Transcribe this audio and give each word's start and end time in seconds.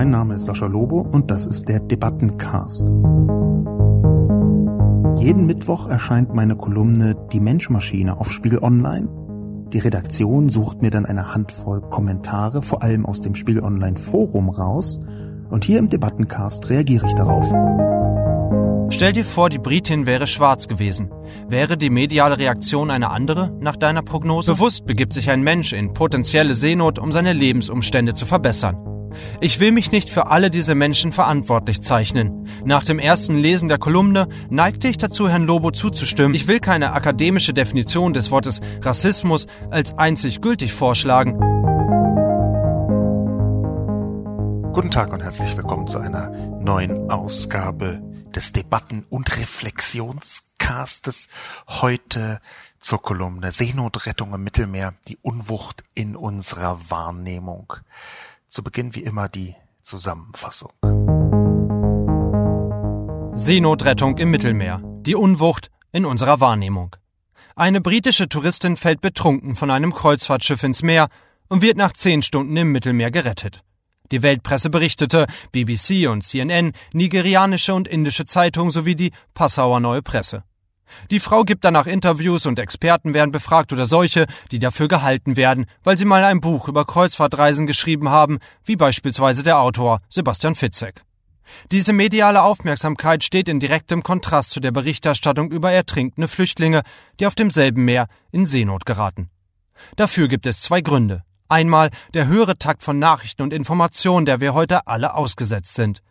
mein 0.00 0.08
Name 0.08 0.36
ist 0.36 0.46
Sascha 0.46 0.64
Lobo 0.64 1.02
und 1.02 1.30
das 1.30 1.44
ist 1.44 1.68
der 1.68 1.78
Debattencast. 1.78 2.88
Jeden 5.18 5.44
Mittwoch 5.44 5.90
erscheint 5.90 6.34
meine 6.34 6.56
Kolumne 6.56 7.14
Die 7.30 7.38
Menschmaschine 7.38 8.18
auf 8.18 8.32
Spiegel 8.32 8.60
Online. 8.62 9.10
Die 9.74 9.78
Redaktion 9.78 10.48
sucht 10.48 10.80
mir 10.80 10.88
dann 10.88 11.04
eine 11.04 11.34
Handvoll 11.34 11.82
Kommentare, 11.82 12.62
vor 12.62 12.82
allem 12.82 13.04
aus 13.04 13.20
dem 13.20 13.34
Spiegel 13.34 13.62
Online 13.62 13.98
Forum 13.98 14.48
raus, 14.48 15.00
und 15.50 15.64
hier 15.64 15.78
im 15.78 15.86
Debattencast 15.88 16.70
reagiere 16.70 17.06
ich 17.06 17.14
darauf. 17.14 17.44
Stell 18.88 19.12
dir 19.12 19.26
vor, 19.26 19.50
die 19.50 19.58
Britin 19.58 20.06
wäre 20.06 20.26
schwarz 20.26 20.66
gewesen. 20.66 21.10
Wäre 21.46 21.76
die 21.76 21.90
mediale 21.90 22.38
Reaktion 22.38 22.90
eine 22.90 23.10
andere 23.10 23.52
nach 23.60 23.76
deiner 23.76 24.00
Prognose? 24.00 24.54
Bewusst 24.54 24.86
begibt 24.86 25.12
sich 25.12 25.28
ein 25.28 25.42
Mensch 25.42 25.74
in 25.74 25.92
potenzielle 25.92 26.54
Seenot, 26.54 26.98
um 26.98 27.12
seine 27.12 27.34
Lebensumstände 27.34 28.14
zu 28.14 28.24
verbessern. 28.24 28.78
Ich 29.40 29.60
will 29.60 29.72
mich 29.72 29.92
nicht 29.92 30.10
für 30.10 30.28
alle 30.28 30.50
diese 30.50 30.74
Menschen 30.74 31.12
verantwortlich 31.12 31.82
zeichnen. 31.82 32.48
Nach 32.64 32.84
dem 32.84 32.98
ersten 32.98 33.36
Lesen 33.36 33.68
der 33.68 33.78
Kolumne 33.78 34.28
neigte 34.48 34.88
ich 34.88 34.98
dazu, 34.98 35.28
Herrn 35.28 35.46
Lobo 35.46 35.70
zuzustimmen. 35.70 36.34
Ich 36.34 36.46
will 36.46 36.60
keine 36.60 36.92
akademische 36.92 37.54
Definition 37.54 38.12
des 38.12 38.30
Wortes 38.30 38.60
Rassismus 38.82 39.46
als 39.70 39.96
einzig 39.98 40.40
gültig 40.40 40.72
vorschlagen. 40.72 41.38
Guten 44.72 44.90
Tag 44.90 45.12
und 45.12 45.22
herzlich 45.22 45.56
willkommen 45.56 45.86
zu 45.86 45.98
einer 45.98 46.30
neuen 46.60 47.10
Ausgabe 47.10 48.00
des 48.34 48.52
Debatten- 48.52 49.04
und 49.10 49.36
Reflexionscastes. 49.36 51.28
Heute 51.68 52.40
zur 52.80 53.02
Kolumne 53.02 53.52
Seenotrettung 53.52 54.32
im 54.32 54.42
Mittelmeer, 54.42 54.94
die 55.08 55.18
Unwucht 55.22 55.84
in 55.94 56.16
unserer 56.16 56.90
Wahrnehmung. 56.90 57.74
Zu 58.50 58.64
Beginn 58.64 58.96
wie 58.96 59.04
immer 59.04 59.28
die 59.28 59.54
Zusammenfassung. 59.84 60.72
Seenotrettung 63.36 64.18
im 64.18 64.32
Mittelmeer. 64.32 64.82
Die 65.02 65.14
Unwucht 65.14 65.70
in 65.92 66.04
unserer 66.04 66.40
Wahrnehmung. 66.40 66.96
Eine 67.54 67.80
britische 67.80 68.28
Touristin 68.28 68.76
fällt 68.76 69.00
betrunken 69.00 69.54
von 69.54 69.70
einem 69.70 69.94
Kreuzfahrtschiff 69.94 70.64
ins 70.64 70.82
Meer 70.82 71.10
und 71.48 71.62
wird 71.62 71.76
nach 71.76 71.92
zehn 71.92 72.22
Stunden 72.22 72.56
im 72.56 72.72
Mittelmeer 72.72 73.12
gerettet. 73.12 73.62
Die 74.10 74.22
Weltpresse 74.22 74.68
berichtete, 74.68 75.28
BBC 75.52 76.08
und 76.08 76.24
CNN, 76.24 76.72
nigerianische 76.92 77.72
und 77.72 77.86
indische 77.86 78.26
Zeitungen 78.26 78.72
sowie 78.72 78.96
die 78.96 79.12
Passauer 79.32 79.78
Neue 79.78 80.02
Presse. 80.02 80.42
Die 81.10 81.20
Frau 81.20 81.44
gibt 81.44 81.64
danach 81.64 81.86
Interviews 81.86 82.46
und 82.46 82.58
Experten 82.58 83.14
werden 83.14 83.32
befragt 83.32 83.72
oder 83.72 83.86
solche, 83.86 84.26
die 84.50 84.58
dafür 84.58 84.88
gehalten 84.88 85.36
werden, 85.36 85.66
weil 85.82 85.98
sie 85.98 86.04
mal 86.04 86.24
ein 86.24 86.40
Buch 86.40 86.68
über 86.68 86.84
Kreuzfahrtreisen 86.84 87.66
geschrieben 87.66 88.08
haben, 88.08 88.38
wie 88.64 88.76
beispielsweise 88.76 89.42
der 89.42 89.58
Autor 89.58 90.00
Sebastian 90.08 90.54
Fitzek. 90.54 91.02
Diese 91.72 91.92
mediale 91.92 92.42
Aufmerksamkeit 92.42 93.24
steht 93.24 93.48
in 93.48 93.60
direktem 93.60 94.02
Kontrast 94.02 94.50
zu 94.50 94.60
der 94.60 94.70
Berichterstattung 94.70 95.50
über 95.50 95.72
ertrinkende 95.72 96.28
Flüchtlinge, 96.28 96.82
die 97.18 97.26
auf 97.26 97.34
demselben 97.34 97.84
Meer 97.84 98.06
in 98.30 98.46
Seenot 98.46 98.86
geraten. 98.86 99.30
Dafür 99.96 100.28
gibt 100.28 100.46
es 100.46 100.60
zwei 100.60 100.80
Gründe. 100.80 101.22
Einmal 101.48 101.90
der 102.14 102.28
höhere 102.28 102.58
Takt 102.58 102.82
von 102.82 102.98
Nachrichten 102.98 103.42
und 103.42 103.52
Informationen, 103.52 104.26
der 104.26 104.40
wir 104.40 104.54
heute 104.54 104.86
alle 104.86 105.14
ausgesetzt 105.14 105.74
sind. 105.74 106.02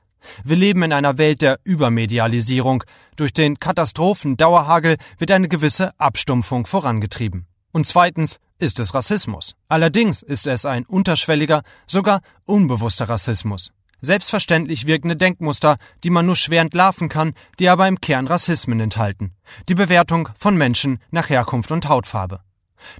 Wir 0.43 0.57
leben 0.57 0.83
in 0.83 0.93
einer 0.93 1.17
Welt 1.17 1.41
der 1.41 1.59
Übermedialisierung. 1.63 2.83
Durch 3.15 3.33
den 3.33 3.59
Katastrophen-Dauerhagel 3.59 4.97
wird 5.17 5.31
eine 5.31 5.47
gewisse 5.47 5.99
Abstumpfung 5.99 6.65
vorangetrieben. 6.65 7.47
Und 7.71 7.87
zweitens 7.87 8.39
ist 8.59 8.79
es 8.79 8.93
Rassismus. 8.93 9.55
Allerdings 9.67 10.21
ist 10.21 10.47
es 10.47 10.65
ein 10.65 10.85
unterschwelliger, 10.85 11.63
sogar 11.87 12.21
unbewusster 12.45 13.07
Rassismus. 13.07 13.71
Selbstverständlich 14.01 14.87
wirkende 14.87 15.17
Denkmuster, 15.17 15.77
die 16.03 16.09
man 16.09 16.25
nur 16.25 16.37
schwer 16.37 16.61
entlarven 16.61 17.09
kann, 17.09 17.33
die 17.59 17.67
aber 17.67 17.87
im 17.87 17.99
Kern 17.99 18.27
Rassismen 18.27 18.79
enthalten. 18.79 19.35
Die 19.67 19.75
Bewertung 19.75 20.29
von 20.37 20.55
Menschen 20.55 20.99
nach 21.11 21.29
Herkunft 21.29 21.71
und 21.71 21.89
Hautfarbe. 21.89 22.39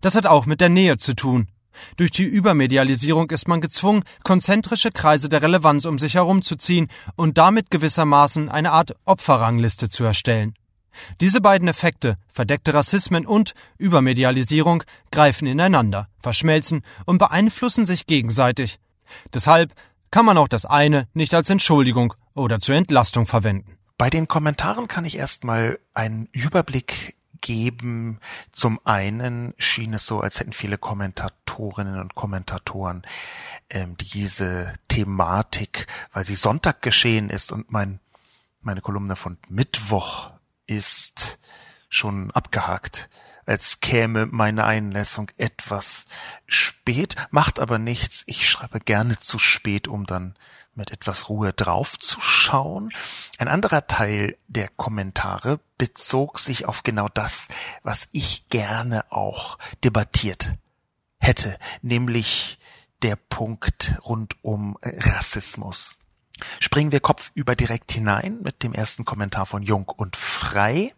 Das 0.02 0.16
hat 0.16 0.28
auch 0.28 0.46
mit 0.46 0.60
der 0.60 0.70
Nähe 0.70 0.98
zu 0.98 1.14
tun, 1.14 1.48
durch 1.98 2.12
die 2.12 2.24
Übermedialisierung 2.24 3.30
ist 3.32 3.48
man 3.48 3.62
gezwungen, 3.62 4.04
konzentrische 4.24 4.92
Kreise 4.92 5.30
der 5.30 5.42
Relevanz 5.42 5.86
um 5.86 6.00
sich 6.00 6.16
herumzuziehen 6.16 6.88
und 7.16 7.38
damit 7.38 7.72
gewissermaßen 7.72 8.50
eine 8.50 8.72
Art 8.72 8.96
Opferrangliste 9.06 9.90
zu 9.90 10.04
erstellen. 10.04 10.56
Diese 11.22 11.42
beiden 11.42 11.68
Effekte, 11.68 12.18
verdeckte 12.34 12.74
Rassismen 12.74 13.26
und 13.26 13.54
Übermedialisierung, 13.78 14.84
greifen 15.12 15.48
ineinander, 15.48 16.10
verschmelzen 16.20 16.84
und 17.06 17.18
beeinflussen 17.18 17.86
sich 17.86 18.06
gegenseitig. 18.06 18.80
Deshalb 19.34 19.74
kann 20.12 20.26
man 20.26 20.38
auch 20.38 20.48
das 20.48 20.66
eine 20.66 21.08
nicht 21.14 21.34
als 21.34 21.50
Entschuldigung 21.50 22.14
oder 22.34 22.60
zur 22.60 22.76
Entlastung 22.76 23.26
verwenden. 23.26 23.78
Bei 23.98 24.10
den 24.10 24.28
Kommentaren 24.28 24.88
kann 24.88 25.06
ich 25.06 25.18
erstmal 25.18 25.80
einen 25.94 26.28
Überblick 26.32 27.16
geben. 27.42 28.20
Zum 28.52 28.80
einen 28.86 29.54
schien 29.58 29.94
es 29.94 30.06
so, 30.06 30.22
als 30.22 30.40
hätten 30.40 30.54
viele 30.54 30.78
Kommentatorinnen 30.78 32.00
und 32.00 32.16
Kommentatoren 32.16 33.04
ähm, 33.70 33.96
diese 33.98 34.74
Thematik, 34.88 35.88
weil 36.14 36.26
sie 36.26 36.36
Sonntag 36.36 36.82
geschehen 36.82 37.30
ist 37.30 37.52
und 37.52 37.72
mein, 37.72 38.00
meine 38.62 38.82
Kolumne 38.82 39.16
von 39.16 39.38
Mittwoch 39.50 40.32
ist 40.68 41.40
schon 41.90 42.32
abgehakt, 42.32 43.10
als 43.50 43.80
käme 43.80 44.28
meine 44.28 44.64
Einlassung 44.64 45.32
etwas 45.38 46.06
spät, 46.46 47.16
macht 47.32 47.60
aber 47.60 47.80
nichts. 47.80 48.24
Ich 48.28 48.48
schreibe 48.48 48.80
gerne 48.80 49.20
zu 49.20 49.40
spät, 49.40 49.88
um 49.88 50.06
dann 50.06 50.36
mit 50.76 50.92
etwas 50.92 51.30
Ruhe 51.30 51.52
draufzuschauen. 51.52 52.94
Ein 53.40 53.48
anderer 53.48 53.88
Teil 53.88 54.38
der 54.48 54.68
Kommentare 54.68 55.60
bezog 55.80 56.38
sich 56.38 56.66
auf 56.68 56.84
genau 56.84 57.08
das, 57.12 57.48
was 57.82 58.08
ich 58.12 58.48
gerne 58.50 59.04
auch 59.12 59.58
debattiert 59.84 60.52
hätte, 61.20 61.58
nämlich 61.82 62.60
der 63.02 63.16
Punkt 63.16 63.96
rund 64.06 64.36
um 64.44 64.78
Rassismus. 64.84 65.98
Springen 66.60 66.92
wir 66.92 67.00
kopfüber 67.00 67.56
direkt 67.56 67.92
hinein 67.92 68.40
mit 68.44 68.62
dem 68.62 68.74
ersten 68.74 69.06
Kommentar 69.06 69.48
von 69.48 69.64
Jung 69.64 69.90
und 69.90 70.16
Frei. 70.16 70.90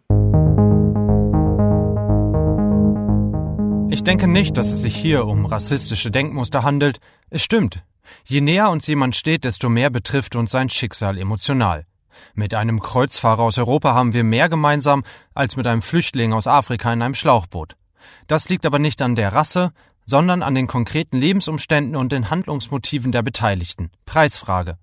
Ich 4.02 4.04
denke 4.04 4.26
nicht, 4.26 4.56
dass 4.56 4.72
es 4.72 4.80
sich 4.80 4.96
hier 4.96 5.26
um 5.26 5.46
rassistische 5.46 6.10
Denkmuster 6.10 6.64
handelt. 6.64 6.98
Es 7.30 7.40
stimmt, 7.40 7.84
Je 8.24 8.40
näher 8.40 8.68
uns 8.68 8.88
jemand 8.88 9.14
steht, 9.14 9.44
desto 9.44 9.68
mehr 9.68 9.90
betrifft 9.90 10.34
uns 10.34 10.50
sein 10.50 10.68
Schicksal 10.68 11.16
emotional. 11.18 11.86
Mit 12.34 12.52
einem 12.52 12.80
Kreuzfahrer 12.80 13.44
aus 13.44 13.58
Europa 13.58 13.94
haben 13.94 14.12
wir 14.12 14.24
mehr 14.24 14.48
gemeinsam 14.48 15.04
als 15.34 15.54
mit 15.54 15.68
einem 15.68 15.82
Flüchtling 15.82 16.32
aus 16.32 16.48
Afrika 16.48 16.92
in 16.92 17.00
einem 17.00 17.14
Schlauchboot. 17.14 17.76
Das 18.26 18.48
liegt 18.48 18.66
aber 18.66 18.80
nicht 18.80 19.00
an 19.02 19.14
der 19.14 19.32
Rasse, 19.32 19.70
sondern 20.04 20.42
an 20.42 20.56
den 20.56 20.66
konkreten 20.66 21.18
Lebensumständen 21.18 21.94
und 21.94 22.10
den 22.10 22.28
Handlungsmotiven 22.28 23.12
der 23.12 23.22
Beteiligten. 23.22 23.92
Preisfrage. 24.04 24.78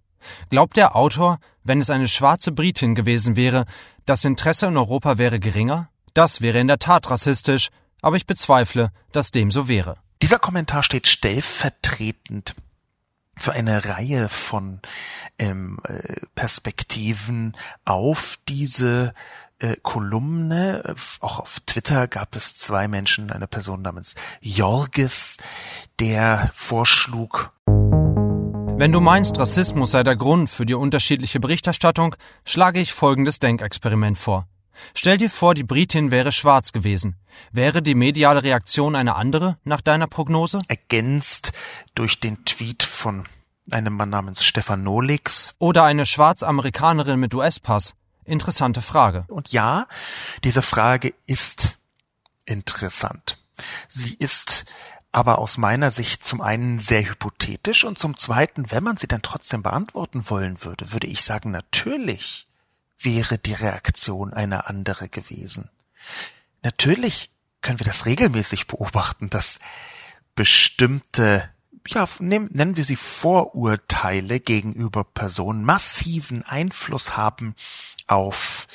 Glaubt 0.49 0.77
der 0.77 0.95
Autor, 0.95 1.39
wenn 1.65 1.81
es 1.81 1.89
eine 1.89 2.07
schwarze 2.07 2.53
Britin 2.53 2.95
gewesen 2.95 3.35
wäre, 3.35 3.65
das 4.05 4.23
Interesse 4.23 4.67
in 4.67 4.77
Europa 4.77 5.17
wäre 5.17 5.41
geringer? 5.41 5.89
Das 6.13 6.39
wäre 6.39 6.59
in 6.59 6.67
der 6.67 6.79
Tat 6.79 7.09
rassistisch, 7.09 7.69
aber 8.01 8.17
ich 8.17 8.25
bezweifle, 8.25 8.91
dass 9.11 9.31
dem 9.31 9.51
so 9.51 9.67
wäre. 9.67 9.97
Dieser 10.21 10.39
Kommentar 10.39 10.83
steht 10.83 11.07
stellvertretend 11.07 12.55
für 13.35 13.53
eine 13.53 13.85
Reihe 13.85 14.27
von 14.27 14.81
ähm, 15.37 15.79
äh, 15.85 16.17
Perspektiven 16.35 17.55
auf 17.85 18.37
diese 18.49 19.13
äh, 19.59 19.77
Kolumne. 19.81 20.95
Auch 21.21 21.39
auf 21.39 21.61
Twitter 21.61 22.07
gab 22.07 22.35
es 22.35 22.55
zwei 22.55 22.87
Menschen, 22.89 23.31
eine 23.31 23.47
Person 23.47 23.81
namens 23.81 24.15
Jorges, 24.41 25.37
der 25.99 26.51
vorschlug, 26.53 27.53
wenn 28.79 28.93
du 28.93 29.01
meinst, 29.01 29.37
Rassismus 29.37 29.91
sei 29.91 30.03
der 30.03 30.15
Grund 30.15 30.49
für 30.49 30.65
die 30.65 30.73
unterschiedliche 30.73 31.41
Berichterstattung, 31.41 32.15
schlage 32.45 32.79
ich 32.79 32.93
folgendes 32.93 33.39
Denkexperiment 33.39 34.17
vor. 34.17 34.47
Stell 34.93 35.17
dir 35.17 35.29
vor, 35.29 35.53
die 35.55 35.63
Britin 35.63 36.11
wäre 36.11 36.31
schwarz 36.31 36.71
gewesen. 36.71 37.17
Wäre 37.51 37.81
die 37.81 37.95
mediale 37.95 38.43
Reaktion 38.43 38.95
eine 38.95 39.15
andere 39.15 39.57
nach 39.63 39.81
deiner 39.81 40.07
Prognose? 40.07 40.59
Ergänzt 40.67 41.53
durch 41.95 42.19
den 42.19 42.45
Tweet 42.45 42.83
von 42.83 43.25
einem 43.71 43.93
Mann 43.93 44.09
namens 44.09 44.43
Stefan 44.43 44.83
Nolix. 44.83 45.55
Oder 45.59 45.83
eine 45.83 46.05
Schwarzamerikanerin 46.05 47.19
mit 47.19 47.33
US-Pass. 47.33 47.93
Interessante 48.25 48.81
Frage. 48.81 49.25
Und 49.27 49.51
ja, 49.51 49.87
diese 50.43 50.61
Frage 50.61 51.13
ist 51.25 51.77
interessant. 52.45 53.39
Sie 53.87 54.13
ist 54.13 54.65
aber 55.11 55.39
aus 55.39 55.57
meiner 55.57 55.91
Sicht 55.91 56.23
zum 56.23 56.41
einen 56.41 56.79
sehr 56.79 57.07
hypothetisch 57.09 57.83
und 57.83 57.97
zum 57.97 58.15
zweiten, 58.15 58.71
wenn 58.71 58.83
man 58.83 58.97
sie 58.97 59.07
dann 59.07 59.21
trotzdem 59.21 59.63
beantworten 59.63 60.29
wollen 60.29 60.63
würde, 60.63 60.91
würde 60.91 61.07
ich 61.07 61.23
sagen, 61.23 61.51
natürlich 61.51 62.48
wäre 62.99 63.37
die 63.37 63.53
Reaktion 63.53 64.33
eine 64.33 64.67
andere 64.67 65.09
gewesen. 65.09 65.69
Natürlich 66.63 67.31
können 67.61 67.79
wir 67.79 67.85
das 67.85 68.05
regelmäßig 68.05 68.67
beobachten, 68.67 69.29
dass 69.29 69.59
bestimmte 70.35 71.49
ja, 71.87 72.07
nennen 72.19 72.75
wir 72.77 72.83
sie 72.83 72.95
Vorurteile 72.95 74.39
gegenüber 74.39 75.03
Personen 75.03 75.63
massiven 75.63 76.43
Einfluss 76.43 77.17
haben 77.17 77.55
auf 78.07 78.67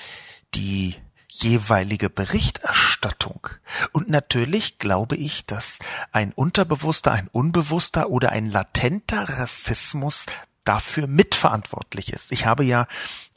die 0.55 0.97
jeweilige 1.29 2.11
Berichterstattung. 2.11 3.49
Und 3.93 4.09
natürlich 4.09 4.79
glaube 4.79 5.17
ich, 5.17 5.47
dass 5.47 5.79
ein 6.12 6.32
unterbewusster, 6.32 7.12
ein 7.12 7.29
unbewusster 7.29 8.11
oder 8.11 8.31
ein 8.31 8.49
latenter 8.50 9.29
Rassismus 9.29 10.27
dafür 10.65 11.07
mitverantwortlich 11.07 12.13
ist. 12.13 12.33
Ich 12.33 12.47
habe 12.47 12.65
ja 12.65 12.87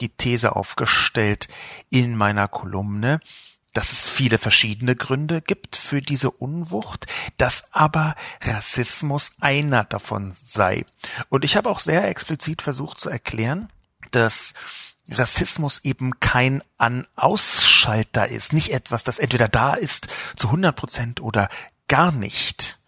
die 0.01 0.09
These 0.09 0.55
aufgestellt 0.55 1.47
in 1.89 2.15
meiner 2.15 2.47
Kolumne, 2.47 3.19
dass 3.73 3.91
es 3.91 4.09
viele 4.09 4.39
verschiedene 4.39 4.95
Gründe 4.95 5.41
gibt 5.41 5.75
für 5.75 6.01
diese 6.01 6.31
Unwucht, 6.31 7.05
dass 7.37 7.73
aber 7.73 8.15
Rassismus 8.41 9.33
einer 9.39 9.83
davon 9.83 10.33
sei. 10.41 10.85
Und 11.29 11.45
ich 11.45 11.55
habe 11.55 11.69
auch 11.69 11.79
sehr 11.79 12.07
explizit 12.07 12.63
versucht 12.63 12.99
zu 12.99 13.09
erklären, 13.09 13.71
dass 14.11 14.55
Rassismus 15.11 15.81
eben 15.83 16.19
kein 16.19 16.63
An-Ausschalter 16.77 18.27
ist, 18.29 18.51
nicht 18.51 18.73
etwas, 18.73 19.03
das 19.03 19.19
entweder 19.19 19.47
da 19.47 19.73
ist 19.73 20.07
zu 20.35 20.47
100 20.47 20.75
Prozent 20.75 21.21
oder 21.21 21.47
gar 21.87 22.11
nicht. 22.11 22.79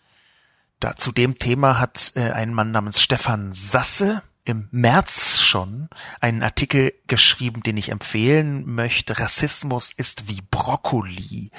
Da 0.80 0.96
zu 0.96 1.12
dem 1.12 1.38
Thema 1.38 1.78
hat 1.78 2.14
äh, 2.16 2.32
ein 2.32 2.54
Mann 2.54 2.72
namens 2.72 3.02
Stefan 3.02 3.54
Sasse 3.54 4.24
im 4.46 4.68
März 4.72 5.40
schon 5.40 5.90
einen 6.20 6.44
Artikel 6.44 6.94
geschrieben, 7.08 7.62
den 7.62 7.78
ich 7.78 7.90
empfehlen 7.90 8.66
möchte. 8.66 9.20
Rassismus 9.20 9.92
ist 9.96 10.28
wie 10.28 10.42
Brokkoli 10.50 11.52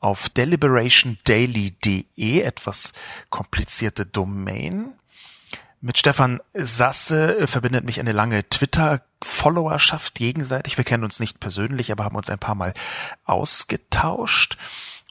auf 0.00 0.30
deliberationdaily.de, 0.30 2.40
etwas 2.40 2.94
komplizierte 3.30 4.06
Domain. 4.06 4.94
Mit 5.80 5.96
Stefan 5.96 6.40
Sasse 6.54 7.46
verbindet 7.46 7.84
mich 7.84 8.00
eine 8.00 8.12
lange 8.12 8.48
Twitter-Followerschaft 8.48 10.14
gegenseitig. 10.14 10.76
Wir 10.76 10.84
kennen 10.84 11.04
uns 11.04 11.20
nicht 11.20 11.38
persönlich, 11.38 11.92
aber 11.92 12.04
haben 12.04 12.16
uns 12.16 12.30
ein 12.30 12.40
paar 12.40 12.56
Mal 12.56 12.72
ausgetauscht. 13.24 14.58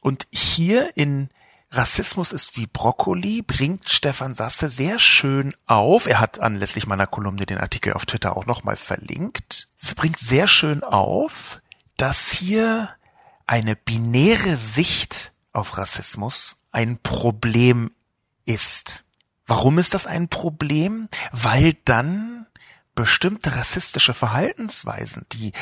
Und 0.02 0.26
hier 0.30 0.94
in 0.94 1.30
Rassismus 1.70 2.32
ist 2.32 2.56
wie 2.56 2.66
Brokkoli 2.66 3.42
bringt 3.42 3.90
Stefan 3.90 4.34
Sasse 4.34 4.70
sehr 4.70 4.98
schön 4.98 5.54
auf. 5.66 6.06
Er 6.06 6.18
hat 6.18 6.40
anlässlich 6.40 6.86
meiner 6.86 7.06
Kolumne 7.06 7.44
den 7.44 7.58
Artikel 7.58 7.92
auf 7.92 8.06
Twitter 8.06 8.36
auch 8.36 8.46
nochmal 8.46 8.76
verlinkt. 8.76 9.68
Es 9.80 9.94
bringt 9.94 10.18
sehr 10.18 10.48
schön 10.48 10.82
auf, 10.82 11.60
dass 11.98 12.30
hier 12.30 12.88
eine 13.46 13.76
binäre 13.76 14.56
Sicht 14.56 15.32
auf 15.52 15.76
Rassismus 15.76 16.56
ein 16.72 16.98
Problem 17.02 17.90
ist. 18.46 19.04
Warum 19.46 19.78
ist 19.78 19.94
das 19.94 20.06
ein 20.06 20.28
Problem? 20.28 21.08
Weil 21.32 21.74
dann 21.84 22.46
bestimmte 22.98 23.54
rassistische 23.54 24.12
Verhaltensweisen, 24.12 25.24
die 25.30 25.52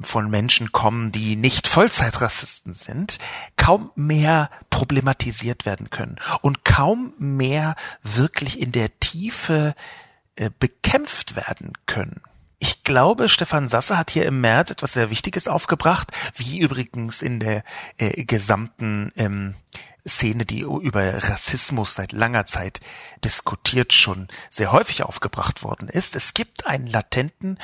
von 0.00 0.28
Menschen 0.28 0.72
kommen, 0.72 1.12
die 1.12 1.36
nicht 1.36 1.68
Vollzeitrassisten 1.68 2.72
sind, 2.72 3.20
kaum 3.56 3.92
mehr 3.94 4.50
problematisiert 4.68 5.64
werden 5.64 5.90
können 5.90 6.16
und 6.40 6.64
kaum 6.64 7.14
mehr 7.18 7.76
wirklich 8.02 8.58
in 8.58 8.72
der 8.72 8.98
Tiefe 8.98 9.76
äh, 10.34 10.50
bekämpft 10.58 11.36
werden 11.36 11.72
können. 11.86 12.20
Ich 12.58 12.82
glaube, 12.82 13.28
Stefan 13.28 13.68
Sasse 13.68 13.96
hat 13.96 14.10
hier 14.10 14.26
im 14.26 14.40
März 14.40 14.72
etwas 14.72 14.92
sehr 14.94 15.08
Wichtiges 15.10 15.46
aufgebracht, 15.46 16.10
wie 16.34 16.58
übrigens 16.58 17.22
in 17.22 17.38
der 17.38 17.62
äh, 17.96 18.24
gesamten 18.24 19.12
ähm, 19.16 19.54
Szene, 20.06 20.44
die 20.44 20.60
über 20.60 21.22
Rassismus 21.22 21.94
seit 21.94 22.12
langer 22.12 22.46
Zeit 22.46 22.80
diskutiert, 23.24 23.92
schon 23.92 24.28
sehr 24.50 24.72
häufig 24.72 25.04
aufgebracht 25.04 25.62
worden 25.62 25.88
ist. 25.88 26.16
Es 26.16 26.34
gibt 26.34 26.66
einen 26.66 26.86
latenten, 26.86 27.58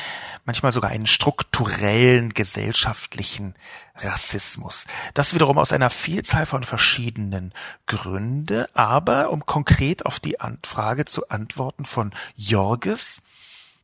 manchmal 0.44 0.73
sogar 0.73 0.90
einen 0.90 1.06
strukturellen 1.06 2.35
gesellschaftlichen 2.35 3.55
Rassismus. 3.96 4.87
Das 5.14 5.35
wiederum 5.35 5.58
aus 5.58 5.73
einer 5.73 5.90
Vielzahl 5.90 6.46
von 6.46 6.62
verschiedenen 6.62 7.52
Gründe, 7.87 8.69
aber 8.75 9.31
um 9.31 9.44
konkret 9.44 10.06
auf 10.06 10.20
die 10.20 10.37
Frage 10.64 11.05
zu 11.06 11.29
antworten 11.29 11.85
von 11.85 12.12
Jorges, 12.37 13.23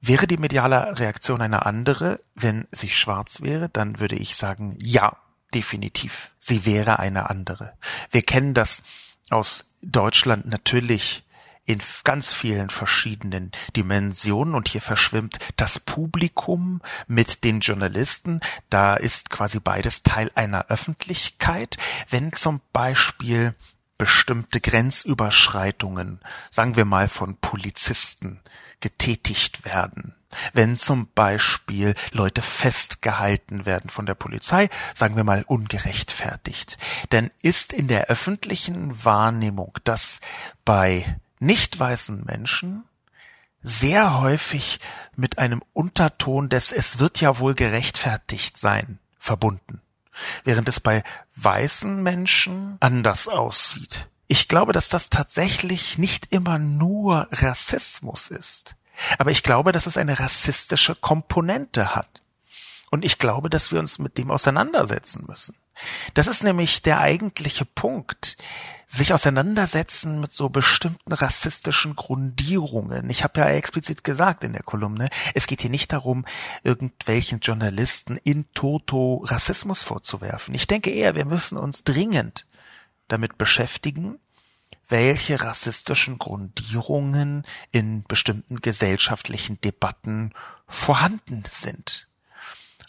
Wäre 0.07 0.27
die 0.27 0.37
mediale 0.37 0.99
Reaktion 0.99 1.41
eine 1.41 1.65
andere, 1.65 2.21
wenn 2.35 2.67
sie 2.71 2.91
schwarz 2.91 3.41
wäre, 3.41 3.71
dann 3.71 4.01
würde 4.01 4.17
ich 4.17 4.37
sagen, 4.37 4.77
ja, 4.79 5.17
definitiv. 5.55 6.31
Sie 6.39 6.67
wäre 6.67 6.99
eine 6.99 7.31
andere. 7.31 7.75
Wir 8.11 8.23
kennen 8.23 8.55
das 8.55 8.83
aus 9.31 9.71
Deutschland 9.83 10.47
natürlich 10.47 11.25
in 11.67 11.81
ganz 12.05 12.33
vielen 12.33 12.69
verschiedenen 12.69 13.51
Dimensionen 13.75 14.55
und 14.55 14.69
hier 14.69 14.83
verschwimmt 14.83 15.39
das 15.57 15.81
Publikum 15.81 16.83
mit 17.07 17.43
den 17.45 17.61
Journalisten. 17.61 18.41
Da 18.69 18.97
ist 18.97 19.31
quasi 19.31 19.61
beides 19.61 20.03
Teil 20.03 20.31
einer 20.35 20.67
Öffentlichkeit. 20.67 21.79
Wenn 22.11 22.33
zum 22.33 22.61
Beispiel 22.73 23.55
bestimmte 24.05 24.61
Grenzüberschreitungen, 24.61 26.21
sagen 26.51 26.77
wir 26.77 26.85
mal 26.85 27.09
von 27.09 27.39
Polizisten, 27.39 28.39
getätigt 28.81 29.65
werden. 29.65 30.15
Wenn 30.53 30.79
zum 30.79 31.09
Beispiel 31.15 31.95
Leute 32.13 32.43
festgehalten 32.43 33.65
werden 33.65 33.89
von 33.89 34.05
der 34.05 34.15
Polizei, 34.15 34.69
sagen 34.95 35.17
wir 35.17 35.25
mal 35.25 35.43
ungerechtfertigt, 35.47 36.77
dann 37.09 37.31
ist 37.41 37.73
in 37.73 37.89
der 37.89 38.09
öffentlichen 38.09 39.07
Wahrnehmung 39.07 39.73
das 39.85 40.21
bei 40.67 41.19
nicht 41.39 41.81
weißen 41.81 42.27
Menschen 42.27 42.85
sehr 43.63 44.21
häufig 44.21 44.81
mit 45.17 45.39
einem 45.39 45.63
Unterton 45.73 46.51
des 46.51 46.73
Es 46.73 46.99
wird 46.99 47.23
ja 47.23 47.39
wohl 47.39 47.55
gerechtfertigt 47.55 48.59
sein 48.59 48.99
verbunden, 49.19 49.81
während 50.45 50.69
es 50.69 50.81
bei 50.81 51.03
weißen 51.37 52.03
Menschen 52.03 52.77
anders 52.81 53.29
aussieht. 53.29 54.09
Ich 54.27 54.49
glaube, 54.49 54.73
dass 54.73 54.89
das 54.89 55.11
tatsächlich 55.11 55.99
nicht 55.99 56.33
immer 56.33 56.59
nur 56.59 57.29
Rassismus 57.31 58.31
ist. 58.31 58.77
Aber 59.19 59.31
ich 59.31 59.43
glaube, 59.43 59.73
dass 59.73 59.87
es 59.87 59.97
eine 59.97 60.19
rassistische 60.19 60.95
Komponente 60.95 61.95
hat. 61.95 62.23
Und 62.91 63.05
ich 63.05 63.19
glaube, 63.19 63.51
dass 63.51 63.73
wir 63.73 63.81
uns 63.81 63.99
mit 63.99 64.19
dem 64.19 64.31
auseinandersetzen 64.31 65.25
müssen. 65.27 65.57
Das 66.15 66.29
ist 66.29 66.45
nämlich 66.45 66.83
der 66.83 67.01
eigentliche 67.01 67.65
Punkt. 67.65 68.37
Sich 68.95 69.13
auseinandersetzen 69.13 70.21
mit 70.21 70.33
so 70.33 70.51
bestimmten 70.51 71.13
rassistischen 71.13 71.97
Grundierungen. 71.97 73.11
Ich 73.11 73.25
habe 73.25 73.41
ja 73.41 73.49
explizit 73.49 74.05
gesagt 74.05 74.45
in 74.45 74.53
der 74.53 74.63
Kolumne, 74.63 75.09
es 75.35 75.49
geht 75.49 75.63
hier 75.63 75.71
nicht 75.71 75.93
darum, 75.93 76.25
irgendwelchen 76.63 77.41
Journalisten 77.41 78.19
in 78.19 78.47
toto 78.55 79.25
Rassismus 79.25 79.83
vorzuwerfen. 79.83 80.55
Ich 80.55 80.69
denke 80.69 80.91
eher, 80.91 81.17
wir 81.17 81.25
müssen 81.25 81.59
uns 81.59 81.83
dringend 81.83 82.47
damit 83.09 83.37
beschäftigen, 83.37 84.21
welche 84.87 85.43
rassistischen 85.43 86.19
Grundierungen 86.19 87.45
in 87.73 88.05
bestimmten 88.05 88.61
gesellschaftlichen 88.61 89.61
Debatten 89.61 90.33
vorhanden 90.69 91.43
sind. 91.51 92.09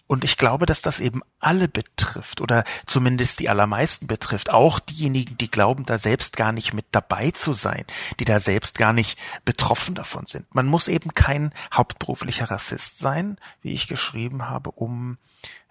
Und 0.07 0.24
ich 0.24 0.38
glaube, 0.38 0.65
dass 0.65 0.81
das 0.81 1.00
eben 1.00 1.21
alle 1.39 1.67
betrifft 1.67 2.39
oder 2.41 2.63
zumindest 2.85 3.39
die 3.39 3.50
allermeisten 3.50 4.05
betrifft. 4.07 4.51
Auch 4.51 4.79
diejenigen, 4.79 5.38
die 5.38 5.50
glauben, 5.50 5.85
da 5.85 5.97
selbst 5.97 6.38
gar 6.38 6.51
nicht 6.51 6.74
mit 6.74 6.85
dabei 6.91 7.31
zu 7.31 7.53
sein, 7.53 7.85
die 8.19 8.25
da 8.25 8.39
selbst 8.39 8.77
gar 8.77 8.93
nicht 8.93 9.17
betroffen 9.45 9.95
davon 9.95 10.27
sind. 10.27 10.53
Man 10.53 10.67
muss 10.67 10.88
eben 10.88 11.13
kein 11.13 11.53
hauptberuflicher 11.74 12.51
Rassist 12.51 13.00
sein, 13.00 13.38
wie 13.62 13.71
ich 13.71 13.88
geschrieben 13.88 14.47
habe, 14.47 14.71
um 14.71 15.17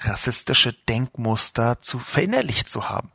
rassistische 0.00 0.72
Denkmuster 0.72 1.80
zu 1.80 1.98
verinnerlicht 1.98 2.68
zu 2.68 2.88
haben. 2.88 3.10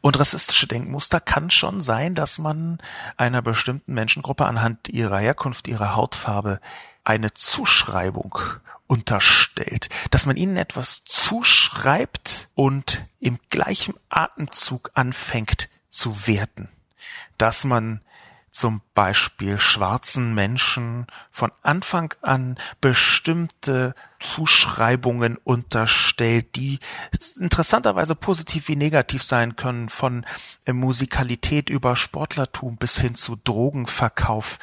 Und 0.00 0.18
rassistische 0.18 0.66
Denkmuster 0.66 1.20
kann 1.20 1.50
schon 1.50 1.80
sein, 1.80 2.14
dass 2.14 2.38
man 2.38 2.78
einer 3.16 3.42
bestimmten 3.42 3.94
Menschengruppe 3.94 4.46
anhand 4.46 4.88
ihrer 4.88 5.18
Herkunft, 5.18 5.68
ihrer 5.68 5.94
Hautfarbe 5.96 6.60
eine 7.04 7.32
Zuschreibung 7.34 8.38
unterstellt, 8.86 9.88
dass 10.10 10.26
man 10.26 10.36
ihnen 10.36 10.56
etwas 10.56 11.04
zuschreibt 11.04 12.48
und 12.54 13.06
im 13.20 13.38
gleichen 13.50 13.94
Atemzug 14.08 14.90
anfängt 14.94 15.68
zu 15.90 16.26
werten, 16.26 16.68
dass 17.38 17.64
man 17.64 18.00
zum 18.50 18.80
Beispiel 18.94 19.60
schwarzen 19.60 20.34
Menschen 20.34 21.06
von 21.30 21.52
Anfang 21.62 22.14
an 22.20 22.58
bestimmte 22.80 23.94
Zuschreibungen 24.20 25.38
unterstellt, 25.42 26.54
die 26.56 26.78
interessanterweise 27.38 28.14
positiv 28.14 28.68
wie 28.68 28.76
negativ 28.76 29.22
sein 29.22 29.56
können, 29.56 29.88
von 29.88 30.26
äh, 30.66 30.72
Musikalität 30.72 31.70
über 31.70 31.96
Sportlertum 31.96 32.76
bis 32.76 33.00
hin 33.00 33.14
zu 33.14 33.36
Drogenverkauf 33.42 34.58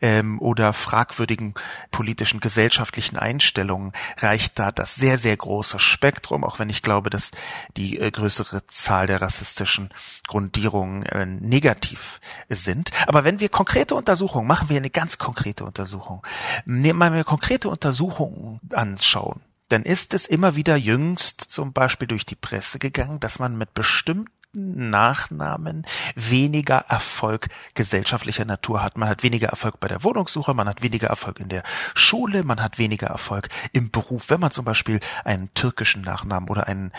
ähm, 0.00 0.40
oder 0.40 0.72
fragwürdigen 0.72 1.54
politischen, 1.90 2.40
gesellschaftlichen 2.40 3.18
Einstellungen 3.18 3.92
reicht 4.18 4.58
da 4.58 4.72
das 4.72 4.94
sehr, 4.94 5.18
sehr 5.18 5.36
große 5.36 5.78
Spektrum, 5.78 6.42
auch 6.42 6.58
wenn 6.58 6.70
ich 6.70 6.82
glaube, 6.82 7.10
dass 7.10 7.32
die 7.76 7.98
äh, 7.98 8.10
größere 8.10 8.66
Zahl 8.66 9.06
der 9.06 9.20
rassistischen 9.20 9.90
Grundierungen 10.26 11.04
äh, 11.04 11.26
negativ 11.26 12.20
sind. 12.48 12.90
Aber 13.06 13.24
wenn 13.24 13.40
wir 13.40 13.50
konkrete 13.50 13.94
Untersuchungen, 13.94 14.46
machen 14.46 14.70
wir 14.70 14.78
eine 14.78 14.90
ganz 14.90 15.18
konkrete 15.18 15.64
Untersuchung, 15.64 16.26
nehmen 16.64 17.14
wir 17.14 17.24
konkrete 17.24 17.68
Untersuchungen 17.68 18.60
anschauen, 19.02 19.40
dann 19.68 19.82
ist 19.82 20.14
es 20.14 20.26
immer 20.26 20.54
wieder 20.54 20.76
jüngst 20.76 21.40
zum 21.40 21.72
Beispiel 21.72 22.06
durch 22.06 22.24
die 22.24 22.36
Presse 22.36 22.78
gegangen, 22.78 23.18
dass 23.20 23.38
man 23.40 23.58
mit 23.58 23.74
bestimmten 23.74 24.30
Nachnamen 24.54 25.86
weniger 26.14 26.84
Erfolg 26.88 27.48
gesellschaftlicher 27.74 28.44
Natur 28.44 28.82
hat. 28.82 28.98
Man 28.98 29.08
hat 29.08 29.22
weniger 29.22 29.48
Erfolg 29.48 29.80
bei 29.80 29.88
der 29.88 30.04
Wohnungssuche, 30.04 30.52
man 30.52 30.68
hat 30.68 30.82
weniger 30.82 31.08
Erfolg 31.08 31.40
in 31.40 31.48
der 31.48 31.62
Schule, 31.94 32.44
man 32.44 32.62
hat 32.62 32.78
weniger 32.78 33.06
Erfolg 33.06 33.48
im 33.72 33.90
Beruf, 33.90 34.28
wenn 34.28 34.40
man 34.40 34.50
zum 34.50 34.66
Beispiel 34.66 35.00
einen 35.24 35.52
türkischen 35.54 36.02
Nachnamen 36.02 36.50
oder 36.50 36.68
einen 36.68 36.92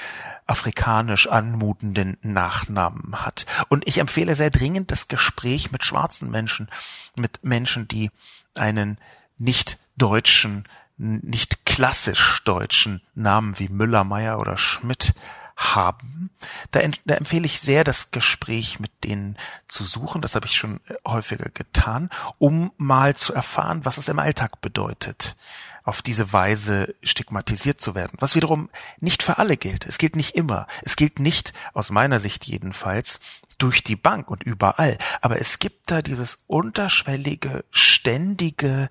afrikanisch 0.48 1.28
anmutenden 1.28 2.18
Nachnamen 2.24 3.24
hat. 3.24 3.46
Und 3.70 3.88
ich 3.88 4.00
empfehle 4.00 4.34
sehr 4.34 4.50
dringend 4.50 4.90
das 4.90 5.08
Gespräch 5.08 5.72
mit 5.72 5.86
schwarzen 5.86 6.32
Menschen, 6.32 6.70
mit 7.16 7.44
Menschen, 7.44 7.88
die 7.88 8.10
einen 8.56 8.98
nicht 9.38 9.78
deutschen, 9.96 10.64
nicht 10.98 11.66
klassisch 11.66 12.42
deutschen 12.46 13.02
Namen 13.16 13.58
wie 13.60 13.70
Müller, 13.70 14.04
Meyer 14.04 14.40
oder 14.40 14.58
Schmidt 14.58 15.14
haben. 15.56 16.30
Da, 16.72 16.82
da, 17.06 17.16
empfehle 17.16 17.46
ich 17.46 17.60
sehr, 17.60 17.84
das 17.84 18.12
Gespräch 18.12 18.80
mit 18.80 19.04
denen 19.04 19.38
zu 19.68 19.86
suchen. 19.86 20.22
Das 20.22 20.36
habe 20.36 20.46
ich 20.46 20.56
schon 20.56 20.80
häufiger 21.06 21.50
getan, 21.50 22.10
um 22.38 22.72
mal 22.78 23.16
zu 23.16 23.34
erfahren, 23.34 23.86
was 23.86 23.98
es 23.98 24.08
im 24.08 24.20
Alltag 24.20 24.62
bedeutet, 24.62 25.36
auf 25.84 26.02
diese 26.02 26.34
Weise 26.34 26.96
stigmatisiert 27.04 27.82
zu 27.82 27.94
werden. 27.94 28.18
Was 28.20 28.36
wiederum 28.36 28.70
nicht 29.00 29.22
für 29.22 29.38
alle 29.38 29.58
gilt. 29.58 29.86
Es 29.86 29.98
gilt 29.98 30.16
nicht 30.16 30.36
immer. 30.36 30.68
Es 30.82 30.96
gilt 30.96 31.20
nicht, 31.20 31.54
aus 31.74 31.92
meiner 31.92 32.20
Sicht 32.20 32.46
jedenfalls, 32.46 33.20
durch 33.58 33.84
die 33.84 33.96
Bank 33.96 34.30
und 34.32 34.44
überall. 34.44 34.98
Aber 35.22 35.40
es 35.40 35.60
gibt 35.60 35.92
da 35.92 36.02
dieses 36.02 36.44
unterschwellige, 36.48 37.64
ständige 37.72 38.90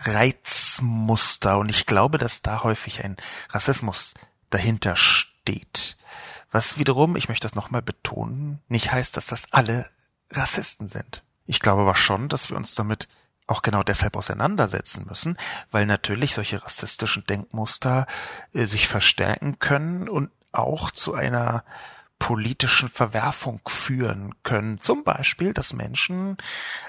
Reizmuster. 0.00 1.58
Und 1.58 1.68
ich 1.68 1.86
glaube, 1.86 2.18
dass 2.18 2.42
da 2.42 2.62
häufig 2.62 3.04
ein 3.04 3.16
Rassismus 3.50 4.14
dahinter 4.50 4.96
steht. 4.96 5.96
Was 6.50 6.78
wiederum, 6.78 7.16
ich 7.16 7.28
möchte 7.28 7.46
das 7.46 7.54
nochmal 7.54 7.82
betonen, 7.82 8.60
nicht 8.68 8.92
heißt, 8.92 9.16
dass 9.16 9.26
das 9.26 9.52
alle 9.52 9.88
Rassisten 10.30 10.88
sind. 10.88 11.22
Ich 11.46 11.60
glaube 11.60 11.82
aber 11.82 11.94
schon, 11.94 12.28
dass 12.28 12.50
wir 12.50 12.56
uns 12.56 12.74
damit 12.74 13.08
auch 13.46 13.62
genau 13.62 13.82
deshalb 13.82 14.16
auseinandersetzen 14.16 15.06
müssen, 15.08 15.36
weil 15.70 15.86
natürlich 15.86 16.34
solche 16.34 16.62
rassistischen 16.62 17.26
Denkmuster 17.26 18.06
äh, 18.52 18.64
sich 18.64 18.86
verstärken 18.86 19.58
können 19.58 20.08
und 20.08 20.30
auch 20.52 20.90
zu 20.90 21.14
einer 21.14 21.64
politischen 22.20 22.88
Verwerfung 22.88 23.60
führen 23.66 24.34
können. 24.42 24.78
Zum 24.78 25.02
Beispiel, 25.04 25.52
dass 25.52 25.72
Menschen 25.72 26.36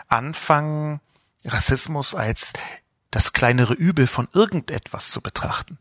anfangen, 0.08 1.00
Rassismus 1.46 2.14
als 2.14 2.54
das 3.12 3.34
kleinere 3.34 3.74
Übel 3.74 4.08
von 4.08 4.28
irgendetwas 4.34 5.12
zu 5.12 5.22
betrachten. 5.22 5.78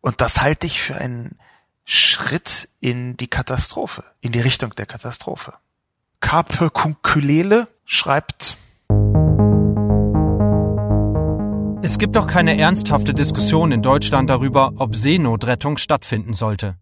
Und 0.00 0.20
das 0.20 0.40
halte 0.40 0.66
ich 0.66 0.80
für 0.80 0.96
einen 0.96 1.38
Schritt 1.84 2.68
in 2.80 3.16
die 3.16 3.28
Katastrophe, 3.28 4.04
in 4.20 4.32
die 4.32 4.40
Richtung 4.40 4.74
der 4.74 4.86
Katastrophe. 4.86 5.54
Carpe 6.20 6.70
Kunkulele 6.70 7.68
schreibt, 7.84 8.56
Es 11.84 11.98
gibt 11.98 12.14
doch 12.14 12.28
keine 12.28 12.56
ernsthafte 12.56 13.12
Diskussion 13.12 13.72
in 13.72 13.82
Deutschland 13.82 14.30
darüber, 14.30 14.72
ob 14.76 14.94
Seenotrettung 14.94 15.78
stattfinden 15.78 16.34
sollte. 16.34 16.76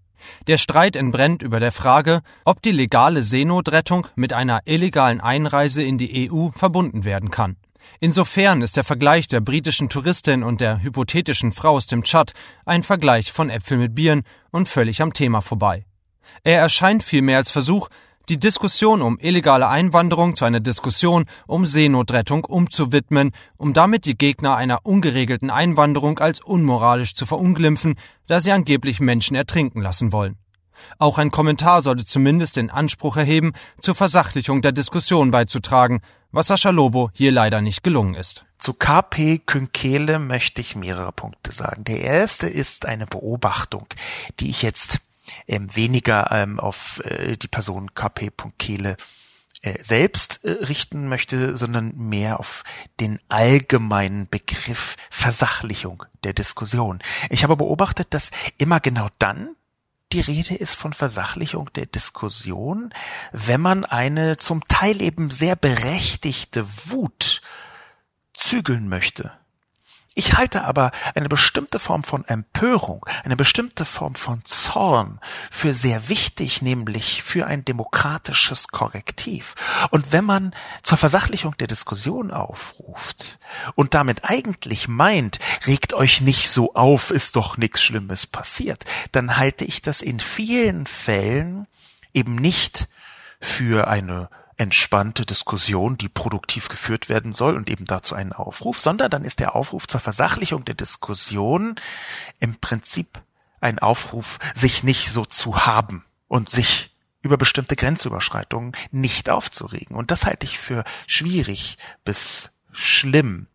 Der 0.46 0.58
Streit 0.58 0.94
entbrennt 0.94 1.42
über 1.42 1.58
der 1.58 1.72
Frage, 1.72 2.20
ob 2.44 2.60
die 2.60 2.72
legale 2.72 3.22
Seenotrettung 3.22 4.06
mit 4.14 4.34
einer 4.34 4.60
illegalen 4.66 5.22
Einreise 5.22 5.82
in 5.82 5.96
die 5.96 6.30
EU 6.30 6.50
verbunden 6.50 7.04
werden 7.04 7.30
kann. 7.30 7.56
Insofern 7.98 8.62
ist 8.62 8.76
der 8.76 8.84
Vergleich 8.84 9.28
der 9.28 9.40
britischen 9.40 9.88
Touristin 9.88 10.42
und 10.42 10.60
der 10.60 10.82
hypothetischen 10.82 11.52
Frau 11.52 11.70
aus 11.70 11.86
dem 11.86 12.04
Tschad 12.04 12.32
ein 12.64 12.82
Vergleich 12.82 13.32
von 13.32 13.50
Äpfel 13.50 13.78
mit 13.78 13.94
Bieren 13.94 14.22
und 14.50 14.68
völlig 14.68 15.02
am 15.02 15.12
Thema 15.12 15.40
vorbei. 15.40 15.84
Er 16.44 16.60
erscheint 16.60 17.02
vielmehr 17.02 17.38
als 17.38 17.50
Versuch, 17.50 17.88
die 18.30 18.38
Diskussion 18.38 19.02
um 19.02 19.18
illegale 19.20 19.68
Einwanderung 19.68 20.36
zu 20.36 20.44
einer 20.44 20.60
Diskussion 20.60 21.24
um 21.48 21.66
Seenotrettung 21.66 22.44
umzuwidmen, 22.44 23.32
um 23.56 23.72
damit 23.72 24.04
die 24.04 24.16
Gegner 24.16 24.54
einer 24.54 24.86
ungeregelten 24.86 25.50
Einwanderung 25.50 26.20
als 26.20 26.40
unmoralisch 26.40 27.14
zu 27.14 27.26
verunglimpfen, 27.26 27.96
da 28.28 28.40
sie 28.40 28.52
angeblich 28.52 29.00
Menschen 29.00 29.34
ertrinken 29.34 29.82
lassen 29.82 30.12
wollen. 30.12 30.39
Auch 30.98 31.18
ein 31.18 31.30
Kommentar 31.30 31.82
sollte 31.82 32.04
zumindest 32.04 32.56
den 32.56 32.70
Anspruch 32.70 33.16
erheben, 33.16 33.52
zur 33.80 33.94
Versachlichung 33.94 34.62
der 34.62 34.72
Diskussion 34.72 35.30
beizutragen, 35.30 36.00
was 36.32 36.48
Sascha 36.48 36.70
Lobo 36.70 37.10
hier 37.12 37.32
leider 37.32 37.60
nicht 37.60 37.82
gelungen 37.82 38.14
ist. 38.14 38.44
Zu 38.58 38.74
KP 38.74 39.38
Künkele 39.38 40.18
möchte 40.18 40.60
ich 40.60 40.76
mehrere 40.76 41.12
Punkte 41.12 41.52
sagen. 41.52 41.84
Der 41.84 42.02
erste 42.02 42.46
ist 42.46 42.86
eine 42.86 43.06
Beobachtung, 43.06 43.86
die 44.38 44.50
ich 44.50 44.62
jetzt 44.62 45.00
ähm, 45.46 45.74
weniger 45.74 46.30
ähm, 46.30 46.60
auf 46.60 47.00
äh, 47.04 47.36
die 47.36 47.48
Person 47.48 47.94
KP 47.94 48.30
Künkele 48.30 48.96
äh, 49.62 49.82
selbst 49.82 50.44
äh, 50.44 50.52
richten 50.52 51.08
möchte, 51.08 51.56
sondern 51.56 51.94
mehr 51.96 52.40
auf 52.40 52.64
den 52.98 53.18
allgemeinen 53.28 54.28
Begriff 54.28 54.96
Versachlichung 55.10 56.04
der 56.24 56.32
Diskussion. 56.32 57.00
Ich 57.28 57.44
habe 57.44 57.56
beobachtet, 57.56 58.14
dass 58.14 58.30
immer 58.56 58.80
genau 58.80 59.08
dann, 59.18 59.54
die 60.12 60.20
Rede 60.20 60.54
ist 60.54 60.74
von 60.74 60.92
Versachlichung 60.92 61.72
der 61.74 61.86
Diskussion, 61.86 62.92
wenn 63.32 63.60
man 63.60 63.84
eine 63.84 64.36
zum 64.36 64.64
Teil 64.64 65.00
eben 65.00 65.30
sehr 65.30 65.56
berechtigte 65.56 66.66
Wut 66.90 67.42
zügeln 68.32 68.88
möchte. 68.88 69.32
Ich 70.20 70.36
halte 70.36 70.64
aber 70.64 70.90
eine 71.14 71.30
bestimmte 71.30 71.78
Form 71.78 72.04
von 72.04 72.26
Empörung, 72.26 73.06
eine 73.24 73.36
bestimmte 73.36 73.86
Form 73.86 74.14
von 74.14 74.44
Zorn 74.44 75.18
für 75.50 75.72
sehr 75.72 76.10
wichtig, 76.10 76.60
nämlich 76.60 77.22
für 77.22 77.46
ein 77.46 77.64
demokratisches 77.64 78.68
Korrektiv. 78.68 79.54
Und 79.88 80.12
wenn 80.12 80.26
man 80.26 80.54
zur 80.82 80.98
Versachlichung 80.98 81.56
der 81.56 81.68
Diskussion 81.68 82.32
aufruft 82.32 83.38
und 83.76 83.94
damit 83.94 84.24
eigentlich 84.24 84.88
meint, 84.88 85.38
regt 85.66 85.94
euch 85.94 86.20
nicht 86.20 86.50
so 86.50 86.74
auf, 86.74 87.10
ist 87.10 87.36
doch 87.36 87.56
nichts 87.56 87.80
Schlimmes 87.80 88.26
passiert, 88.26 88.84
dann 89.12 89.38
halte 89.38 89.64
ich 89.64 89.80
das 89.80 90.02
in 90.02 90.20
vielen 90.20 90.84
Fällen 90.84 91.66
eben 92.12 92.34
nicht 92.34 92.88
für 93.40 93.88
eine 93.88 94.28
entspannte 94.60 95.24
Diskussion, 95.24 95.96
die 95.96 96.10
produktiv 96.10 96.68
geführt 96.68 97.08
werden 97.08 97.32
soll 97.32 97.56
und 97.56 97.70
eben 97.70 97.86
dazu 97.86 98.14
einen 98.14 98.34
Aufruf, 98.34 98.78
sondern 98.78 99.10
dann 99.10 99.24
ist 99.24 99.40
der 99.40 99.56
Aufruf 99.56 99.88
zur 99.88 100.00
Versachlichung 100.00 100.66
der 100.66 100.74
Diskussion 100.74 101.76
im 102.40 102.56
Prinzip 102.60 103.22
ein 103.62 103.78
Aufruf, 103.78 104.38
sich 104.54 104.84
nicht 104.84 105.12
so 105.12 105.24
zu 105.24 105.64
haben 105.64 106.04
und 106.28 106.50
sich 106.50 106.94
über 107.22 107.38
bestimmte 107.38 107.74
Grenzüberschreitungen 107.74 108.72
nicht 108.90 109.30
aufzuregen. 109.30 109.96
Und 109.96 110.10
das 110.10 110.26
halte 110.26 110.44
ich 110.44 110.58
für 110.58 110.84
schwierig 111.06 111.78
bis 112.04 112.50
schlimm. 112.70 113.46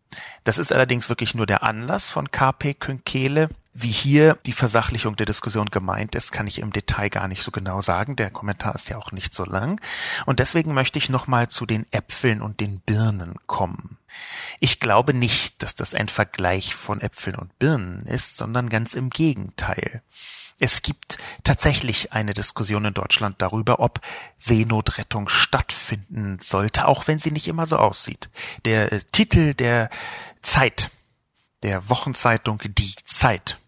Das 0.42 0.58
ist 0.58 0.72
allerdings 0.72 1.08
wirklich 1.08 1.36
nur 1.36 1.46
der 1.46 1.62
Anlass 1.62 2.10
von 2.10 2.32
KP 2.32 2.74
Künkele, 2.74 3.48
wie 3.78 3.90
hier 3.90 4.38
die 4.46 4.52
Versachlichung 4.52 5.16
der 5.16 5.26
Diskussion 5.26 5.66
gemeint 5.66 6.14
ist, 6.14 6.32
kann 6.32 6.46
ich 6.46 6.60
im 6.60 6.72
Detail 6.72 7.10
gar 7.10 7.28
nicht 7.28 7.42
so 7.42 7.50
genau 7.50 7.82
sagen. 7.82 8.16
Der 8.16 8.30
Kommentar 8.30 8.74
ist 8.74 8.88
ja 8.88 8.96
auch 8.96 9.12
nicht 9.12 9.34
so 9.34 9.44
lang. 9.44 9.80
Und 10.24 10.40
deswegen 10.40 10.72
möchte 10.72 10.98
ich 10.98 11.10
nochmal 11.10 11.48
zu 11.48 11.66
den 11.66 11.84
Äpfeln 11.90 12.40
und 12.40 12.60
den 12.60 12.80
Birnen 12.80 13.34
kommen. 13.46 13.98
Ich 14.60 14.80
glaube 14.80 15.12
nicht, 15.12 15.62
dass 15.62 15.74
das 15.74 15.94
ein 15.94 16.08
Vergleich 16.08 16.74
von 16.74 17.02
Äpfeln 17.02 17.36
und 17.36 17.58
Birnen 17.58 18.06
ist, 18.06 18.38
sondern 18.38 18.70
ganz 18.70 18.94
im 18.94 19.10
Gegenteil. 19.10 20.02
Es 20.58 20.80
gibt 20.80 21.18
tatsächlich 21.44 22.14
eine 22.14 22.32
Diskussion 22.32 22.86
in 22.86 22.94
Deutschland 22.94 23.42
darüber, 23.42 23.80
ob 23.80 24.00
Seenotrettung 24.38 25.28
stattfinden 25.28 26.38
sollte, 26.40 26.88
auch 26.88 27.08
wenn 27.08 27.18
sie 27.18 27.30
nicht 27.30 27.46
immer 27.46 27.66
so 27.66 27.76
aussieht. 27.76 28.30
Der 28.64 28.90
äh, 28.90 29.00
Titel 29.12 29.52
der 29.52 29.90
Zeit, 30.40 30.90
der 31.62 31.90
Wochenzeitung 31.90 32.62
Die 32.64 32.94
Zeit 33.04 33.58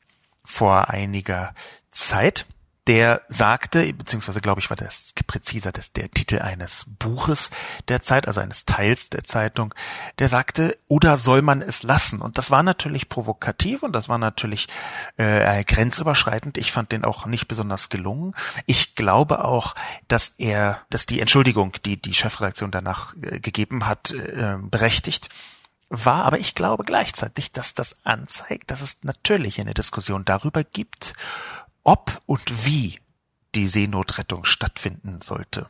vor 0.49 0.89
einiger 0.89 1.53
Zeit, 1.91 2.47
der 2.87 3.21
sagte, 3.29 3.93
beziehungsweise 3.93 4.41
glaube 4.41 4.61
ich 4.61 4.71
war 4.71 4.77
das 4.77 5.13
präziser 5.27 5.73
das 5.73 5.93
der 5.93 6.11
Titel 6.11 6.39
eines 6.39 6.87
Buches 6.99 7.51
der 7.89 8.01
Zeit, 8.01 8.27
also 8.27 8.41
eines 8.41 8.65
Teils 8.65 9.11
der 9.11 9.25
Zeitung, 9.25 9.75
der 10.19 10.29
sagte, 10.29 10.79
oder 10.89 11.19
soll 11.19 11.43
man 11.43 11.61
es 11.61 11.83
lassen? 11.83 12.23
Und 12.23 12.39
das 12.39 12.51
war 12.51 12.63
natürlich 12.63 13.11
provokativ 13.11 13.83
und 13.83 13.93
das 13.93 14.09
war 14.09 14.17
natürlich 14.17 14.69
äh, 15.19 15.63
grenzüberschreitend. 15.65 16.57
Ich 16.57 16.73
fand 16.73 16.91
den 16.91 17.05
auch 17.05 17.27
nicht 17.27 17.47
besonders 17.47 17.91
gelungen. 17.91 18.35
Ich 18.65 18.95
glaube 18.95 19.45
auch, 19.45 19.75
dass 20.09 20.31
er, 20.39 20.81
dass 20.89 21.05
die 21.05 21.21
Entschuldigung, 21.21 21.75
die 21.85 22.01
die 22.01 22.15
Chefredaktion 22.15 22.71
danach 22.71 23.15
äh, 23.21 23.39
gegeben 23.39 23.87
hat, 23.87 24.13
äh, 24.13 24.57
berechtigt 24.63 25.29
war, 25.91 26.25
aber 26.25 26.39
ich 26.39 26.55
glaube 26.55 26.85
gleichzeitig, 26.85 27.53
dass 27.53 27.75
das 27.75 28.05
anzeigt, 28.05 28.71
dass 28.71 28.81
es 28.81 29.03
natürlich 29.03 29.61
eine 29.61 29.75
Diskussion 29.75 30.25
darüber 30.25 30.65
gibt, 30.65 31.15
ob 31.83 32.21
und 32.27 32.67
wie 32.67 33.01
die 33.55 33.69
Seenotrettung 33.69 34.45
stattfinden 34.45 35.21
sollte. 35.23 35.69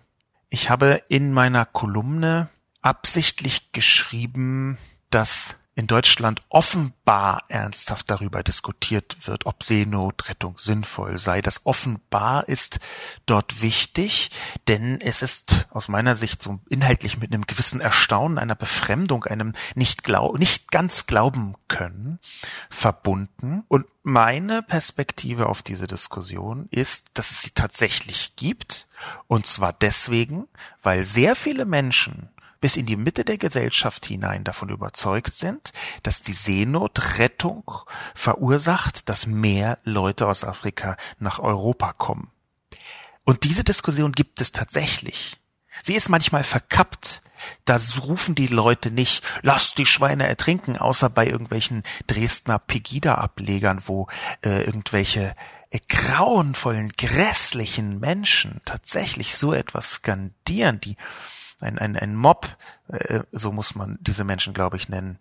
Ich 0.51 0.71
habe 0.71 1.03
in 1.09 1.33
meiner 1.33 1.67
Kolumne 1.67 2.49
absichtlich 2.81 3.73
geschrieben, 3.73 4.79
dass 5.11 5.58
in 5.79 5.87
Deutschland 5.87 6.43
offenbar 6.49 7.45
ernsthaft 7.47 8.11
darüber 8.11 8.43
diskutiert 8.43 9.29
wird, 9.29 9.47
ob 9.47 9.63
Seenotrettung 9.63 10.59
sinnvoll 10.59 11.19
sei. 11.19 11.41
Das 11.41 11.67
offenbar 11.67 12.49
ist 12.49 12.81
dort 13.27 13.63
wichtig, 13.63 14.33
denn 14.67 15.01
es 15.01 15.23
ist 15.23 15.69
aus 15.71 15.87
meiner 15.87 16.17
Sicht 16.17 16.43
so 16.43 16.59
inhaltlich 16.69 17.19
mit 17.19 17.33
einem 17.33 17.47
gewissen 17.47 17.81
Erstaunen, 17.81 18.39
einer 18.39 18.57
Befremdung, 18.57 19.23
einem 19.23 19.55
nicht 19.77 20.03
glaub, 20.03 20.37
nicht 20.37 20.73
ganz 20.73 21.07
glauben 21.07 21.55
können 21.69 22.19
verbunden. 22.71 23.63
Und 23.69 23.87
meine 24.03 24.65
Perspektive 24.65 25.47
auf 25.47 25.63
diese 25.63 25.87
Diskussion 25.87 26.67
ist, 26.73 27.11
dass 27.15 27.31
es 27.31 27.43
sie 27.43 27.51
tatsächlich 27.51 28.35
gibt. 28.35 28.89
Und 29.29 29.47
zwar 29.47 29.73
deswegen, 29.75 30.49
weil 30.83 31.05
sehr 31.05 31.37
viele 31.37 31.67
Menschen 31.67 32.31
bis 32.61 32.77
in 32.77 32.87
die 32.87 32.97
Mitte 32.97 33.25
der 33.25 33.39
Gesellschaft 33.39 34.07
hinein 34.07 34.45
davon 34.45 34.69
überzeugt 34.69 35.37
sind, 35.37 35.73
dass 36.03 36.23
die 36.23 36.33
Seenotrettung 36.33 37.65
verursacht, 38.15 39.09
dass 39.09 39.27
mehr 39.27 39.79
Leute 39.85 40.27
aus 40.27 40.45
Afrika 40.45 40.97
nach 41.19 41.39
Europa 41.39 41.93
kommen. 41.93 42.31
Und 43.25 43.45
diese 43.45 43.65
Diskussion 43.65 44.13
gibt 44.13 44.41
es 44.41 44.53
tatsächlich. 44.53 45.39
Sie 45.83 45.95
ist 45.95 46.09
manchmal 46.09 46.45
verkappt. 46.45 47.23
Da 47.65 47.79
rufen 48.01 48.35
die 48.35 48.49
Leute 48.49 48.91
nicht, 48.91 49.23
lasst 49.43 49.79
die 49.79 49.87
Schweine 49.87 50.27
ertrinken, 50.27 50.77
außer 50.77 51.09
bei 51.09 51.27
irgendwelchen 51.27 51.85
Dresdner 52.09 52.59
Pegida-Ablegern, 52.59 53.83
wo 53.85 54.09
äh, 54.45 54.65
irgendwelche 54.65 55.37
äh, 55.71 55.79
grauenvollen, 55.89 56.89
grässlichen 56.97 58.01
Menschen 58.01 58.61
tatsächlich 58.65 59.37
so 59.37 59.53
etwas 59.53 59.91
skandieren, 59.93 60.81
die 60.81 60.97
ein, 61.61 61.79
ein, 61.79 61.97
ein 61.97 62.15
Mob, 62.15 62.57
äh, 62.89 63.21
so 63.33 63.53
muss 63.53 63.75
man 63.75 63.99
diese 64.01 64.25
Menschen, 64.25 64.55
glaube 64.55 64.77
ich, 64.77 64.89
nennen, 64.89 65.19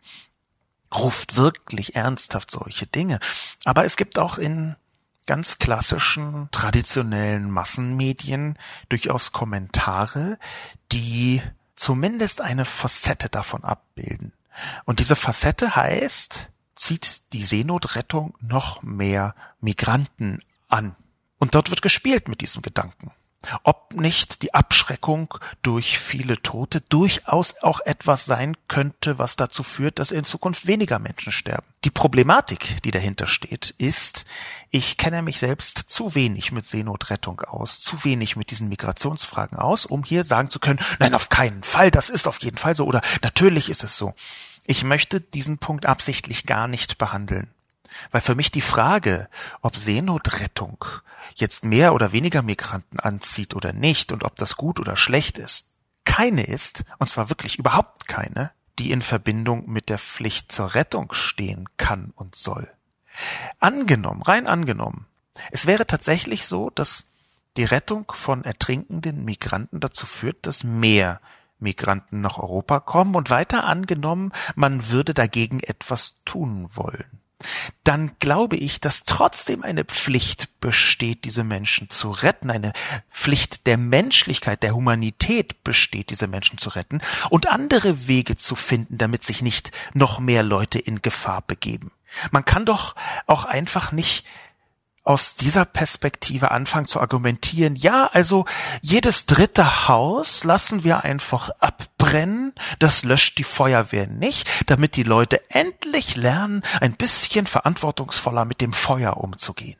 ruft 0.94 1.36
wirklich 1.36 1.96
ernsthaft 1.96 2.52
solche 2.52 2.88
Dinge. 2.88 3.20
Aber 3.66 3.86
es 3.86 3.98
gibt 3.98 4.20
auch 4.20 4.38
in 4.38 4.76
ganz 5.26 5.60
klassischen, 5.60 6.50
traditionellen 6.52 7.52
Massenmedien 7.52 8.58
durchaus 8.88 9.34
Kommentare, 9.34 10.40
die 10.92 11.42
zumindest 11.76 12.42
eine 12.42 12.66
Facette 12.66 13.30
davon 13.30 13.64
abbilden. 13.64 14.34
Und 14.86 15.00
diese 15.00 15.16
Facette 15.16 15.76
heißt, 15.76 16.50
zieht 16.76 17.34
die 17.34 17.44
Seenotrettung 17.44 18.36
noch 18.40 18.82
mehr 18.82 19.36
Migranten 19.60 20.40
an. 20.70 20.96
Und 21.40 21.56
dort 21.56 21.70
wird 21.70 21.82
gespielt 21.82 22.30
mit 22.30 22.42
diesem 22.42 22.62
Gedanken 22.62 23.12
ob 23.64 23.94
nicht 23.94 24.42
die 24.42 24.54
Abschreckung 24.54 25.34
durch 25.62 26.00
viele 26.00 26.42
Tote 26.42 26.82
durchaus 26.82 27.56
auch 27.62 27.80
etwas 27.82 28.26
sein 28.26 28.58
könnte, 28.68 29.20
was 29.20 29.36
dazu 29.36 29.64
führt, 29.64 30.00
dass 30.00 30.12
in 30.12 30.24
Zukunft 30.24 30.68
weniger 30.68 31.00
Menschen 31.00 31.32
sterben. 31.32 31.68
Die 31.84 31.90
Problematik, 31.90 32.82
die 32.84 32.92
dahinter 32.92 33.28
steht, 33.28 33.74
ist, 33.78 34.26
ich 34.70 34.98
kenne 34.98 35.22
mich 35.22 35.40
selbst 35.40 35.78
zu 35.78 36.16
wenig 36.16 36.52
mit 36.52 36.66
Seenotrettung 36.66 37.42
aus, 37.42 37.80
zu 37.80 38.04
wenig 38.04 38.36
mit 38.36 38.52
diesen 38.52 38.70
Migrationsfragen 38.70 39.58
aus, 39.58 39.86
um 39.86 40.04
hier 40.04 40.24
sagen 40.24 40.50
zu 40.50 40.60
können, 40.60 40.80
nein, 41.00 41.14
auf 41.14 41.30
keinen 41.30 41.64
Fall, 41.64 41.92
das 41.92 42.10
ist 42.10 42.28
auf 42.28 42.40
jeden 42.40 42.58
Fall 42.58 42.76
so 42.76 42.86
oder 42.86 43.02
natürlich 43.22 43.70
ist 43.70 43.84
es 43.84 43.98
so. 43.98 44.14
Ich 44.66 44.84
möchte 44.84 45.22
diesen 45.22 45.60
Punkt 45.60 45.86
absichtlich 45.86 46.46
gar 46.46 46.68
nicht 46.68 46.98
behandeln. 46.98 47.50
Weil 48.12 48.22
für 48.22 48.36
mich 48.36 48.52
die 48.52 48.62
Frage, 48.62 49.30
ob 49.62 49.76
Seenotrettung 49.76 50.86
jetzt 51.36 51.64
mehr 51.64 51.94
oder 51.94 52.12
weniger 52.12 52.42
Migranten 52.42 53.00
anzieht 53.00 53.56
oder 53.56 53.74
nicht 53.74 54.12
und 54.12 54.24
ob 54.24 54.36
das 54.36 54.56
gut 54.56 54.80
oder 54.80 54.96
schlecht 54.96 55.38
ist, 55.38 55.74
keine 56.06 56.44
ist, 56.44 56.84
und 57.00 57.10
zwar 57.10 57.30
wirklich 57.30 57.60
überhaupt 57.60 58.08
keine, 58.08 58.52
die 58.80 58.92
in 58.92 59.02
Verbindung 59.02 59.70
mit 59.70 59.90
der 59.90 60.00
Pflicht 60.00 60.52
zur 60.52 60.76
Rettung 60.76 61.14
stehen 61.14 61.68
kann 61.78 62.12
und 62.16 62.36
soll. 62.36 62.72
Angenommen, 63.60 64.22
rein 64.22 64.48
angenommen, 64.48 65.06
es 65.52 65.66
wäre 65.66 65.86
tatsächlich 65.86 66.46
so, 66.46 66.70
dass 66.70 67.12
die 67.58 67.64
Rettung 67.64 68.12
von 68.12 68.44
ertrinkenden 68.44 69.26
Migranten 69.26 69.80
dazu 69.80 70.06
führt, 70.06 70.46
dass 70.46 70.64
mehr 70.64 71.20
Migranten 71.60 72.22
nach 72.22 72.38
Europa 72.38 72.80
kommen 72.80 73.16
und 73.16 73.32
weiter 73.32 73.64
angenommen, 73.64 74.32
man 74.56 74.90
würde 74.90 75.16
dagegen 75.16 75.60
etwas 75.60 76.22
tun 76.24 76.68
wollen 76.76 77.20
dann 77.84 78.12
glaube 78.20 78.58
ich, 78.58 78.80
dass 78.80 79.06
trotzdem 79.06 79.64
eine 79.64 79.86
Pflicht 79.86 80.60
besteht, 80.60 81.26
diese 81.26 81.44
Menschen 81.44 81.90
zu 81.90 82.12
retten, 82.12 82.50
eine 82.50 82.74
Pflicht 83.12 83.68
der 83.68 83.78
Menschlichkeit, 83.78 84.64
der 84.64 84.76
Humanität 84.76 85.64
besteht, 85.64 86.10
diese 86.10 86.28
Menschen 86.28 86.58
zu 86.58 86.70
retten 86.70 87.00
und 87.30 87.48
andere 87.48 88.08
Wege 88.08 88.38
zu 88.38 88.56
finden, 88.56 88.98
damit 88.98 89.24
sich 89.24 89.42
nicht 89.42 89.72
noch 89.94 90.20
mehr 90.20 90.44
Leute 90.44 90.80
in 90.80 91.02
Gefahr 91.02 91.42
begeben. 91.42 91.92
Man 92.32 92.46
kann 92.46 92.66
doch 92.66 92.96
auch 93.26 93.46
einfach 93.46 93.92
nicht 93.92 94.26
aus 95.08 95.36
dieser 95.36 95.64
Perspektive 95.64 96.52
anfangen 96.52 96.88
zu 96.88 97.00
argumentieren, 97.00 97.76
ja, 97.76 98.08
also 98.12 98.46
jedes 98.82 99.26
dritte 99.26 99.88
Haus 99.88 100.44
lassen 100.44 100.84
wir 100.84 101.04
einfach 101.04 101.50
abbrennen, 101.60 102.54
das 102.80 103.04
löscht 103.04 103.38
die 103.38 103.46
Feuerwehr 103.46 104.08
nicht, 104.08 104.70
damit 104.70 104.98
die 104.98 105.04
Leute 105.04 105.42
endlich 105.50 106.18
lernen, 106.18 106.62
ein 106.82 106.94
bisschen 106.94 107.48
verantwortungsvoller 107.48 108.44
mit 108.44 108.60
dem 108.60 108.74
Feuer 108.74 109.18
umzugehen. 109.18 109.80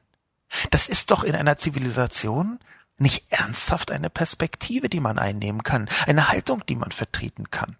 Das 0.72 0.88
ist 0.88 1.12
doch 1.12 1.26
in 1.26 1.36
einer 1.36 1.58
Zivilisation 1.58 2.60
nicht 2.98 3.26
ernsthaft 3.30 3.92
eine 3.92 4.10
Perspektive, 4.10 4.88
die 4.88 5.02
man 5.02 5.20
einnehmen 5.20 5.62
kann, 5.62 5.90
eine 6.06 6.30
Haltung, 6.30 6.66
die 6.68 6.76
man 6.76 6.92
vertreten 6.92 7.52
kann. 7.52 7.76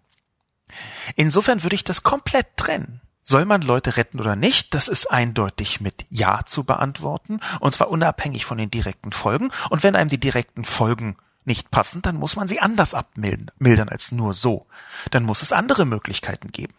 Insofern 1.16 1.62
würde 1.62 1.76
ich 1.76 1.84
das 1.84 2.02
komplett 2.02 2.58
trennen. 2.58 3.00
Soll 3.30 3.44
man 3.44 3.60
Leute 3.60 3.98
retten 3.98 4.20
oder 4.20 4.36
nicht? 4.36 4.72
Das 4.72 4.88
ist 4.88 5.10
eindeutig 5.10 5.82
mit 5.82 6.06
Ja 6.08 6.46
zu 6.46 6.64
beantworten, 6.64 7.40
und 7.60 7.74
zwar 7.74 7.90
unabhängig 7.90 8.46
von 8.46 8.56
den 8.56 8.70
direkten 8.70 9.12
Folgen. 9.12 9.50
Und 9.68 9.82
wenn 9.82 9.96
einem 9.96 10.08
die 10.08 10.18
direkten 10.18 10.64
Folgen 10.64 11.18
nicht 11.44 11.70
passen, 11.70 12.00
dann 12.00 12.16
muss 12.16 12.36
man 12.36 12.48
sie 12.48 12.58
anders 12.58 12.94
abmildern 12.94 13.90
als 13.90 14.12
nur 14.12 14.32
so. 14.32 14.66
Dann 15.10 15.24
muss 15.24 15.42
es 15.42 15.52
andere 15.52 15.84
Möglichkeiten 15.84 16.52
geben. 16.52 16.72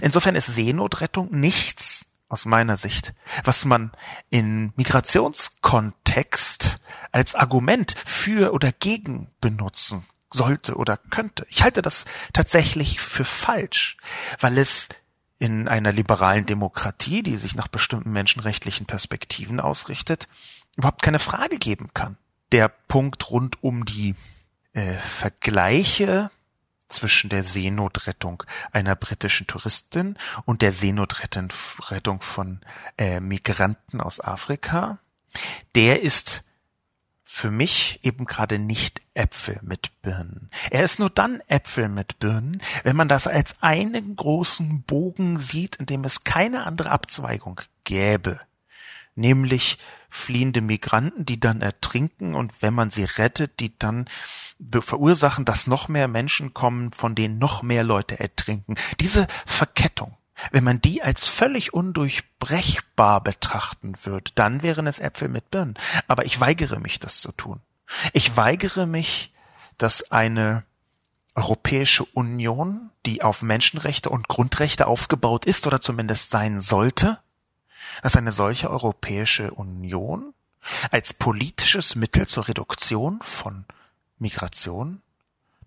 Insofern 0.00 0.36
ist 0.36 0.46
Seenotrettung 0.46 1.32
nichts 1.32 2.12
aus 2.28 2.44
meiner 2.44 2.76
Sicht, 2.76 3.12
was 3.42 3.64
man 3.64 3.90
in 4.30 4.72
Migrationskontext 4.76 6.80
als 7.10 7.34
Argument 7.34 7.96
für 8.06 8.52
oder 8.52 8.70
gegen 8.70 9.32
benutzen 9.40 10.06
sollte 10.30 10.76
oder 10.76 10.96
könnte. 10.96 11.44
Ich 11.50 11.64
halte 11.64 11.82
das 11.82 12.04
tatsächlich 12.32 13.00
für 13.00 13.24
falsch, 13.24 13.96
weil 14.38 14.58
es 14.58 14.88
in 15.42 15.66
einer 15.66 15.90
liberalen 15.90 16.46
Demokratie, 16.46 17.24
die 17.24 17.36
sich 17.36 17.56
nach 17.56 17.66
bestimmten 17.66 18.12
menschenrechtlichen 18.12 18.86
Perspektiven 18.86 19.58
ausrichtet, 19.58 20.28
überhaupt 20.76 21.02
keine 21.02 21.18
Frage 21.18 21.58
geben 21.58 21.90
kann. 21.94 22.16
Der 22.52 22.68
Punkt 22.68 23.28
rund 23.28 23.60
um 23.60 23.84
die 23.84 24.14
äh, 24.72 24.92
Vergleiche 24.92 26.30
zwischen 26.86 27.28
der 27.28 27.42
Seenotrettung 27.42 28.44
einer 28.70 28.94
britischen 28.94 29.48
Touristin 29.48 30.16
und 30.44 30.62
der 30.62 30.70
Seenotrettung 30.70 32.20
von 32.20 32.60
äh, 32.96 33.18
Migranten 33.18 34.00
aus 34.00 34.20
Afrika, 34.20 35.00
der 35.74 36.02
ist 36.02 36.44
für 37.34 37.50
mich 37.50 37.98
eben 38.02 38.26
gerade 38.26 38.58
nicht 38.58 39.00
Äpfel 39.14 39.58
mit 39.62 40.02
Birnen. 40.02 40.50
Er 40.70 40.84
ist 40.84 41.00
nur 41.00 41.08
dann 41.08 41.40
Äpfel 41.48 41.88
mit 41.88 42.18
Birnen, 42.18 42.60
wenn 42.84 42.94
man 42.94 43.08
das 43.08 43.26
als 43.26 43.62
einen 43.62 44.16
großen 44.16 44.82
Bogen 44.82 45.38
sieht, 45.38 45.76
in 45.76 45.86
dem 45.86 46.04
es 46.04 46.24
keine 46.24 46.66
andere 46.66 46.90
Abzweigung 46.90 47.62
gäbe. 47.84 48.38
Nämlich 49.14 49.78
fliehende 50.10 50.60
Migranten, 50.60 51.24
die 51.24 51.40
dann 51.40 51.62
ertrinken 51.62 52.34
und 52.34 52.60
wenn 52.60 52.74
man 52.74 52.90
sie 52.90 53.04
rettet, 53.04 53.60
die 53.60 53.76
dann 53.78 54.04
verursachen, 54.70 55.46
dass 55.46 55.66
noch 55.66 55.88
mehr 55.88 56.08
Menschen 56.08 56.52
kommen, 56.52 56.92
von 56.92 57.14
denen 57.14 57.38
noch 57.38 57.62
mehr 57.62 57.82
Leute 57.82 58.20
ertrinken. 58.20 58.76
Diese 59.00 59.26
Verkettung 59.46 60.16
Wenn 60.50 60.64
man 60.64 60.80
die 60.80 61.02
als 61.02 61.26
völlig 61.28 61.72
undurchbrechbar 61.72 63.22
betrachten 63.22 63.94
würde, 64.02 64.30
dann 64.34 64.62
wären 64.62 64.86
es 64.86 64.98
Äpfel 64.98 65.28
mit 65.28 65.50
Birnen. 65.50 65.78
Aber 66.08 66.24
ich 66.24 66.40
weigere 66.40 66.78
mich, 66.78 66.98
das 66.98 67.20
zu 67.20 67.32
tun. 67.32 67.60
Ich 68.12 68.36
weigere 68.36 68.86
mich, 68.86 69.32
dass 69.78 70.10
eine 70.10 70.64
Europäische 71.34 72.04
Union, 72.04 72.90
die 73.06 73.22
auf 73.22 73.42
Menschenrechte 73.42 74.10
und 74.10 74.28
Grundrechte 74.28 74.86
aufgebaut 74.86 75.46
ist 75.46 75.66
oder 75.66 75.80
zumindest 75.80 76.30
sein 76.30 76.60
sollte, 76.60 77.18
dass 78.02 78.16
eine 78.16 78.32
solche 78.32 78.70
Europäische 78.70 79.52
Union 79.52 80.34
als 80.90 81.14
politisches 81.14 81.94
Mittel 81.94 82.26
zur 82.26 82.48
Reduktion 82.48 83.20
von 83.22 83.64
Migration 84.18 85.02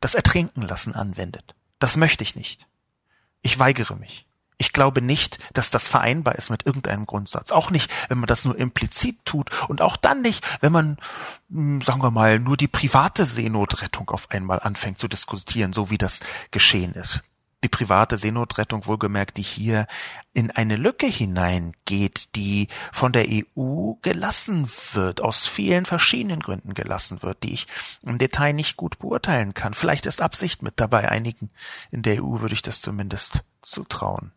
das 0.02 0.16
Ertrinken 0.16 0.62
lassen 0.62 0.94
anwendet. 0.94 1.56
Das 1.80 1.98
möchte 1.98 2.24
ich 2.24 2.36
nicht. 2.36 2.68
Ich 3.42 3.60
weigere 3.60 3.96
mich. 3.96 4.26
Ich 4.58 4.72
glaube 4.72 5.02
nicht, 5.02 5.40
dass 5.54 5.70
das 5.70 5.88
vereinbar 5.88 6.36
ist 6.36 6.50
mit 6.50 6.66
irgendeinem 6.66 7.06
Grundsatz. 7.06 7.52
Auch 7.52 7.72
nicht, 7.72 7.92
wenn 8.10 8.20
man 8.20 8.28
das 8.28 8.46
nur 8.46 8.58
implizit 8.58 9.26
tut 9.26 9.50
und 9.68 9.82
auch 9.82 9.98
dann 9.98 10.22
nicht, 10.22 10.46
wenn 10.62 10.72
man, 10.72 10.98
hm, 11.50 11.82
sagen 11.82 12.02
wir 12.02 12.12
mal, 12.12 12.40
nur 12.40 12.58
die 12.58 12.68
private 12.68 13.26
Seenotrettung 13.26 14.10
auf 14.10 14.32
einmal 14.32 14.60
anfängt 14.60 15.00
zu 15.00 15.08
diskutieren, 15.08 15.74
so 15.74 15.90
wie 15.90 15.98
das 15.98 16.22
geschehen 16.52 16.94
ist. 16.94 17.24
Die 17.66 17.70
private 17.70 18.20
Seenotrettung 18.20 18.86
wohlgemerkt, 18.86 19.38
die 19.38 19.42
hier 19.42 19.88
in 20.34 20.52
eine 20.52 20.76
Lücke 20.76 21.08
hineingeht, 21.08 22.36
die 22.36 22.68
von 22.92 23.12
der 23.12 23.26
EU 23.28 23.94
gelassen 24.04 24.70
wird, 24.94 25.22
aus 25.22 25.48
vielen 25.48 25.86
verschiedenen 25.86 26.42
Gründen 26.42 26.76
gelassen 26.76 27.24
wird, 27.24 27.42
die 27.42 27.54
ich 27.54 27.68
im 28.04 28.20
Detail 28.20 28.54
nicht 28.54 28.78
gut 28.78 29.00
beurteilen 29.00 29.56
kann. 29.56 29.74
Vielleicht 29.74 30.06
ist 30.06 30.22
Absicht 30.22 30.62
mit 30.62 30.80
dabei. 30.80 31.10
Einigen 31.10 31.50
in 31.90 32.04
der 32.04 32.24
EU 32.24 32.40
würde 32.40 32.54
ich 32.54 32.62
das 32.62 32.82
zumindest 32.82 33.44
zutrauen. 33.64 34.32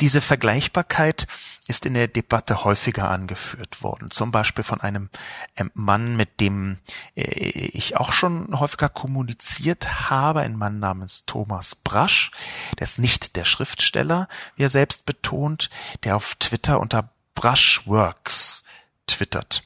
Diese 0.00 0.20
Vergleichbarkeit 0.22 1.26
ist 1.68 1.84
in 1.84 1.94
der 1.94 2.08
Debatte 2.08 2.64
häufiger 2.64 3.10
angeführt 3.10 3.82
worden, 3.82 4.10
zum 4.10 4.32
Beispiel 4.32 4.64
von 4.64 4.80
einem 4.80 5.10
ähm, 5.56 5.70
Mann, 5.74 6.16
mit 6.16 6.40
dem 6.40 6.78
äh, 7.14 7.22
ich 7.22 7.96
auch 7.96 8.12
schon 8.12 8.58
häufiger 8.58 8.88
kommuniziert 8.88 10.10
habe, 10.10 10.40
ein 10.40 10.56
Mann 10.56 10.78
namens 10.78 11.26
Thomas 11.26 11.74
Brasch, 11.74 12.30
der 12.78 12.84
ist 12.84 12.98
nicht 12.98 13.36
der 13.36 13.44
Schriftsteller, 13.44 14.28
wie 14.56 14.64
er 14.64 14.68
selbst 14.70 15.04
betont, 15.04 15.70
der 16.02 16.16
auf 16.16 16.34
Twitter 16.36 16.80
unter 16.80 17.10
Brushworks 17.34 18.64
twittert. 19.06 19.64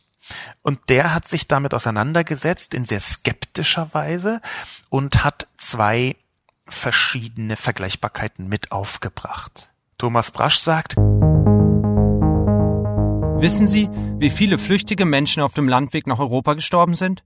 Und 0.63 0.81
der 0.89 1.15
hat 1.15 1.29
sich 1.29 1.49
damit 1.49 1.75
auseinandergesetzt 1.75 2.75
in 2.75 2.87
sehr 2.87 3.01
skeptischer 3.01 3.93
Weise 3.95 4.41
und 4.89 5.23
hat 5.23 5.47
zwei 5.59 6.17
verschiedene 6.67 7.57
Vergleichbarkeiten 7.57 8.49
mit 8.49 8.73
aufgebracht. 8.73 9.74
Thomas 9.99 10.31
Brasch 10.31 10.59
sagt, 10.59 10.97
Wissen 13.37 13.67
Sie, 13.67 13.91
wie 14.19 14.31
viele 14.31 14.59
flüchtige 14.59 15.05
Menschen 15.05 15.43
auf 15.43 15.53
dem 15.53 15.69
Landweg 15.69 16.07
nach 16.07 16.19
Europa 16.19 16.55
gestorben 16.55 16.95
sind? 16.95 17.23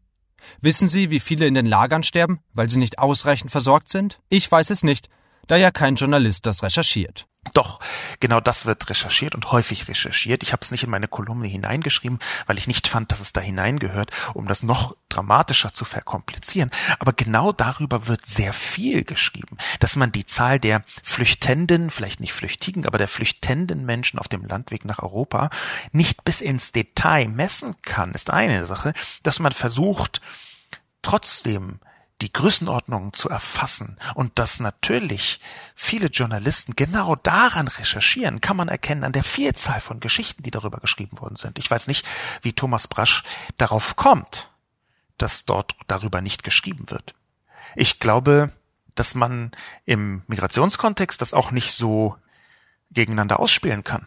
Wissen 0.60 0.88
Sie, 0.88 1.10
wie 1.10 1.20
viele 1.20 1.46
in 1.46 1.54
den 1.54 1.66
Lagern 1.66 2.02
sterben, 2.02 2.40
weil 2.52 2.68
sie 2.68 2.78
nicht 2.78 2.98
ausreichend 2.98 3.50
versorgt 3.50 3.90
sind? 3.90 4.20
Ich 4.28 4.50
weiß 4.50 4.70
es 4.70 4.82
nicht, 4.82 5.08
da 5.46 5.56
ja 5.56 5.70
kein 5.70 5.96
Journalist 5.96 6.46
das 6.46 6.62
recherchiert. 6.62 7.26
Doch, 7.54 7.80
genau 8.20 8.40
das 8.40 8.66
wird 8.66 8.88
recherchiert 8.88 9.34
und 9.34 9.52
häufig 9.52 9.88
recherchiert. 9.88 10.42
Ich 10.42 10.52
habe 10.52 10.62
es 10.62 10.70
nicht 10.70 10.84
in 10.84 10.90
meine 10.90 11.08
Kolumne 11.08 11.48
hineingeschrieben, 11.48 12.18
weil 12.46 12.58
ich 12.58 12.66
nicht 12.66 12.88
fand, 12.88 13.12
dass 13.12 13.20
es 13.20 13.32
da 13.32 13.40
hineingehört, 13.40 14.10
um 14.34 14.46
das 14.46 14.62
noch 14.62 14.96
dramatischer 15.08 15.72
zu 15.72 15.84
verkomplizieren. 15.84 16.70
Aber 16.98 17.12
genau 17.12 17.52
darüber 17.52 18.06
wird 18.06 18.26
sehr 18.26 18.52
viel 18.52 19.04
geschrieben, 19.04 19.56
dass 19.80 19.96
man 19.96 20.12
die 20.12 20.26
Zahl 20.26 20.58
der 20.58 20.84
Flüchtenden, 21.02 21.90
vielleicht 21.90 22.20
nicht 22.20 22.32
Flüchtigen, 22.32 22.86
aber 22.86 22.98
der 22.98 23.08
flüchtenden 23.08 23.84
Menschen 23.84 24.18
auf 24.18 24.28
dem 24.28 24.44
Landweg 24.44 24.84
nach 24.84 25.02
Europa 25.02 25.50
nicht 25.92 26.24
bis 26.24 26.40
ins 26.40 26.72
Detail 26.72 27.28
messen 27.28 27.76
kann, 27.82 28.12
ist 28.12 28.30
eine 28.30 28.66
Sache, 28.66 28.92
dass 29.22 29.38
man 29.38 29.52
versucht, 29.52 30.20
trotzdem 31.02 31.80
die 32.20 32.32
Größenordnung 32.32 33.12
zu 33.12 33.28
erfassen 33.28 33.96
und 34.14 34.38
dass 34.38 34.58
natürlich 34.58 35.40
viele 35.74 36.08
Journalisten 36.08 36.74
genau 36.74 37.14
daran 37.14 37.68
recherchieren, 37.68 38.40
kann 38.40 38.56
man 38.56 38.68
erkennen 38.68 39.04
an 39.04 39.12
der 39.12 39.22
Vielzahl 39.22 39.80
von 39.80 40.00
Geschichten, 40.00 40.42
die 40.42 40.50
darüber 40.50 40.78
geschrieben 40.78 41.20
worden 41.20 41.36
sind. 41.36 41.58
Ich 41.58 41.70
weiß 41.70 41.86
nicht, 41.86 42.04
wie 42.42 42.52
Thomas 42.52 42.88
Brasch 42.88 43.22
darauf 43.56 43.96
kommt, 43.96 44.50
dass 45.16 45.44
dort 45.44 45.76
darüber 45.86 46.20
nicht 46.20 46.42
geschrieben 46.42 46.90
wird. 46.90 47.14
Ich 47.76 48.00
glaube, 48.00 48.50
dass 48.94 49.14
man 49.14 49.52
im 49.84 50.22
Migrationskontext 50.26 51.20
das 51.22 51.34
auch 51.34 51.52
nicht 51.52 51.72
so 51.72 52.16
gegeneinander 52.90 53.38
ausspielen 53.38 53.84
kann. 53.84 54.06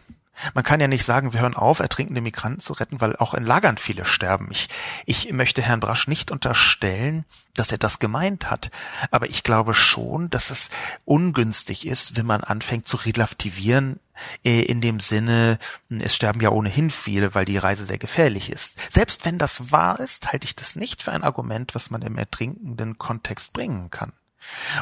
Man 0.54 0.64
kann 0.64 0.80
ja 0.80 0.88
nicht 0.88 1.04
sagen, 1.04 1.32
wir 1.32 1.40
hören 1.40 1.54
auf, 1.54 1.78
ertrinkende 1.78 2.20
Migranten 2.20 2.60
zu 2.60 2.72
retten, 2.72 3.00
weil 3.00 3.16
auch 3.16 3.34
in 3.34 3.44
Lagern 3.44 3.76
viele 3.76 4.04
sterben. 4.04 4.48
Ich, 4.50 4.68
ich 5.06 5.32
möchte 5.32 5.62
Herrn 5.62 5.80
Brasch 5.80 6.08
nicht 6.08 6.30
unterstellen, 6.30 7.24
dass 7.54 7.70
er 7.70 7.78
das 7.78 7.98
gemeint 7.98 8.50
hat. 8.50 8.70
Aber 9.10 9.28
ich 9.28 9.42
glaube 9.42 9.74
schon, 9.74 10.30
dass 10.30 10.50
es 10.50 10.70
ungünstig 11.04 11.86
ist, 11.86 12.16
wenn 12.16 12.26
man 12.26 12.42
anfängt 12.42 12.88
zu 12.88 12.96
relativieren, 12.96 14.00
äh, 14.44 14.62
in 14.62 14.80
dem 14.80 15.00
Sinne, 15.00 15.58
es 15.90 16.16
sterben 16.16 16.40
ja 16.40 16.50
ohnehin 16.50 16.90
viele, 16.90 17.34
weil 17.34 17.44
die 17.44 17.58
Reise 17.58 17.84
sehr 17.84 17.98
gefährlich 17.98 18.50
ist. 18.50 18.92
Selbst 18.92 19.24
wenn 19.24 19.38
das 19.38 19.70
wahr 19.70 20.00
ist, 20.00 20.32
halte 20.32 20.46
ich 20.46 20.56
das 20.56 20.76
nicht 20.76 21.02
für 21.02 21.12
ein 21.12 21.24
Argument, 21.24 21.74
was 21.74 21.90
man 21.90 22.02
im 22.02 22.18
ertrinkenden 22.18 22.98
Kontext 22.98 23.52
bringen 23.52 23.90
kann. 23.90 24.12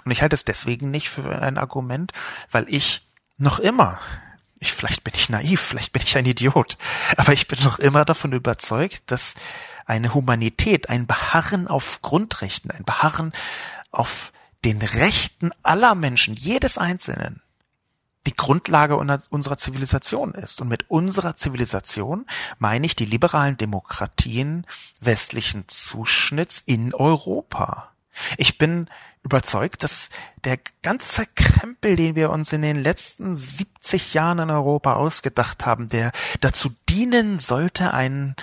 Und 0.04 0.10
ich 0.10 0.22
halte 0.22 0.34
es 0.34 0.44
deswegen 0.44 0.90
nicht 0.90 1.10
für 1.10 1.42
ein 1.42 1.58
Argument, 1.58 2.12
weil 2.50 2.66
ich 2.68 3.06
noch 3.36 3.58
immer 3.58 3.98
ich, 4.60 4.72
vielleicht 4.72 5.02
bin 5.02 5.14
ich 5.16 5.28
naiv, 5.28 5.60
vielleicht 5.60 5.92
bin 5.92 6.02
ich 6.02 6.16
ein 6.16 6.26
Idiot, 6.26 6.76
aber 7.16 7.32
ich 7.32 7.48
bin 7.48 7.58
noch 7.64 7.78
immer 7.78 8.04
davon 8.04 8.32
überzeugt, 8.32 9.02
dass 9.06 9.34
eine 9.86 10.14
Humanität, 10.14 10.88
ein 10.88 11.06
Beharren 11.06 11.66
auf 11.66 12.02
Grundrechten, 12.02 12.70
ein 12.70 12.84
Beharren 12.84 13.32
auf 13.90 14.32
den 14.64 14.82
Rechten 14.82 15.50
aller 15.62 15.94
Menschen, 15.94 16.34
jedes 16.34 16.78
Einzelnen, 16.78 17.42
die 18.26 18.36
Grundlage 18.36 18.96
unserer 18.96 19.56
Zivilisation 19.56 20.34
ist. 20.34 20.60
Und 20.60 20.68
mit 20.68 20.90
unserer 20.90 21.36
Zivilisation 21.36 22.26
meine 22.58 22.84
ich 22.84 22.94
die 22.94 23.06
liberalen 23.06 23.56
Demokratien 23.56 24.66
westlichen 25.00 25.66
Zuschnitts 25.68 26.62
in 26.66 26.94
Europa. 26.94 27.90
Ich 28.36 28.58
bin 28.58 28.88
überzeugt, 29.22 29.82
dass 29.82 30.08
der 30.44 30.58
ganze 30.82 31.26
Krempel, 31.34 31.96
den 31.96 32.14
wir 32.14 32.30
uns 32.30 32.52
in 32.52 32.62
den 32.62 32.82
letzten 32.82 33.36
70 33.36 34.14
Jahren 34.14 34.38
in 34.38 34.50
Europa 34.50 34.94
ausgedacht 34.94 35.66
haben, 35.66 35.88
der 35.88 36.12
dazu 36.40 36.70
dienen 36.88 37.38
sollte, 37.38 37.92
einen 37.92 38.34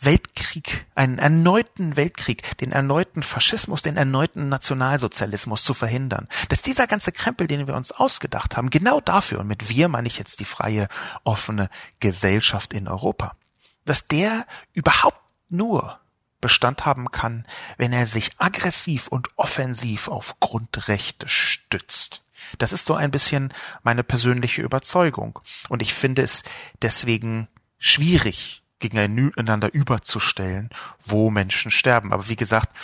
Weltkrieg, 0.00 0.86
einen 0.94 1.18
erneuten 1.18 1.96
Weltkrieg, 1.96 2.56
den 2.58 2.72
erneuten 2.72 3.22
Faschismus, 3.22 3.82
den 3.82 3.96
erneuten 3.98 4.48
Nationalsozialismus 4.48 5.62
zu 5.62 5.74
verhindern. 5.74 6.26
Dass 6.48 6.62
dieser 6.62 6.86
ganze 6.86 7.12
Krempel, 7.12 7.46
den 7.46 7.66
wir 7.66 7.74
uns 7.74 7.92
ausgedacht 7.92 8.56
haben, 8.56 8.70
genau 8.70 9.00
dafür, 9.00 9.40
und 9.40 9.46
mit 9.46 9.68
wir 9.68 9.88
meine 9.88 10.08
ich 10.08 10.18
jetzt 10.18 10.40
die 10.40 10.46
freie, 10.46 10.88
offene 11.22 11.68
Gesellschaft 12.00 12.72
in 12.72 12.88
Europa, 12.88 13.36
dass 13.84 14.08
der 14.08 14.46
überhaupt 14.72 15.20
nur 15.50 15.99
Bestand 16.40 16.86
haben 16.86 17.10
kann, 17.10 17.46
wenn 17.76 17.92
er 17.92 18.06
sich 18.06 18.32
aggressiv 18.38 19.08
und 19.08 19.28
offensiv 19.36 20.08
auf 20.08 20.38
Grundrechte 20.40 21.28
stützt. 21.28 22.22
Das 22.58 22.72
ist 22.72 22.86
so 22.86 22.94
ein 22.94 23.10
bisschen 23.10 23.52
meine 23.82 24.02
persönliche 24.02 24.62
Überzeugung. 24.62 25.38
Und 25.68 25.82
ich 25.82 25.94
finde 25.94 26.22
es 26.22 26.42
deswegen 26.82 27.48
schwierig, 27.78 28.62
gegeneinander 28.78 29.72
überzustellen, 29.72 30.70
wo 30.98 31.30
Menschen 31.30 31.70
sterben. 31.70 32.12
Aber 32.12 32.28
wie 32.28 32.36
gesagt, 32.36 32.74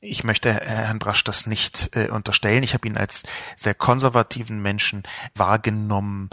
ich 0.00 0.22
möchte 0.22 0.52
Herrn 0.52 0.98
Brasch 0.98 1.24
das 1.24 1.46
nicht 1.46 1.90
äh, 1.96 2.08
unterstellen. 2.08 2.62
Ich 2.62 2.74
habe 2.74 2.86
ihn 2.86 2.96
als 2.96 3.22
sehr 3.56 3.74
konservativen 3.74 4.60
Menschen 4.60 5.02
wahrgenommen, 5.34 6.30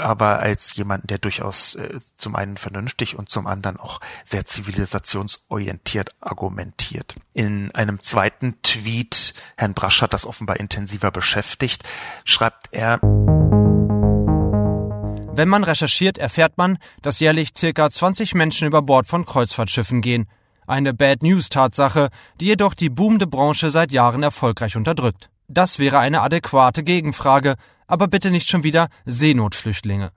aber 0.00 0.40
als 0.40 0.74
jemanden, 0.74 1.06
der 1.06 1.18
durchaus 1.18 1.76
äh, 1.76 1.98
zum 2.16 2.34
einen 2.34 2.56
vernünftig 2.56 3.16
und 3.16 3.30
zum 3.30 3.46
anderen 3.46 3.76
auch 3.76 4.00
sehr 4.24 4.44
zivilisationsorientiert 4.44 6.10
argumentiert. 6.20 7.14
In 7.34 7.72
einem 7.74 8.02
zweiten 8.02 8.60
Tweet, 8.62 9.34
Herrn 9.56 9.74
Brasch 9.74 10.02
hat 10.02 10.12
das 10.12 10.26
offenbar 10.26 10.58
intensiver 10.58 11.10
beschäftigt, 11.10 11.84
schreibt 12.24 12.68
er, 12.72 13.00
wenn 15.32 15.48
man 15.48 15.64
recherchiert, 15.64 16.18
erfährt 16.18 16.58
man, 16.58 16.78
dass 17.02 17.20
jährlich 17.20 17.50
circa 17.56 17.88
20 17.88 18.34
Menschen 18.34 18.66
über 18.66 18.82
Bord 18.82 19.06
von 19.06 19.24
Kreuzfahrtschiffen 19.24 20.02
gehen. 20.02 20.28
Eine 20.66 20.92
Bad 20.92 21.22
News 21.22 21.48
Tatsache, 21.48 22.10
die 22.40 22.46
jedoch 22.46 22.74
die 22.74 22.90
boomende 22.90 23.26
Branche 23.26 23.70
seit 23.70 23.92
Jahren 23.92 24.22
erfolgreich 24.22 24.76
unterdrückt. 24.76 25.30
Das 25.48 25.78
wäre 25.78 25.98
eine 25.98 26.20
adäquate 26.20 26.82
Gegenfrage, 26.82 27.56
aber 27.90 28.06
bitte 28.06 28.30
nicht 28.30 28.48
schon 28.48 28.62
wieder 28.62 28.88
Seenotflüchtlinge. 29.04 30.12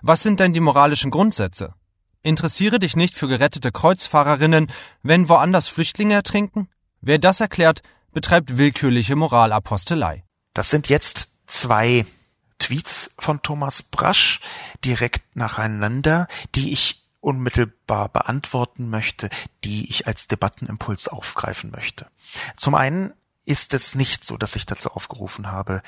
Was 0.00 0.22
sind 0.22 0.40
denn 0.40 0.54
die 0.54 0.60
moralischen 0.60 1.10
Grundsätze? 1.10 1.74
Interessiere 2.22 2.78
dich 2.78 2.96
nicht 2.96 3.14
für 3.14 3.28
gerettete 3.28 3.72
Kreuzfahrerinnen, 3.72 4.70
wenn 5.02 5.28
woanders 5.28 5.68
Flüchtlinge 5.68 6.14
ertrinken? 6.14 6.68
Wer 7.00 7.18
das 7.18 7.40
erklärt, 7.40 7.82
betreibt 8.12 8.58
willkürliche 8.58 9.16
Moralapostelei. 9.16 10.24
Das 10.54 10.70
sind 10.70 10.88
jetzt 10.88 11.34
zwei 11.46 12.06
Tweets 12.58 13.14
von 13.18 13.42
Thomas 13.42 13.82
Brasch 13.82 14.40
direkt 14.84 15.36
nacheinander, 15.36 16.28
die 16.54 16.72
ich 16.72 17.04
unmittelbar 17.20 18.08
beantworten 18.08 18.88
möchte, 18.88 19.30
die 19.64 19.90
ich 19.90 20.06
als 20.06 20.28
Debattenimpuls 20.28 21.08
aufgreifen 21.08 21.72
möchte. 21.72 22.06
Zum 22.56 22.76
einen 22.76 23.12
ist 23.44 23.74
es 23.74 23.94
nicht 23.94 24.24
so, 24.24 24.36
dass 24.36 24.56
ich 24.56 24.66
dazu 24.66 24.90
aufgerufen 24.90 25.50
habe, 25.50 25.82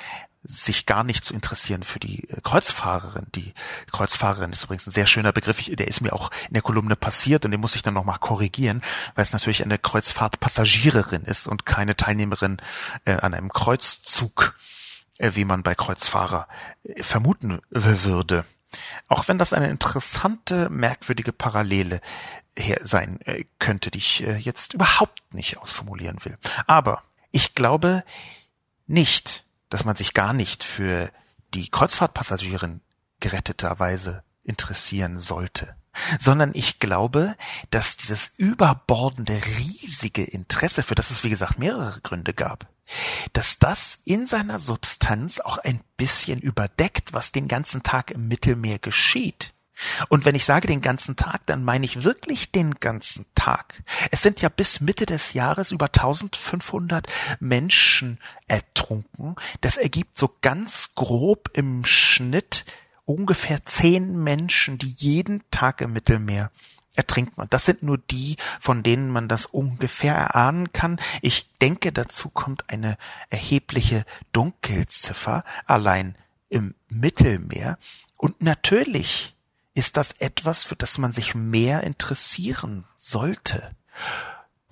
sich 0.50 0.86
gar 0.86 1.04
nicht 1.04 1.26
zu 1.26 1.34
interessieren 1.34 1.82
für 1.82 2.00
die 2.00 2.28
äh, 2.30 2.40
Kreuzfahrerin. 2.42 3.26
Die 3.34 3.52
Kreuzfahrerin 3.92 4.50
ist 4.50 4.64
übrigens 4.64 4.86
ein 4.86 4.92
sehr 4.92 5.06
schöner 5.06 5.32
Begriff, 5.32 5.62
der 5.62 5.86
ist 5.86 6.00
mir 6.00 6.14
auch 6.14 6.30
in 6.48 6.54
der 6.54 6.62
Kolumne 6.62 6.96
passiert 6.96 7.44
und 7.44 7.50
den 7.50 7.60
muss 7.60 7.74
ich 7.74 7.82
dann 7.82 7.92
nochmal 7.92 8.18
korrigieren, 8.18 8.80
weil 9.14 9.24
es 9.24 9.34
natürlich 9.34 9.62
eine 9.62 9.78
Kreuzfahrtpassagiererin 9.78 11.22
ist 11.22 11.46
und 11.46 11.66
keine 11.66 11.96
Teilnehmerin 11.96 12.56
äh, 13.04 13.12
an 13.12 13.34
einem 13.34 13.52
Kreuzzug, 13.52 14.58
äh, 15.18 15.32
wie 15.34 15.44
man 15.44 15.62
bei 15.62 15.74
Kreuzfahrer 15.74 16.48
vermuten 17.02 17.60
würde. 17.68 18.46
Auch 19.06 19.28
wenn 19.28 19.36
das 19.36 19.52
eine 19.52 19.68
interessante, 19.68 20.70
merkwürdige 20.70 21.32
Parallele 21.32 22.00
sein 22.82 23.20
könnte, 23.58 23.90
die 23.90 23.98
ich 23.98 24.18
jetzt 24.18 24.74
überhaupt 24.74 25.32
nicht 25.32 25.56
ausformulieren 25.56 26.22
will. 26.24 26.36
Aber 26.66 27.02
ich 27.30 27.54
glaube 27.54 28.04
nicht, 28.86 29.47
dass 29.68 29.84
man 29.84 29.96
sich 29.96 30.14
gar 30.14 30.32
nicht 30.32 30.64
für 30.64 31.10
die 31.54 31.68
Kreuzfahrtpassagierin 31.68 32.80
geretteterweise 33.20 34.22
interessieren 34.44 35.18
sollte, 35.18 35.76
sondern 36.18 36.52
ich 36.54 36.78
glaube, 36.78 37.36
dass 37.70 37.96
dieses 37.96 38.32
überbordende, 38.36 39.34
riesige 39.34 40.24
Interesse, 40.24 40.82
für 40.82 40.94
das 40.94 41.10
es 41.10 41.24
wie 41.24 41.30
gesagt 41.30 41.58
mehrere 41.58 42.00
Gründe 42.00 42.34
gab, 42.34 42.66
dass 43.32 43.58
das 43.58 44.00
in 44.04 44.26
seiner 44.26 44.58
Substanz 44.58 45.40
auch 45.40 45.58
ein 45.58 45.80
bisschen 45.96 46.40
überdeckt, 46.40 47.12
was 47.12 47.32
den 47.32 47.48
ganzen 47.48 47.82
Tag 47.82 48.10
im 48.10 48.28
Mittelmeer 48.28 48.78
geschieht. 48.78 49.54
Und 50.08 50.24
wenn 50.24 50.34
ich 50.34 50.44
sage 50.44 50.66
den 50.66 50.80
ganzen 50.80 51.16
Tag, 51.16 51.46
dann 51.46 51.64
meine 51.64 51.84
ich 51.84 52.04
wirklich 52.04 52.52
den 52.52 52.74
ganzen 52.74 53.26
Tag. 53.34 53.82
Es 54.10 54.22
sind 54.22 54.40
ja 54.40 54.48
bis 54.48 54.80
Mitte 54.80 55.06
des 55.06 55.32
Jahres 55.32 55.72
über 55.72 55.86
1500 55.86 57.06
Menschen 57.40 58.18
ertrunken. 58.46 59.36
Das 59.60 59.76
ergibt 59.76 60.18
so 60.18 60.36
ganz 60.40 60.94
grob 60.94 61.50
im 61.54 61.84
Schnitt 61.84 62.64
ungefähr 63.04 63.64
zehn 63.64 64.22
Menschen, 64.22 64.78
die 64.78 64.94
jeden 64.98 65.42
Tag 65.50 65.80
im 65.80 65.92
Mittelmeer 65.92 66.50
ertrinken. 66.94 67.40
Und 67.40 67.54
das 67.54 67.64
sind 67.64 67.82
nur 67.82 67.96
die, 67.96 68.36
von 68.60 68.82
denen 68.82 69.10
man 69.10 69.28
das 69.28 69.46
ungefähr 69.46 70.14
erahnen 70.14 70.72
kann. 70.72 71.00
Ich 71.22 71.48
denke, 71.62 71.92
dazu 71.92 72.28
kommt 72.28 72.68
eine 72.68 72.98
erhebliche 73.30 74.04
Dunkelziffer 74.32 75.44
allein 75.64 76.16
im 76.48 76.74
Mittelmeer. 76.88 77.78
Und 78.16 78.42
natürlich 78.42 79.36
ist 79.78 79.96
das 79.96 80.10
etwas, 80.18 80.64
für 80.64 80.74
das 80.74 80.98
man 80.98 81.12
sich 81.12 81.36
mehr 81.36 81.84
interessieren 81.84 82.84
sollte. 82.96 83.76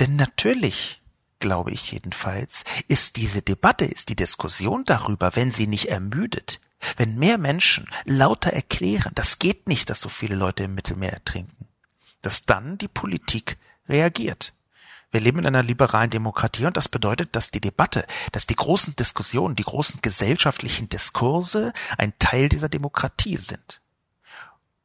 Denn 0.01 0.16
natürlich, 0.16 1.01
glaube 1.38 1.71
ich 1.71 1.92
jedenfalls, 1.92 2.64
ist 2.88 3.14
diese 3.14 3.40
Debatte, 3.40 3.85
ist 3.85 4.09
die 4.09 4.16
Diskussion 4.16 4.85
darüber, 4.85 5.37
wenn 5.37 5.53
sie 5.53 5.69
nicht 5.69 5.90
ermüdet, 5.90 6.61
wenn 6.97 7.16
mehr 7.16 7.38
Menschen 7.38 7.88
lauter 8.05 8.53
erklären, 8.53 9.12
das 9.14 9.38
geht 9.38 9.69
nicht, 9.69 9.90
dass 9.90 10.01
so 10.01 10.09
viele 10.09 10.35
Leute 10.35 10.64
im 10.64 10.75
Mittelmeer 10.75 11.12
ertrinken, 11.12 11.69
dass 12.21 12.45
dann 12.45 12.77
die 12.77 12.88
Politik 12.88 13.59
reagiert. 13.88 14.55
Wir 15.12 15.21
leben 15.21 15.38
in 15.38 15.47
einer 15.47 15.62
liberalen 15.62 16.11
Demokratie 16.11 16.66
und 16.66 16.77
das 16.77 16.88
bedeutet, 16.88 17.37
dass 17.37 17.53
die 17.53 17.61
Debatte, 17.61 18.09
dass 18.33 18.49
die 18.49 18.57
großen 18.57 18.97
Diskussionen, 18.97 19.55
die 19.55 19.62
großen 19.62 20.03
gesellschaftlichen 20.03 20.88
Diskurse 20.88 21.73
ein 21.97 22.12
Teil 22.19 22.49
dieser 22.49 22.69
Demokratie 22.69 23.37
sind. 23.37 23.81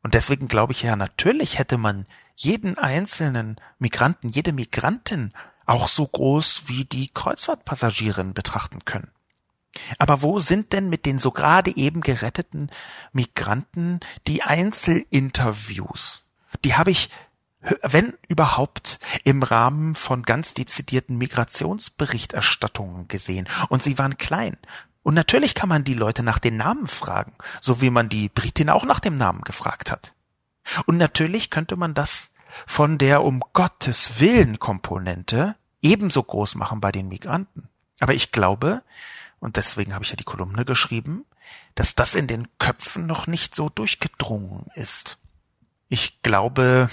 Und 0.03 0.13
deswegen 0.13 0.47
glaube 0.47 0.73
ich 0.73 0.81
ja, 0.81 0.95
natürlich 0.95 1.59
hätte 1.59 1.77
man 1.77 2.05
jeden 2.35 2.77
einzelnen 2.77 3.57
Migranten, 3.77 4.29
jede 4.29 4.51
Migrantin 4.51 5.33
auch 5.65 5.87
so 5.87 6.07
groß 6.07 6.63
wie 6.67 6.85
die 6.85 7.09
Kreuzfahrtpassagierin 7.13 8.33
betrachten 8.33 8.83
können. 8.85 9.11
Aber 9.99 10.21
wo 10.21 10.39
sind 10.39 10.73
denn 10.73 10.89
mit 10.89 11.05
den 11.05 11.19
so 11.19 11.31
gerade 11.31 11.75
eben 11.75 12.01
geretteten 12.01 12.69
Migranten 13.13 13.99
die 14.27 14.43
Einzelinterviews? 14.43 16.23
Die 16.65 16.75
habe 16.75 16.91
ich, 16.91 17.09
wenn 17.81 18.13
überhaupt, 18.27 18.99
im 19.23 19.43
Rahmen 19.43 19.95
von 19.95 20.23
ganz 20.23 20.53
dezidierten 20.53 21.17
Migrationsberichterstattungen 21.17 23.07
gesehen. 23.07 23.47
Und 23.69 23.81
sie 23.83 23.97
waren 23.97 24.17
klein. 24.17 24.57
Und 25.03 25.13
natürlich 25.15 25.55
kann 25.55 25.69
man 25.69 25.83
die 25.83 25.93
Leute 25.93 26.23
nach 26.23 26.39
den 26.39 26.57
Namen 26.57 26.87
fragen, 26.87 27.35
so 27.59 27.81
wie 27.81 27.89
man 27.89 28.09
die 28.09 28.29
Britin 28.29 28.69
auch 28.69 28.85
nach 28.85 28.99
dem 28.99 29.17
Namen 29.17 29.41
gefragt 29.41 29.91
hat. 29.91 30.13
Und 30.85 30.97
natürlich 30.97 31.49
könnte 31.49 31.75
man 31.75 31.93
das 31.93 32.33
von 32.67 32.97
der 32.97 33.23
um 33.23 33.41
Gottes 33.53 34.19
Willen 34.19 34.59
Komponente 34.59 35.55
ebenso 35.81 36.21
groß 36.21 36.55
machen 36.55 36.81
bei 36.81 36.91
den 36.91 37.07
Migranten. 37.07 37.69
Aber 37.99 38.13
ich 38.13 38.31
glaube, 38.31 38.83
und 39.39 39.57
deswegen 39.57 39.93
habe 39.93 40.03
ich 40.03 40.11
ja 40.11 40.15
die 40.15 40.23
Kolumne 40.23 40.65
geschrieben, 40.65 41.25
dass 41.75 41.95
das 41.95 42.15
in 42.15 42.27
den 42.27 42.47
Köpfen 42.59 43.07
noch 43.07 43.27
nicht 43.27 43.55
so 43.55 43.69
durchgedrungen 43.69 44.67
ist. 44.75 45.17
Ich 45.89 46.21
glaube, 46.21 46.89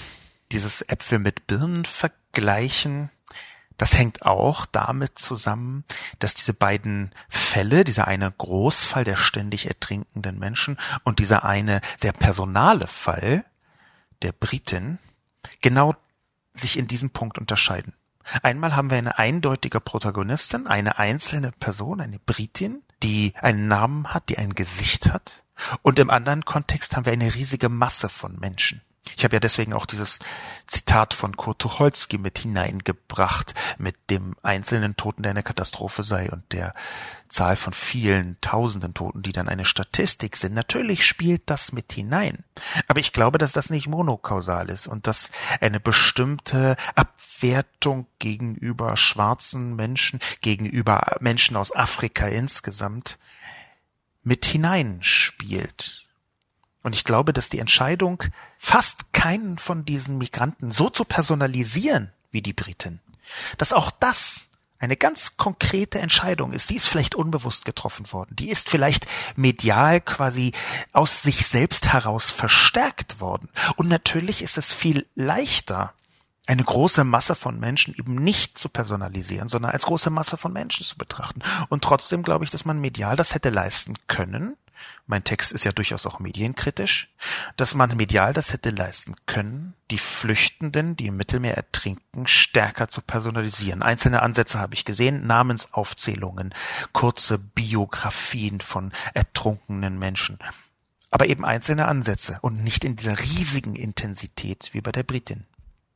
dieses 0.51 0.81
Äpfel 0.81 1.19
mit 1.19 1.47
Birnen 1.47 1.85
vergleichen 1.85 3.09
das 3.79 3.97
hängt 3.97 4.25
auch 4.25 4.65
damit 4.65 5.17
zusammen, 5.17 5.85
dass 6.19 6.33
diese 6.33 6.53
beiden 6.53 7.11
Fälle, 7.29 7.85
dieser 7.85 8.07
eine 8.07 8.29
Großfall 8.29 9.05
der 9.05 9.15
ständig 9.15 9.67
ertrinkenden 9.67 10.37
Menschen 10.37 10.77
und 11.05 11.19
dieser 11.19 11.45
eine 11.45 11.79
sehr 11.97 12.11
personale 12.11 12.87
Fall 12.87 13.45
der 14.21 14.33
Britin 14.33 14.99
genau 15.61 15.95
sich 16.53 16.77
in 16.77 16.87
diesem 16.87 17.11
Punkt 17.11 17.37
unterscheiden. 17.37 17.93
Einmal 18.43 18.75
haben 18.75 18.89
wir 18.89 18.97
eine 18.97 19.17
eindeutige 19.17 19.79
Protagonistin, 19.79 20.67
eine 20.67 20.99
einzelne 20.99 21.53
Person, 21.53 22.01
eine 22.01 22.19
Britin, 22.19 22.83
die 23.01 23.33
einen 23.39 23.69
Namen 23.69 24.13
hat, 24.13 24.27
die 24.27 24.37
ein 24.37 24.55
Gesicht 24.55 25.11
hat. 25.11 25.45
Und 25.83 25.99
im 25.99 26.09
anderen 26.09 26.43
Kontext 26.43 26.97
haben 26.97 27.05
wir 27.05 27.13
eine 27.13 27.33
riesige 27.33 27.69
Masse 27.69 28.09
von 28.09 28.37
Menschen. 28.39 28.81
Ich 29.17 29.23
habe 29.23 29.35
ja 29.35 29.39
deswegen 29.39 29.73
auch 29.73 29.85
dieses 29.85 30.19
Zitat 30.67 31.13
von 31.13 31.35
Kurt 31.35 31.59
Tucholsky 31.59 32.17
mit 32.17 32.39
hineingebracht, 32.39 33.53
mit 33.77 33.95
dem 34.09 34.35
einzelnen 34.43 34.97
Toten, 34.97 35.23
der 35.23 35.31
eine 35.31 35.43
Katastrophe 35.43 36.03
sei 36.03 36.29
und 36.29 36.51
der 36.53 36.73
Zahl 37.27 37.55
von 37.55 37.73
vielen 37.73 38.37
tausenden 38.41 38.93
Toten, 38.93 39.21
die 39.21 39.31
dann 39.31 39.49
eine 39.49 39.65
Statistik 39.65 40.37
sind. 40.37 40.53
Natürlich 40.53 41.05
spielt 41.05 41.49
das 41.49 41.71
mit 41.71 41.93
hinein. 41.93 42.43
Aber 42.87 42.99
ich 42.99 43.13
glaube, 43.13 43.37
dass 43.37 43.51
das 43.51 43.69
nicht 43.69 43.87
monokausal 43.87 44.69
ist 44.69 44.87
und 44.87 45.07
dass 45.07 45.31
eine 45.59 45.79
bestimmte 45.79 46.75
Abwertung 46.95 48.07
gegenüber 48.19 48.95
schwarzen 48.97 49.75
Menschen, 49.75 50.19
gegenüber 50.41 51.17
Menschen 51.19 51.55
aus 51.55 51.75
Afrika 51.75 52.27
insgesamt 52.27 53.17
mit 54.23 54.45
hineinspielt. 54.45 56.08
Und 56.83 56.93
ich 56.95 57.03
glaube, 57.03 57.33
dass 57.33 57.49
die 57.49 57.59
Entscheidung, 57.59 58.23
fast 58.57 59.13
keinen 59.13 59.57
von 59.57 59.85
diesen 59.85 60.17
Migranten 60.17 60.71
so 60.71 60.89
zu 60.89 61.03
personalisieren 61.03 62.11
wie 62.31 62.41
die 62.41 62.53
Briten, 62.53 63.01
dass 63.57 63.73
auch 63.73 63.91
das 63.91 64.49
eine 64.79 64.95
ganz 64.95 65.35
konkrete 65.35 65.99
Entscheidung 65.99 66.53
ist, 66.53 66.69
die 66.69 66.77
ist 66.77 66.87
vielleicht 66.87 67.13
unbewusst 67.13 67.65
getroffen 67.65 68.11
worden, 68.13 68.35
die 68.35 68.49
ist 68.49 68.69
vielleicht 68.69 69.07
medial 69.35 69.99
quasi 69.99 70.53
aus 70.93 71.21
sich 71.21 71.47
selbst 71.47 71.91
heraus 71.91 72.31
verstärkt 72.31 73.19
worden. 73.19 73.49
Und 73.75 73.89
natürlich 73.89 74.41
ist 74.41 74.57
es 74.57 74.73
viel 74.73 75.05
leichter, 75.15 75.93
eine 76.47 76.63
große 76.63 77.03
Masse 77.03 77.35
von 77.35 77.59
Menschen 77.59 77.93
eben 77.93 78.15
nicht 78.15 78.57
zu 78.57 78.69
personalisieren, 78.69 79.49
sondern 79.49 79.71
als 79.71 79.85
große 79.85 80.09
Masse 80.09 80.37
von 80.37 80.51
Menschen 80.51 80.83
zu 80.83 80.97
betrachten. 80.97 81.41
Und 81.67 81.83
trotzdem 81.83 82.23
glaube 82.23 82.45
ich, 82.45 82.49
dass 82.49 82.65
man 82.65 82.79
medial 82.79 83.15
das 83.15 83.35
hätte 83.35 83.49
leisten 83.49 83.95
können, 84.07 84.55
mein 85.07 85.23
Text 85.23 85.51
ist 85.51 85.63
ja 85.63 85.71
durchaus 85.71 86.05
auch 86.05 86.19
medienkritisch, 86.19 87.09
dass 87.57 87.73
man 87.73 87.97
medial 87.97 88.33
das 88.33 88.53
hätte 88.53 88.69
leisten 88.69 89.15
können, 89.25 89.73
die 89.89 89.97
Flüchtenden, 89.97 90.95
die 90.95 91.07
im 91.07 91.17
Mittelmeer 91.17 91.57
ertrinken, 91.57 92.27
stärker 92.27 92.89
zu 92.89 93.01
personalisieren. 93.01 93.81
Einzelne 93.81 94.21
Ansätze 94.21 94.59
habe 94.59 94.75
ich 94.75 94.85
gesehen, 94.85 95.25
Namensaufzählungen, 95.25 96.53
kurze 96.93 97.39
Biografien 97.39 98.61
von 98.61 98.91
ertrunkenen 99.13 99.97
Menschen. 99.97 100.37
Aber 101.11 101.27
eben 101.27 101.43
einzelne 101.43 101.87
Ansätze 101.87 102.37
und 102.41 102.63
nicht 102.63 102.85
in 102.85 102.95
dieser 102.95 103.19
riesigen 103.19 103.75
Intensität 103.75 104.69
wie 104.73 104.81
bei 104.81 104.91
der 104.91 105.03
Britin. 105.03 105.45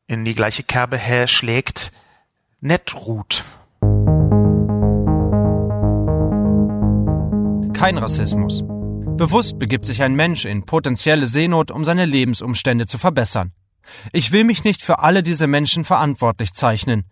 In 0.08 0.26
die 0.26 0.36
gleiche 0.36 0.64
Kerbe 0.64 0.98
her 0.98 1.28
schlägt 1.28 1.92
Netrut. 2.62 3.44
Kein 7.74 7.98
Rassismus. 7.98 8.64
Bewusst 9.18 9.60
begibt 9.60 9.86
sich 9.86 10.02
ein 10.02 10.16
Mensch 10.16 10.44
in 10.44 10.66
potenzielle 10.66 11.28
Seenot, 11.28 11.70
um 11.70 11.86
seine 11.86 12.06
Lebensumstände 12.06 12.88
zu 12.88 12.98
verbessern. 12.98 13.54
Ich 14.12 14.32
will 14.32 14.44
mich 14.44 14.64
nicht 14.64 14.82
für 14.82 15.00
alle 15.00 15.22
diese 15.22 15.46
Menschen 15.46 15.86
verantwortlich 15.86 16.54
zeichnen. 16.54 17.06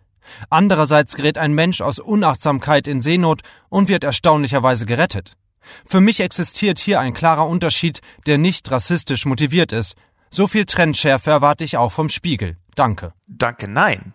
Andererseits 0.50 1.14
gerät 1.14 1.38
ein 1.38 1.52
Mensch 1.52 1.80
aus 1.80 2.00
Unachtsamkeit 2.00 2.88
in 2.88 3.00
Seenot 3.00 3.42
und 3.68 3.88
wird 3.88 4.02
erstaunlicherweise 4.02 4.84
gerettet. 4.84 5.36
Für 5.86 6.00
mich 6.00 6.18
existiert 6.20 6.80
hier 6.80 6.98
ein 6.98 7.14
klarer 7.14 7.46
Unterschied, 7.46 8.00
der 8.26 8.36
nicht 8.36 8.70
rassistisch 8.70 9.24
motiviert 9.24 9.70
ist. 9.70 9.94
So 10.28 10.48
viel 10.48 10.64
Trendschärfe 10.64 11.30
erwarte 11.30 11.62
ich 11.62 11.76
auch 11.76 11.92
vom 11.92 12.08
Spiegel. 12.08 12.56
Danke. 12.74 13.12
Danke, 13.28 13.68
nein. 13.68 14.14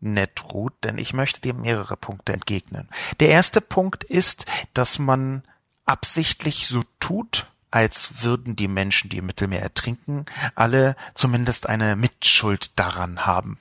Nett, 0.00 0.44
Ruth, 0.52 0.74
denn 0.84 0.98
ich 0.98 1.12
möchte 1.12 1.40
dir 1.40 1.54
mehrere 1.54 1.96
Punkte 1.96 2.32
entgegnen. 2.32 2.88
Der 3.20 3.28
erste 3.28 3.60
Punkt 3.60 4.04
ist, 4.04 4.46
dass 4.72 4.98
man 4.98 5.42
absichtlich 5.88 6.68
so 6.68 6.84
tut, 7.00 7.46
als 7.70 8.22
würden 8.22 8.56
die 8.56 8.68
Menschen, 8.68 9.10
die 9.10 9.18
im 9.18 9.26
Mittelmeer 9.26 9.62
ertrinken, 9.62 10.26
alle 10.54 10.96
zumindest 11.14 11.68
eine 11.68 11.96
Mitschuld 11.96 12.78
daran 12.78 13.26
haben. 13.26 13.58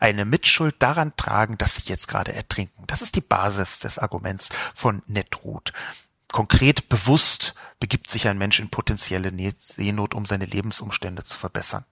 Eine 0.00 0.24
Mitschuld 0.24 0.82
daran 0.82 1.14
tragen, 1.16 1.56
dass 1.56 1.76
sie 1.76 1.82
jetzt 1.84 2.08
gerade 2.08 2.32
ertrinken. 2.34 2.84
Das 2.86 3.00
ist 3.00 3.14
die 3.14 3.20
Basis 3.20 3.78
des 3.78 3.98
Arguments 3.98 4.48
von 4.74 5.02
Netrut. 5.06 5.72
Konkret 6.32 6.88
bewusst 6.88 7.54
begibt 7.80 8.10
sich 8.10 8.28
ein 8.28 8.38
Mensch 8.38 8.58
in 8.58 8.70
potenzielle 8.70 9.32
Seenot, 9.58 10.14
um 10.14 10.26
seine 10.26 10.46
Lebensumstände 10.46 11.24
zu 11.24 11.38
verbessern. 11.38 11.84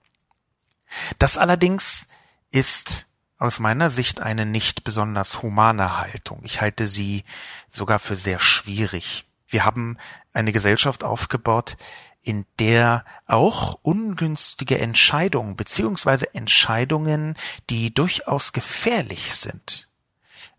Das 1.19 1.39
allerdings 1.39 2.09
ist 2.51 3.07
aus 3.39 3.59
meiner 3.59 3.91
Sicht 3.91 4.21
eine 4.21 4.47
nicht 4.47 4.85
besonders 4.85 5.43
humane 5.43 5.99
Haltung. 5.99 6.41
Ich 6.43 6.61
halte 6.61 6.87
sie 6.87 7.25
sogar 7.71 7.99
für 7.99 8.17
sehr 8.17 8.41
schwierig. 8.41 9.26
Wir 9.49 9.65
haben 9.65 9.97
eine 10.33 10.53
Gesellschaft 10.53 11.05
aufgebaut, 11.05 11.77
in 12.23 12.45
der 12.59 13.05
auch 13.27 13.79
ungünstige 13.83 14.79
Entscheidungen 14.79 15.57
beziehungsweise 15.57 16.35
Entscheidungen, 16.35 17.37
die 17.71 17.95
durchaus 17.95 18.53
gefährlich 18.53 19.33
sind, 19.35 19.89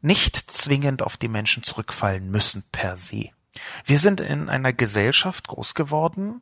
nicht 0.01 0.37
zwingend 0.37 1.03
auf 1.03 1.17
die 1.17 1.27
Menschen 1.27 1.63
zurückfallen 1.63 2.31
müssen 2.31 2.63
per 2.71 2.95
se. 2.95 3.31
Wir 3.83 3.99
sind 3.99 4.21
in 4.21 4.47
einer 4.47 4.71
Gesellschaft 4.71 5.49
groß 5.49 5.73
geworden, 5.73 6.41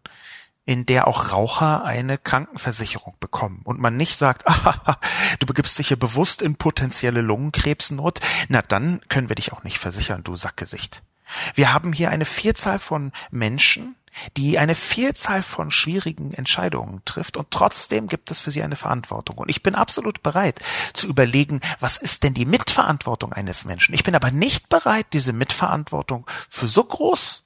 in 0.66 0.86
der 0.86 1.08
auch 1.08 1.32
Raucher 1.32 1.84
eine 1.84 2.18
Krankenversicherung 2.18 3.16
bekommen 3.20 3.62
und 3.64 3.80
man 3.80 3.98
nicht 3.98 4.18
sagt, 4.18 4.48
ah, 4.48 5.00
du 5.40 5.48
begibst 5.48 5.80
dich 5.80 5.88
hier 5.88 6.00
bewusst 6.00 6.44
in 6.44 6.56
potenzielle 6.56 7.22
Lungenkrebsnot, 7.22 8.20
na 8.48 8.62
dann 8.62 9.02
können 9.10 9.30
wir 9.30 9.36
dich 9.36 9.54
auch 9.54 9.64
nicht 9.64 9.80
versichern, 9.80 10.24
du 10.24 10.36
Sackgesicht. 10.36 11.02
Wir 11.54 11.74
haben 11.74 11.94
hier 11.94 12.10
eine 12.10 12.26
Vielzahl 12.26 12.80
von 12.80 13.12
Menschen, 13.32 13.96
die 14.38 14.58
eine 14.58 14.76
Vielzahl 14.76 15.44
von 15.44 15.72
schwierigen 15.72 16.34
Entscheidungen 16.34 17.02
trifft 17.06 17.38
und 17.38 17.52
trotzdem 17.52 18.08
gibt 18.08 18.32
es 18.32 18.40
für 18.40 18.52
sie 18.52 18.64
eine 18.64 18.76
Verantwortung. 18.76 19.38
Und 19.38 19.50
ich 19.50 19.64
bin 19.64 19.76
absolut 19.76 20.24
bereit 20.24 20.60
zu 20.94 21.08
überlegen, 21.08 21.60
was 21.80 21.98
ist 21.98 22.24
denn 22.24 22.34
die 22.34 22.46
Mitverantwortung 22.46 23.34
eines 23.34 23.66
Menschen? 23.66 23.94
Ich 23.94 24.04
bin 24.04 24.16
aber 24.16 24.32
nicht 24.32 24.70
bereit, 24.70 25.08
diese 25.14 25.34
Mitverantwortung 25.34 26.26
für 26.50 26.68
so 26.68 26.84
groß 26.84 27.44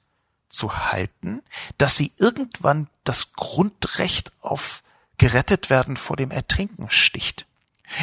zu 0.48 0.90
halten, 0.90 1.42
dass 1.78 1.96
sie 1.96 2.12
irgendwann 2.18 2.88
das 3.04 3.32
Grundrecht 3.32 4.32
auf 4.40 4.82
gerettet 5.18 5.68
werden 5.70 5.96
vor 5.96 6.16
dem 6.16 6.30
Ertrinken 6.30 6.90
sticht. 6.90 7.46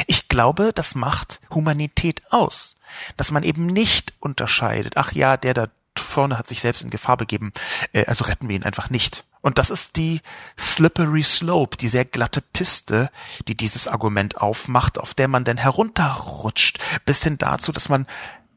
Ich 0.06 0.28
glaube, 0.28 0.72
das 0.74 0.94
macht 0.94 1.40
Humanität 1.50 2.22
aus, 2.30 2.76
dass 3.16 3.30
man 3.30 3.42
eben 3.42 3.66
nicht 3.66 4.14
unterscheidet, 4.20 4.96
ach 4.96 5.12
ja, 5.12 5.36
der 5.36 5.54
da 5.54 5.68
vorne 5.96 6.38
hat 6.38 6.46
sich 6.46 6.60
selbst 6.60 6.82
in 6.82 6.90
Gefahr 6.90 7.16
begeben, 7.16 7.52
äh, 7.92 8.04
also 8.06 8.24
retten 8.24 8.48
wir 8.48 8.56
ihn 8.56 8.64
einfach 8.64 8.90
nicht. 8.90 9.24
Und 9.40 9.58
das 9.58 9.70
ist 9.70 9.96
die 9.96 10.20
slippery 10.58 11.22
slope, 11.22 11.76
die 11.76 11.88
sehr 11.88 12.04
glatte 12.04 12.40
Piste, 12.40 13.10
die 13.46 13.56
dieses 13.56 13.88
Argument 13.88 14.38
aufmacht, 14.38 14.98
auf 14.98 15.14
der 15.14 15.28
man 15.28 15.44
dann 15.44 15.56
herunterrutscht, 15.56 16.78
bis 17.04 17.22
hin 17.22 17.38
dazu, 17.38 17.72
dass 17.72 17.88
man 17.88 18.06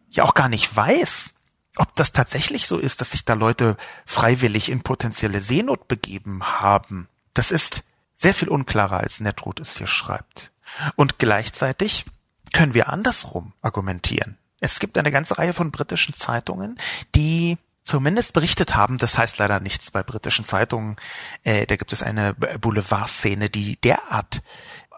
ja 0.09 0.23
auch 0.23 0.33
gar 0.33 0.49
nicht 0.49 0.75
weiß, 0.75 1.35
ob 1.77 1.93
das 1.95 2.11
tatsächlich 2.11 2.67
so 2.67 2.77
ist, 2.77 2.99
dass 2.99 3.11
sich 3.11 3.25
da 3.25 3.33
Leute 3.33 3.77
freiwillig 4.05 4.69
in 4.69 4.81
potenzielle 4.81 5.41
Seenot 5.41 5.87
begeben 5.87 6.43
haben. 6.43 7.07
Das 7.33 7.51
ist 7.51 7.83
sehr 8.15 8.33
viel 8.33 8.49
unklarer, 8.49 8.99
als 8.99 9.19
Netrut 9.19 9.59
es 9.59 9.77
hier 9.77 9.87
schreibt. 9.87 10.50
Und 10.95 11.19
gleichzeitig 11.19 12.05
können 12.53 12.73
wir 12.73 12.89
andersrum 12.89 13.53
argumentieren. 13.61 14.37
Es 14.59 14.79
gibt 14.79 14.97
eine 14.97 15.11
ganze 15.11 15.37
Reihe 15.37 15.53
von 15.53 15.71
britischen 15.71 16.15
Zeitungen, 16.15 16.77
die 17.15 17.57
zumindest 17.83 18.33
berichtet 18.33 18.75
haben, 18.75 18.97
das 18.97 19.17
heißt 19.17 19.39
leider 19.39 19.59
nichts 19.59 19.89
bei 19.91 20.03
britischen 20.03 20.45
Zeitungen, 20.45 20.97
äh, 21.43 21.65
da 21.65 21.75
gibt 21.75 21.93
es 21.93 22.03
eine 22.03 22.33
Boulevardszene, 22.33 23.49
die 23.49 23.77
derart 23.77 24.43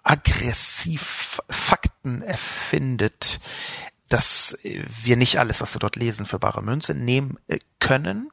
aggressiv 0.03 1.41
Fakten 1.49 2.21
erfindet, 2.21 3.39
dass 4.09 4.59
wir 4.61 5.15
nicht 5.15 5.39
alles, 5.39 5.61
was 5.61 5.73
wir 5.73 5.79
dort 5.79 5.95
lesen, 5.95 6.25
für 6.25 6.39
bare 6.39 6.61
Münze 6.61 6.93
nehmen 6.93 7.39
äh, 7.47 7.59
können. 7.79 8.29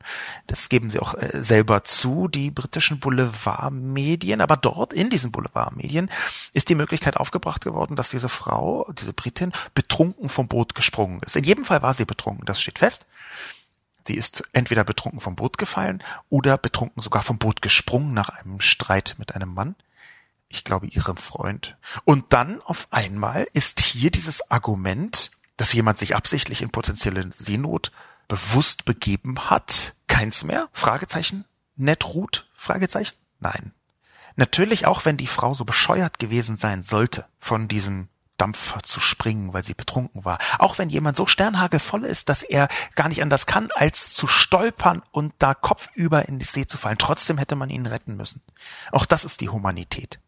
Das 0.47 0.69
geben 0.69 0.91
sie 0.91 0.99
auch 0.99 1.15
äh, 1.15 1.43
selber 1.43 1.85
zu, 1.85 2.29
die 2.29 2.51
britischen 2.51 3.01
Boulevardmedien. 3.01 4.41
Aber 4.41 4.57
dort, 4.57 4.93
in 4.93 5.11
diesen 5.11 5.33
Boulevardmedien, 5.33 6.11
ist 6.53 6.69
die 6.69 6.75
Möglichkeit 6.75 7.17
aufgebracht 7.17 7.65
geworden, 7.65 7.97
dass 7.97 8.11
diese 8.11 8.29
Frau, 8.29 8.91
diese 8.99 9.13
Britin, 9.13 9.53
betrunken 9.75 10.29
vom 10.29 10.49
Boot 10.49 10.75
gesprungen 10.75 11.21
ist. 11.25 11.37
In 11.37 11.45
jedem 11.45 11.65
Fall 11.65 11.83
war 11.83 11.95
sie 11.95 12.05
betrunken, 12.05 12.47
das 12.47 12.61
steht 12.61 12.81
fest. 12.81 13.07
Sie 14.07 14.17
ist 14.17 14.43
entweder 14.53 14.83
betrunken 14.83 15.21
vom 15.21 15.37
Boot 15.37 15.57
gefallen 15.57 16.03
oder 16.31 16.59
betrunken 16.59 17.03
sogar 17.03 17.23
vom 17.23 17.39
Boot 17.39 17.63
gesprungen 17.63 18.13
nach 18.13 18.31
einem 18.31 18.61
Streit 18.61 19.15
mit 19.19 19.35
einem 19.35 19.55
Mann 19.55 19.77
ich 20.51 20.65
glaube, 20.65 20.89
ihrem 20.89 21.17
Freund. 21.17 21.77
Und 22.05 22.33
dann 22.33 22.61
auf 22.63 22.89
einmal 22.91 23.47
ist 23.53 23.81
hier 23.81 24.11
dieses 24.11 24.51
Argument, 24.51 25.31
dass 25.61 25.75
jemand 25.75 25.99
sich 25.99 26.17
absichtlich 26.17 26.63
in 26.63 26.71
potenzielle 26.71 27.31
Seenot 27.33 27.93
bewusst 28.29 28.87
begeben 28.87 29.51
hat? 29.51 29.95
Keins 30.07 30.43
mehr? 30.43 30.71
Fragezeichen? 30.73 31.45
Netrut? 31.77 32.49
Fragezeichen? 32.57 33.17
Nein. 33.41 33.73
Natürlich 34.37 34.87
auch, 34.87 35.05
wenn 35.05 35.19
die 35.19 35.27
Frau 35.27 35.53
so 35.53 35.67
bescheuert 35.67 36.19
gewesen 36.19 36.57
sein 36.57 36.83
sollte, 36.83 37.27
von 37.39 37.69
diesem 37.69 38.09
Dampfer 38.39 38.81
zu 38.83 39.01
springen, 39.01 39.53
weil 39.53 39.63
sie 39.63 39.75
betrunken 39.75 40.25
war. 40.25 40.39
Auch 40.59 40.79
wenn 40.79 40.89
jemand 40.89 41.19
so 41.19 41.27
sternhagelvoll 41.27 42.05
ist, 42.05 42.31
dass 42.31 42.43
er 42.43 42.69
gar 42.95 43.11
nicht 43.11 43.21
anders 43.21 43.45
kann, 43.45 43.69
als 43.75 44.15
zu 44.15 44.27
stolpern 44.27 45.03
und 45.11 45.35
da 45.41 45.53
kopfüber 45.53 46.27
in 46.27 46.39
die 46.39 46.47
See 46.47 46.67
zu 46.67 46.79
fallen. 46.79 46.97
Trotzdem 46.97 47.37
hätte 47.37 47.55
man 47.55 47.69
ihn 47.69 47.85
retten 47.85 48.17
müssen. 48.17 48.41
Auch 48.93 49.05
das 49.05 49.27
ist 49.27 49.43
die 49.43 49.51
Humanität. 49.51 50.21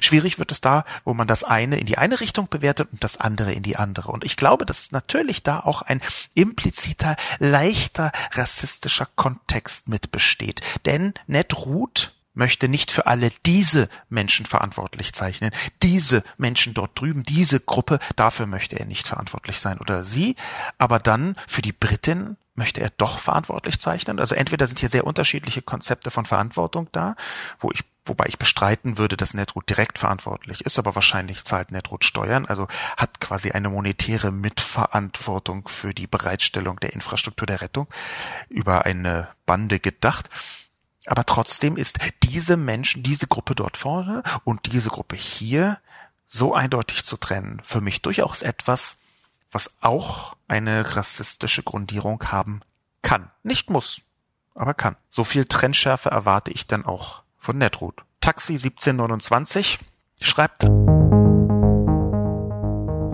Schwierig 0.00 0.38
wird 0.38 0.52
es 0.52 0.60
da, 0.60 0.84
wo 1.04 1.14
man 1.14 1.26
das 1.26 1.44
eine 1.44 1.78
in 1.78 1.86
die 1.86 1.98
eine 1.98 2.20
Richtung 2.20 2.48
bewertet 2.48 2.88
und 2.92 3.02
das 3.04 3.18
andere 3.18 3.52
in 3.52 3.62
die 3.62 3.76
andere. 3.76 4.10
Und 4.10 4.24
ich 4.24 4.36
glaube, 4.36 4.66
dass 4.66 4.92
natürlich 4.92 5.42
da 5.42 5.60
auch 5.60 5.82
ein 5.82 6.00
impliziter, 6.34 7.16
leichter 7.38 8.12
rassistischer 8.32 9.08
Kontext 9.16 9.88
mit 9.88 10.10
besteht. 10.10 10.62
Denn 10.86 11.14
Ned 11.26 11.54
Ruth 11.56 12.12
möchte 12.38 12.68
nicht 12.68 12.90
für 12.90 13.06
alle 13.06 13.30
diese 13.44 13.88
Menschen 14.08 14.46
verantwortlich 14.46 15.12
zeichnen. 15.12 15.50
Diese 15.82 16.22
Menschen 16.36 16.72
dort 16.72 16.98
drüben, 16.98 17.24
diese 17.24 17.60
Gruppe, 17.60 17.98
dafür 18.16 18.46
möchte 18.46 18.78
er 18.78 18.86
nicht 18.86 19.08
verantwortlich 19.08 19.58
sein 19.58 19.78
oder 19.78 20.04
sie. 20.04 20.36
Aber 20.78 21.00
dann 21.00 21.36
für 21.46 21.62
die 21.62 21.72
Britin 21.72 22.36
möchte 22.54 22.80
er 22.80 22.90
doch 22.90 23.18
verantwortlich 23.18 23.80
zeichnen. 23.80 24.20
Also 24.20 24.34
entweder 24.34 24.66
sind 24.66 24.78
hier 24.78 24.88
sehr 24.88 25.06
unterschiedliche 25.06 25.62
Konzepte 25.62 26.10
von 26.10 26.26
Verantwortung 26.26 26.88
da, 26.92 27.16
wo 27.58 27.70
ich 27.72 27.84
wobei 28.08 28.26
ich 28.26 28.38
bestreiten 28.38 28.98
würde, 28.98 29.16
dass 29.16 29.34
Netrut 29.34 29.68
direkt 29.68 29.98
verantwortlich 29.98 30.62
ist, 30.62 30.78
aber 30.78 30.94
wahrscheinlich 30.94 31.44
zahlt 31.44 31.70
Netrut 31.72 32.04
Steuern, 32.04 32.46
also 32.46 32.68
hat 32.96 33.20
quasi 33.20 33.50
eine 33.52 33.68
monetäre 33.68 34.30
Mitverantwortung 34.30 35.68
für 35.68 35.94
die 35.94 36.06
Bereitstellung 36.06 36.80
der 36.80 36.92
Infrastruktur 36.92 37.46
der 37.46 37.60
Rettung 37.60 37.88
über 38.48 38.84
eine 38.84 39.28
Bande 39.46 39.80
gedacht. 39.80 40.30
Aber 41.06 41.24
trotzdem 41.24 41.76
ist 41.76 41.98
diese 42.22 42.56
Menschen, 42.56 43.02
diese 43.02 43.26
Gruppe 43.26 43.54
dort 43.54 43.76
vorne 43.76 44.22
und 44.44 44.72
diese 44.72 44.90
Gruppe 44.90 45.16
hier 45.16 45.78
so 46.26 46.54
eindeutig 46.54 47.04
zu 47.04 47.16
trennen, 47.16 47.62
für 47.64 47.80
mich 47.80 48.02
durchaus 48.02 48.42
etwas, 48.42 48.98
was 49.50 49.78
auch 49.80 50.36
eine 50.46 50.96
rassistische 50.96 51.62
Grundierung 51.62 52.22
haben 52.30 52.60
kann. 53.02 53.30
Nicht 53.42 53.70
muss, 53.70 54.02
aber 54.54 54.74
kann. 54.74 54.96
So 55.08 55.24
viel 55.24 55.46
Trennschärfe 55.46 56.10
erwarte 56.10 56.50
ich 56.50 56.66
dann 56.66 56.84
auch 56.84 57.22
von 57.48 57.56
Netrut. 57.56 57.94
Taxi 58.20 58.56
1729 58.56 59.78
schreibt 60.20 60.66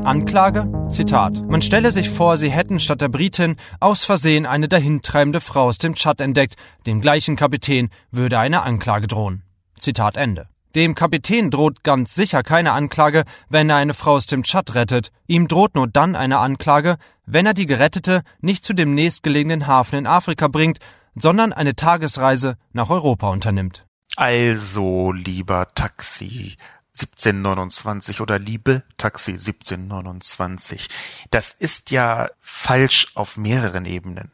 Anklage? 0.05 0.67
Zitat. 0.89 1.49
Man 1.49 1.63
stelle 1.63 1.93
sich 1.93 2.11
vor, 2.11 2.37
sie 2.37 2.51
hätten 2.51 2.81
statt 2.81 3.01
der 3.01 3.09
Britin 3.09 3.55
aus 3.79 4.05
Versehen 4.05 4.45
eine 4.45 4.69
dahintreibende 4.69 5.41
Frau 5.41 5.67
aus 5.69 5.79
dem 5.79 5.95
Tschad 5.95 6.21
entdeckt. 6.21 6.57
Dem 6.85 7.01
gleichen 7.01 7.37
Kapitän 7.37 7.91
würde 8.11 8.41
eine 8.41 8.63
Anklage 8.63 9.07
drohen. 9.07 9.45
Zitat 9.79 10.17
Ende. 10.17 10.49
Dem 10.75 10.97
Kapitän 10.97 11.53
droht 11.53 11.85
ganz 11.85 12.17
sicher 12.17 12.43
keine 12.43 12.73
Anklage, 12.73 13.23
wenn 13.49 13.71
er 13.71 13.77
eine 13.77 13.95
Frau 13.95 14.15
aus 14.17 14.27
dem 14.27 14.43
Tschad 14.43 14.75
rettet. 14.75 15.13
Ihm 15.29 15.47
droht 15.47 15.77
nur 15.77 15.87
dann 15.87 16.17
eine 16.17 16.39
Anklage, 16.39 16.97
wenn 17.25 17.47
er 17.47 17.55
die 17.55 17.67
Gerettete 17.67 18.23
nicht 18.41 18.65
zu 18.65 18.73
dem 18.73 18.97
nächstgelegenen 18.97 19.69
Hafen 19.69 19.97
in 19.97 20.07
Afrika 20.09 20.49
bringt, 20.49 20.81
sondern 21.15 21.53
eine 21.53 21.77
Tagesreise 21.77 22.57
nach 22.73 22.91
Europa 22.91 23.29
unternimmt. 23.29 23.87
Also, 24.17 25.13
lieber 25.13 25.67
Taxi 25.75 26.57
1729 26.95 28.21
oder 28.21 28.39
liebe 28.39 28.85
Taxi 28.97 29.33
1729, 29.33 30.89
das 31.31 31.51
ist 31.51 31.91
ja 31.91 32.31
falsch 32.41 33.09
auf 33.17 33.37
mehreren 33.37 33.85
Ebenen. 33.85 34.31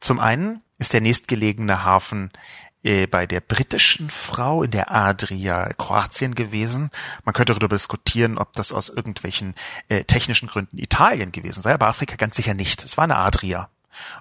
Zum 0.00 0.20
einen 0.20 0.60
ist 0.78 0.92
der 0.92 1.00
nächstgelegene 1.00 1.84
Hafen 1.84 2.30
äh, 2.82 3.06
bei 3.06 3.26
der 3.26 3.40
britischen 3.40 4.10
Frau 4.10 4.62
in 4.62 4.72
der 4.72 4.92
Adria 4.92 5.72
Kroatien 5.78 6.34
gewesen. 6.34 6.90
Man 7.24 7.32
könnte 7.32 7.54
darüber 7.54 7.74
diskutieren, 7.74 8.36
ob 8.36 8.52
das 8.52 8.72
aus 8.72 8.90
irgendwelchen 8.90 9.54
äh, 9.88 10.04
technischen 10.04 10.48
Gründen 10.48 10.76
Italien 10.78 11.32
gewesen 11.32 11.62
sei, 11.62 11.72
aber 11.72 11.86
Afrika 11.86 12.16
ganz 12.16 12.36
sicher 12.36 12.52
nicht. 12.52 12.84
Es 12.84 12.98
war 12.98 13.04
eine 13.04 13.16
Adria. 13.16 13.70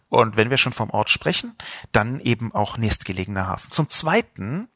Und 0.07 0.38
wenn 0.38 0.49
wir 0.49 0.57
schon 0.57 0.74
vom 0.74 0.91
Ort 0.91 1.09
sprechen, 1.09 1.55
dann 1.91 2.20
eben 2.20 2.53
auch 2.53 2.78
nächstgelegener 2.78 3.47
Hafen. 3.47 3.72
Zum 3.72 3.89
Zweiten 3.89 4.68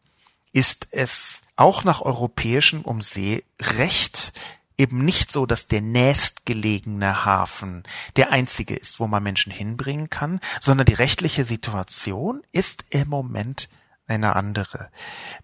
ist 0.55 0.87
es 0.91 1.41
auch 1.57 1.83
nach 1.83 2.01
europäischem 2.01 2.81
Umseerecht 2.81 4.31
eben 4.77 5.03
nicht 5.03 5.29
so, 5.29 5.45
dass 5.45 5.67
der 5.67 5.81
nächstgelegene 5.81 7.25
Hafen 7.25 7.83
der 8.15 8.31
einzige 8.31 8.75
ist, 8.75 9.01
wo 9.01 9.07
man 9.07 9.21
Menschen 9.21 9.51
hinbringen 9.51 10.09
kann, 10.09 10.39
sondern 10.61 10.85
die 10.85 10.93
rechtliche 10.93 11.43
Situation 11.43 12.41
ist 12.53 12.85
im 12.89 13.09
Moment 13.09 13.69
eine 14.07 14.35
andere. 14.35 14.89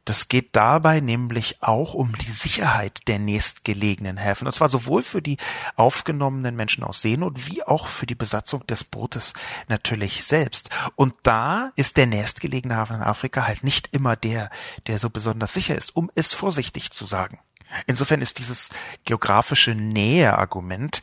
Das 0.06 0.28
geht 0.28 0.56
dabei 0.56 1.00
nämlich 1.00 1.64
auch 1.64 1.94
um 1.94 2.16
die 2.16 2.32
Sicherheit 2.32 3.08
der 3.08 3.18
nächstgelegenen 3.18 4.18
Häfen. 4.18 4.46
Und 4.46 4.54
zwar 4.54 4.70
sowohl 4.70 5.02
für 5.02 5.22
die 5.22 5.38
aufgenommenen 5.76 6.56
Menschen 6.56 6.84
aus 6.84 7.02
Seenot 7.02 7.48
wie 7.48 7.64
auch 7.64 7.88
für 7.88 8.06
die 8.06 8.16
Besatzung 8.16 8.66
des 8.68 8.84
Bootes 8.84 9.34
natürlich 9.68 10.24
selbst. 10.24 10.70
Und 10.96 11.16
da 11.24 11.72
ist 11.76 11.98
der 11.98 12.06
nächstgelegene 12.06 12.76
Hafen 12.76 12.98
in 12.98 13.02
Afrika 13.02 13.48
halt 13.48 13.64
nicht 13.64 13.90
immer 13.92 14.16
der, 14.16 14.50
der 14.88 14.98
so 14.98 15.10
besonders 15.10 15.54
sicher 15.54 15.76
ist, 15.76 15.96
um 15.96 16.12
es 16.16 16.34
vorsichtig 16.34 16.92
zu 16.92 17.06
sagen. 17.06 17.40
Insofern 17.88 18.22
ist 18.22 18.40
dieses 18.40 18.70
geografische 19.06 19.74
Nähe-Argument 19.74 21.02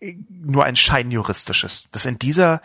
äh, 0.00 0.16
nur 0.28 0.64
ein 0.64 0.76
scheinjuristisches, 0.76 1.88
das 1.92 2.06
in 2.06 2.18
dieser 2.18 2.60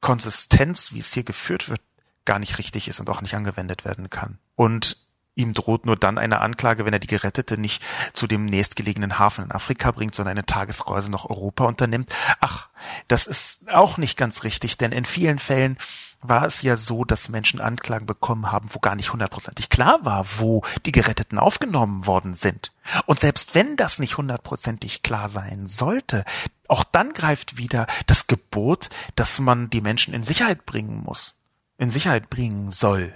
Konsistenz, 0.00 0.92
wie 0.92 1.00
es 1.00 1.12
hier 1.14 1.24
geführt 1.24 1.68
wird, 1.68 1.80
gar 2.26 2.38
nicht 2.38 2.58
richtig 2.58 2.88
ist 2.88 3.00
und 3.00 3.08
auch 3.08 3.22
nicht 3.22 3.34
angewendet 3.34 3.84
werden 3.84 4.10
kann. 4.10 4.38
Und 4.54 4.96
ihm 5.36 5.52
droht 5.52 5.86
nur 5.86 5.96
dann 5.96 6.18
eine 6.18 6.40
Anklage, 6.40 6.84
wenn 6.84 6.92
er 6.92 6.98
die 6.98 7.06
Gerettete 7.06 7.58
nicht 7.58 7.82
zu 8.14 8.26
dem 8.26 8.46
nächstgelegenen 8.46 9.18
Hafen 9.18 9.44
in 9.44 9.52
Afrika 9.52 9.90
bringt, 9.90 10.14
sondern 10.14 10.32
eine 10.32 10.46
Tagesreise 10.46 11.10
nach 11.10 11.26
Europa 11.26 11.64
unternimmt. 11.64 12.12
Ach, 12.40 12.68
das 13.06 13.26
ist 13.26 13.70
auch 13.70 13.98
nicht 13.98 14.16
ganz 14.16 14.44
richtig, 14.44 14.78
denn 14.78 14.92
in 14.92 15.04
vielen 15.04 15.38
Fällen 15.38 15.78
war 16.22 16.46
es 16.46 16.62
ja 16.62 16.76
so, 16.76 17.04
dass 17.04 17.28
Menschen 17.28 17.60
Anklagen 17.60 18.06
bekommen 18.06 18.50
haben, 18.50 18.70
wo 18.72 18.80
gar 18.80 18.96
nicht 18.96 19.12
hundertprozentig 19.12 19.68
klar 19.68 19.98
war, 20.02 20.26
wo 20.38 20.62
die 20.84 20.92
Geretteten 20.92 21.38
aufgenommen 21.38 22.06
worden 22.06 22.34
sind. 22.34 22.72
Und 23.04 23.20
selbst 23.20 23.54
wenn 23.54 23.76
das 23.76 23.98
nicht 23.98 24.16
hundertprozentig 24.16 25.02
klar 25.02 25.28
sein 25.28 25.66
sollte, 25.66 26.24
auch 26.68 26.84
dann 26.84 27.12
greift 27.12 27.58
wieder 27.58 27.86
das 28.06 28.26
Gebot, 28.26 28.88
dass 29.14 29.38
man 29.38 29.70
die 29.70 29.80
Menschen 29.80 30.14
in 30.14 30.24
Sicherheit 30.24 30.66
bringen 30.66 31.02
muss, 31.04 31.35
in 31.78 31.90
Sicherheit 31.90 32.30
bringen 32.30 32.70
soll. 32.70 33.12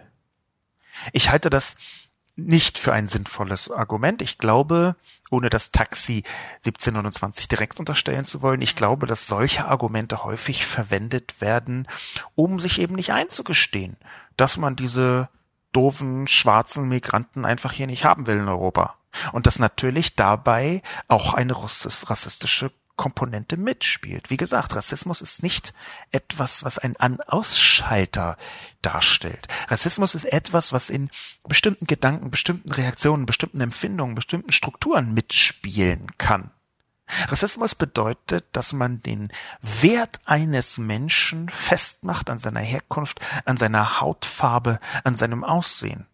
Ich 1.13 1.31
halte 1.31 1.51
das 1.51 1.77
nicht 2.37 2.79
für 2.79 2.93
ein 2.93 3.09
sinnvolles 3.09 3.71
Argument. 3.71 4.23
Ich 4.23 4.39
glaube, 4.39 4.97
ohne 5.31 5.51
das 5.51 5.73
Taxi 5.73 6.23
1729 6.65 7.49
direkt 7.49 7.79
unterstellen 7.79 8.25
zu 8.25 8.43
wollen, 8.43 8.63
ich 8.63 8.77
glaube, 8.77 9.07
dass 9.07 9.27
solche 9.27 9.67
Argumente 9.67 10.25
häufig 10.25 10.67
verwendet 10.67 11.41
werden, 11.41 11.87
um 12.35 12.59
sich 12.59 12.81
eben 12.81 12.95
nicht 12.95 13.13
einzugestehen, 13.13 13.97
dass 14.37 14.57
man 14.57 14.77
diese 14.77 15.29
doofen 15.73 16.27
schwarzen 16.27 16.89
Migranten 16.89 17.45
einfach 17.45 17.73
hier 17.73 17.87
nicht 17.87 18.05
haben 18.05 18.27
will 18.27 18.39
in 18.39 18.49
Europa. 18.49 18.97
Und 19.33 19.47
dass 19.47 19.59
natürlich 19.59 20.15
dabei 20.15 20.83
auch 21.09 21.35
eine 21.35 21.55
rassistische 21.57 22.73
Komponente 23.01 23.57
mitspielt. 23.57 24.29
Wie 24.29 24.37
gesagt, 24.37 24.77
Rassismus 24.77 25.23
ist 25.23 25.43
nicht 25.43 25.73
etwas, 26.13 26.65
was 26.65 26.77
ein 26.77 26.97
An-Ausschalter 26.99 28.37
darstellt. 28.83 29.49
Rassismus 29.69 30.15
ist 30.15 30.27
etwas, 30.27 30.75
was 30.75 30.91
in 30.91 31.09
bestimmten 31.49 31.87
Gedanken, 31.87 32.31
bestimmten 32.31 32.71
Reaktionen, 32.71 33.25
bestimmten 33.25 33.63
Empfindungen, 33.63 34.15
bestimmten 34.15 34.53
Strukturen 34.53 35.15
mitspielen 35.15 36.09
kann. 36.19 36.51
Rassismus 37.29 37.75
bedeutet, 37.75 38.45
dass 38.53 38.75
man 38.75 39.03
den 39.03 39.33
Wert 39.63 40.21
eines 40.27 40.77
Menschen 40.77 41.49
festmacht 41.49 42.29
an 42.29 42.39
seiner 42.39 42.61
Herkunft, 42.61 43.21
an 43.47 43.57
seiner 43.57 44.03
Hautfarbe, 44.03 44.79
an 45.05 45.17
seinem 45.17 45.43
Aussehen. 45.43 46.07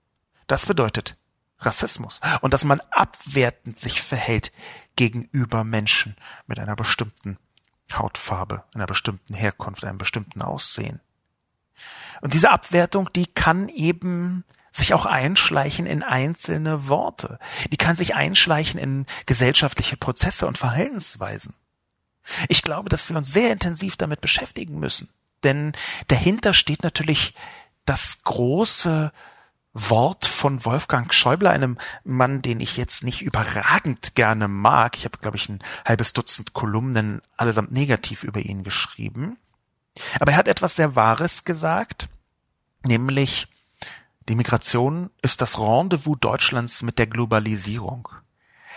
Das 0.46 0.66
bedeutet 0.66 1.16
Rassismus. 1.58 2.20
Und 2.40 2.54
dass 2.54 2.64
man 2.64 2.80
abwertend 2.90 3.78
sich 3.78 4.02
verhält 4.02 4.52
gegenüber 4.96 5.64
Menschen 5.64 6.16
mit 6.46 6.58
einer 6.58 6.76
bestimmten 6.76 7.38
Hautfarbe, 7.92 8.64
einer 8.74 8.86
bestimmten 8.86 9.34
Herkunft, 9.34 9.84
einem 9.84 9.98
bestimmten 9.98 10.42
Aussehen. 10.42 11.00
Und 12.20 12.34
diese 12.34 12.50
Abwertung, 12.50 13.10
die 13.12 13.26
kann 13.26 13.68
eben 13.68 14.44
sich 14.70 14.92
auch 14.94 15.06
einschleichen 15.06 15.86
in 15.86 16.02
einzelne 16.02 16.88
Worte. 16.88 17.38
Die 17.70 17.76
kann 17.76 17.96
sich 17.96 18.14
einschleichen 18.14 18.78
in 18.78 19.06
gesellschaftliche 19.24 19.96
Prozesse 19.96 20.46
und 20.46 20.58
Verhaltensweisen. 20.58 21.54
Ich 22.48 22.62
glaube, 22.62 22.88
dass 22.88 23.08
wir 23.08 23.16
uns 23.16 23.32
sehr 23.32 23.52
intensiv 23.52 23.96
damit 23.96 24.20
beschäftigen 24.20 24.78
müssen. 24.78 25.08
Denn 25.44 25.72
dahinter 26.08 26.54
steht 26.54 26.82
natürlich 26.82 27.34
das 27.84 28.24
große 28.24 29.12
Wort 29.78 30.24
von 30.24 30.64
Wolfgang 30.64 31.12
Schäuble, 31.12 31.50
einem 31.50 31.76
Mann, 32.02 32.40
den 32.40 32.60
ich 32.60 32.78
jetzt 32.78 33.04
nicht 33.04 33.20
überragend 33.20 34.14
gerne 34.14 34.48
mag. 34.48 34.96
Ich 34.96 35.04
habe, 35.04 35.18
glaube 35.18 35.36
ich, 35.36 35.50
ein 35.50 35.62
halbes 35.84 36.14
Dutzend 36.14 36.54
Kolumnen 36.54 37.20
allesamt 37.36 37.72
negativ 37.72 38.22
über 38.24 38.40
ihn 38.40 38.64
geschrieben. 38.64 39.36
Aber 40.18 40.32
er 40.32 40.38
hat 40.38 40.48
etwas 40.48 40.76
sehr 40.76 40.96
Wahres 40.96 41.44
gesagt, 41.44 42.08
nämlich 42.86 43.48
die 44.30 44.34
Migration 44.34 45.10
ist 45.20 45.42
das 45.42 45.58
Rendezvous 45.58 46.16
Deutschlands 46.20 46.82
mit 46.82 46.98
der 46.98 47.06
Globalisierung. 47.06 48.08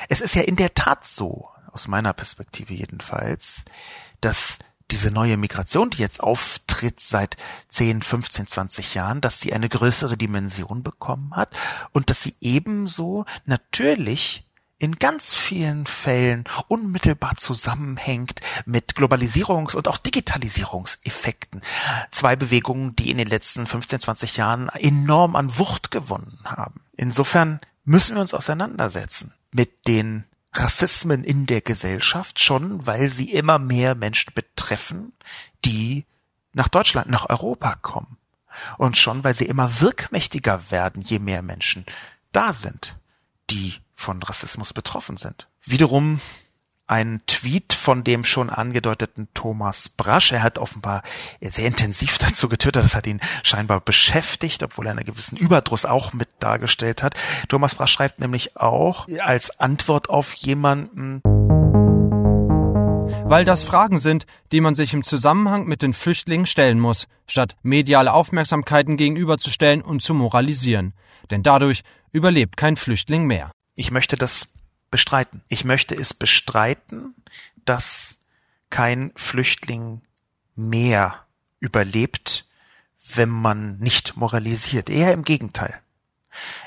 Es 0.09 0.19
ist 0.19 0.35
ja 0.35 0.41
in 0.41 0.57
der 0.57 0.73
Tat 0.73 1.07
so, 1.07 1.49
aus 1.71 1.87
meiner 1.87 2.13
Perspektive 2.13 2.73
jedenfalls, 2.73 3.63
dass 4.19 4.59
diese 4.91 5.11
neue 5.11 5.37
Migration, 5.37 5.89
die 5.89 5.99
jetzt 5.99 6.21
auftritt 6.21 6.99
seit 6.99 7.37
10, 7.69 8.01
15, 8.01 8.47
20 8.47 8.93
Jahren, 8.95 9.21
dass 9.21 9.39
sie 9.39 9.53
eine 9.53 9.69
größere 9.69 10.17
Dimension 10.17 10.83
bekommen 10.83 11.35
hat 11.35 11.55
und 11.91 12.09
dass 12.09 12.21
sie 12.23 12.35
ebenso 12.41 13.25
natürlich 13.45 14.45
in 14.79 14.95
ganz 14.95 15.35
vielen 15.35 15.85
Fällen 15.85 16.45
unmittelbar 16.69 17.35
zusammenhängt 17.35 18.39
mit 18.65 18.93
Globalisierungs- 18.93 19.75
und 19.75 19.89
auch 19.89 19.97
Digitalisierungseffekten. 19.97 21.61
Zwei 22.11 22.37
Bewegungen, 22.37 22.95
die 22.95 23.11
in 23.11 23.17
den 23.17 23.27
letzten 23.27 23.67
15, 23.67 23.99
20 23.99 24.37
Jahren 24.37 24.69
enorm 24.69 25.35
an 25.35 25.57
Wucht 25.57 25.91
gewonnen 25.91 26.39
haben. 26.45 26.81
Insofern 26.95 27.59
müssen 27.83 28.15
wir 28.15 28.21
uns 28.21 28.33
auseinandersetzen 28.33 29.33
mit 29.51 29.87
den 29.87 30.23
Rassismen 30.51 31.23
in 31.23 31.45
der 31.45 31.61
Gesellschaft 31.61 32.39
schon, 32.39 32.85
weil 32.85 33.11
sie 33.11 33.31
immer 33.31 33.59
mehr 33.59 33.95
Menschen 33.95 34.33
betreffen, 34.33 35.13
die 35.65 36.05
nach 36.53 36.67
Deutschland, 36.67 37.09
nach 37.09 37.29
Europa 37.29 37.75
kommen. 37.75 38.17
Und 38.77 38.97
schon, 38.97 39.23
weil 39.23 39.35
sie 39.35 39.45
immer 39.45 39.79
wirkmächtiger 39.79 40.71
werden, 40.71 41.01
je 41.01 41.19
mehr 41.19 41.41
Menschen 41.41 41.85
da 42.31 42.53
sind, 42.53 42.97
die 43.49 43.75
von 43.95 44.21
Rassismus 44.23 44.73
betroffen 44.73 45.17
sind. 45.17 45.47
Wiederum 45.61 46.19
ein 46.89 47.21
Tweet 47.27 47.73
von 47.73 48.03
dem 48.03 48.23
schon 48.23 48.49
angedeuteten 48.49 49.27
Thomas 49.35 49.89
Brasch. 49.89 50.31
Er 50.31 50.41
hat 50.41 50.57
offenbar 50.57 51.03
sehr 51.39 51.67
intensiv 51.67 52.17
dazu 52.19 52.49
getwittert. 52.49 52.83
Das 52.83 52.95
hat 52.95 53.05
ihn 53.07 53.21
scheinbar 53.43 53.79
beschäftigt, 53.79 54.63
obwohl 54.63 54.87
er 54.87 54.91
einen 54.91 55.05
gewissen 55.05 55.37
Überdruss 55.37 55.85
auch 55.85 56.13
mit 56.13 56.29
dargestellt 56.39 57.03
hat. 57.03 57.13
Thomas 57.47 57.75
Brasch 57.75 57.91
schreibt 57.91 58.19
nämlich 58.19 58.57
auch 58.57 59.07
als 59.19 59.59
Antwort 59.59 60.09
auf 60.09 60.33
jemanden, 60.33 61.21
weil 63.25 63.45
das 63.45 63.63
Fragen 63.63 63.99
sind, 63.99 64.25
die 64.51 64.61
man 64.61 64.73
sich 64.73 64.93
im 64.93 65.03
Zusammenhang 65.03 65.65
mit 65.65 65.83
den 65.83 65.93
Flüchtlingen 65.93 66.47
stellen 66.47 66.79
muss, 66.79 67.07
statt 67.27 67.55
mediale 67.61 68.13
Aufmerksamkeiten 68.13 68.97
gegenüberzustellen 68.97 69.83
und 69.83 70.01
zu 70.01 70.15
moralisieren. 70.15 70.93
Denn 71.29 71.43
dadurch 71.43 71.83
überlebt 72.11 72.57
kein 72.57 72.75
Flüchtling 72.75 73.27
mehr. 73.27 73.51
Ich 73.75 73.91
möchte 73.91 74.15
das 74.15 74.53
bestreiten. 74.91 75.41
Ich 75.47 75.63
möchte 75.63 75.95
es 75.95 76.13
bestreiten, 76.13 77.15
dass 77.65 78.19
kein 78.69 79.11
Flüchtling 79.15 80.01
mehr 80.55 81.25
überlebt, 81.59 82.47
wenn 83.15 83.29
man 83.29 83.77
nicht 83.77 84.17
moralisiert. 84.17 84.89
Eher 84.89 85.13
im 85.13 85.23
Gegenteil. 85.23 85.81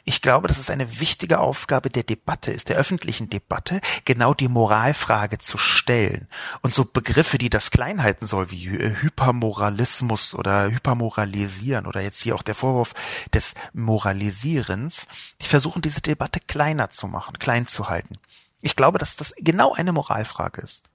Ich 0.05 0.23
glaube, 0.23 0.49
dass 0.49 0.59
es 0.59 0.71
eine 0.71 1.01
wichtige 1.01 1.41
Aufgabe 1.41 1.89
der 1.89 2.03
Debatte 2.03 2.53
ist, 2.53 2.69
der 2.69 2.77
öffentlichen 2.77 3.31
Debatte, 3.31 3.81
genau 4.05 4.35
die 4.35 4.49
Moralfrage 4.49 5.39
zu 5.39 5.59
stellen. 5.59 6.29
Und 6.61 6.75
so 6.75 6.85
Begriffe, 6.85 7.39
die 7.39 7.51
das 7.51 7.71
klein 7.71 8.03
halten 8.03 8.27
soll, 8.27 8.51
wie 8.51 8.69
Hypermoralismus 8.69 10.35
oder 10.35 10.71
Hypermoralisieren 10.71 11.87
oder 11.87 12.01
jetzt 12.01 12.21
hier 12.21 12.35
auch 12.35 12.43
der 12.43 12.55
Vorwurf 12.55 12.95
des 13.33 13.55
Moralisierens, 13.73 15.07
die 15.41 15.47
versuchen 15.47 15.83
diese 15.83 16.01
Debatte 16.01 16.41
kleiner 16.41 16.91
zu 16.91 17.07
machen, 17.07 17.39
klein 17.39 17.67
zu 17.67 17.89
halten. 17.89 18.19
Ich 18.61 18.77
glaube, 18.77 18.99
dass 18.99 19.17
das 19.17 19.35
genau 19.39 19.73
eine 19.73 19.93
Moralfrage 19.93 20.63
ist. 20.63 20.89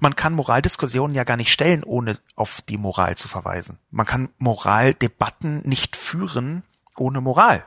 Man 0.00 0.16
kann 0.16 0.34
Moraldiskussionen 0.34 1.14
ja 1.14 1.24
gar 1.24 1.36
nicht 1.36 1.52
stellen, 1.52 1.84
ohne 1.84 2.18
auf 2.36 2.62
die 2.62 2.78
Moral 2.78 3.16
zu 3.16 3.28
verweisen. 3.28 3.78
Man 3.90 4.06
kann 4.06 4.30
Moraldebatten 4.38 5.62
nicht 5.66 5.96
führen 5.96 6.62
ohne 6.96 7.20
Moral. 7.20 7.64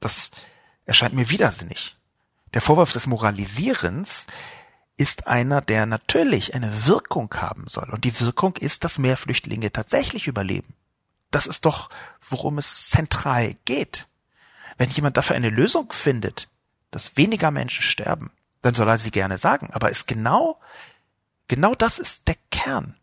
Das 0.00 0.30
erscheint 0.84 1.14
mir 1.14 1.30
widersinnig. 1.30 1.96
Der 2.54 2.60
Vorwurf 2.60 2.92
des 2.92 3.06
Moralisierens 3.06 4.26
ist 4.96 5.26
einer, 5.26 5.60
der 5.60 5.86
natürlich 5.86 6.54
eine 6.54 6.86
Wirkung 6.86 7.32
haben 7.34 7.68
soll. 7.68 7.88
Und 7.90 8.04
die 8.04 8.20
Wirkung 8.20 8.56
ist, 8.56 8.84
dass 8.84 8.98
mehr 8.98 9.16
Flüchtlinge 9.16 9.70
tatsächlich 9.70 10.26
überleben. 10.26 10.74
Das 11.30 11.46
ist 11.46 11.64
doch, 11.64 11.90
worum 12.20 12.58
es 12.58 12.90
zentral 12.90 13.54
geht. 13.64 14.08
Wenn 14.76 14.90
jemand 14.90 15.16
dafür 15.16 15.36
eine 15.36 15.50
Lösung 15.50 15.92
findet, 15.92 16.48
dass 16.90 17.16
weniger 17.16 17.50
Menschen 17.50 17.82
sterben, 17.82 18.30
dann 18.62 18.74
soll 18.74 18.88
er 18.88 18.98
sie 18.98 19.10
gerne 19.10 19.38
sagen. 19.38 19.70
Aber 19.72 19.90
ist 19.90 20.08
genau, 20.08 20.58
genau 21.46 21.74
das 21.74 21.98
ist 21.98 22.26
der 22.26 22.36
Kern. 22.50 22.96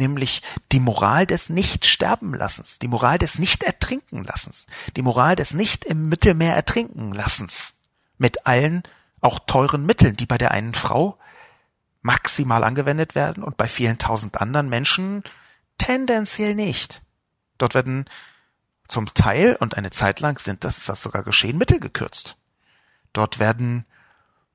Nämlich 0.00 0.40
die 0.72 0.80
Moral 0.80 1.26
des 1.26 1.50
Nicht-Sterben-Lassens, 1.50 2.78
die 2.78 2.88
Moral 2.88 3.18
des 3.18 3.38
Nicht-Ertrinken-Lassens, 3.38 4.64
die 4.96 5.02
Moral 5.02 5.36
des 5.36 5.52
Nicht 5.52 5.84
im 5.84 6.08
Mittelmeer 6.08 6.54
ertrinken-Lassens. 6.54 7.74
Mit 8.16 8.46
allen 8.46 8.82
auch 9.20 9.38
teuren 9.40 9.84
Mitteln, 9.84 10.16
die 10.16 10.24
bei 10.24 10.38
der 10.38 10.52
einen 10.52 10.72
Frau 10.72 11.18
maximal 12.00 12.64
angewendet 12.64 13.14
werden 13.14 13.44
und 13.44 13.58
bei 13.58 13.68
vielen 13.68 13.98
tausend 13.98 14.40
anderen 14.40 14.70
Menschen 14.70 15.22
tendenziell 15.76 16.54
nicht. 16.54 17.02
Dort 17.58 17.74
werden 17.74 18.06
zum 18.88 19.04
Teil, 19.12 19.54
und 19.60 19.76
eine 19.76 19.90
Zeit 19.90 20.20
lang 20.20 20.38
sind 20.38 20.64
das, 20.64 20.78
ist 20.78 20.88
das 20.88 21.02
sogar 21.02 21.24
geschehen, 21.24 21.58
Mittel 21.58 21.78
gekürzt. 21.78 22.36
Dort 23.12 23.38
werden 23.38 23.84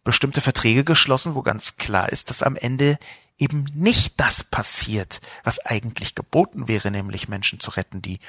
bestimmte 0.03 0.41
Verträge 0.41 0.83
geschlossen, 0.83 1.35
wo 1.35 1.43
ganz 1.43 1.77
klar 1.77 2.09
ist, 2.09 2.31
dass 2.31 2.41
am 2.41 2.55
Ende 2.55 2.97
eben 3.37 3.65
nicht 3.73 4.19
das 4.19 4.43
passiert, 4.43 5.21
was 5.43 5.65
eigentlich 5.65 6.15
geboten 6.15 6.67
wäre, 6.67 6.91
nämlich 6.91 7.27
Menschen 7.27 7.59
zu 7.59 7.71
retten, 7.71 8.01
die 8.01 8.19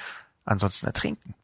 ansonsten 0.45 0.87
ertrinken. 0.87 1.35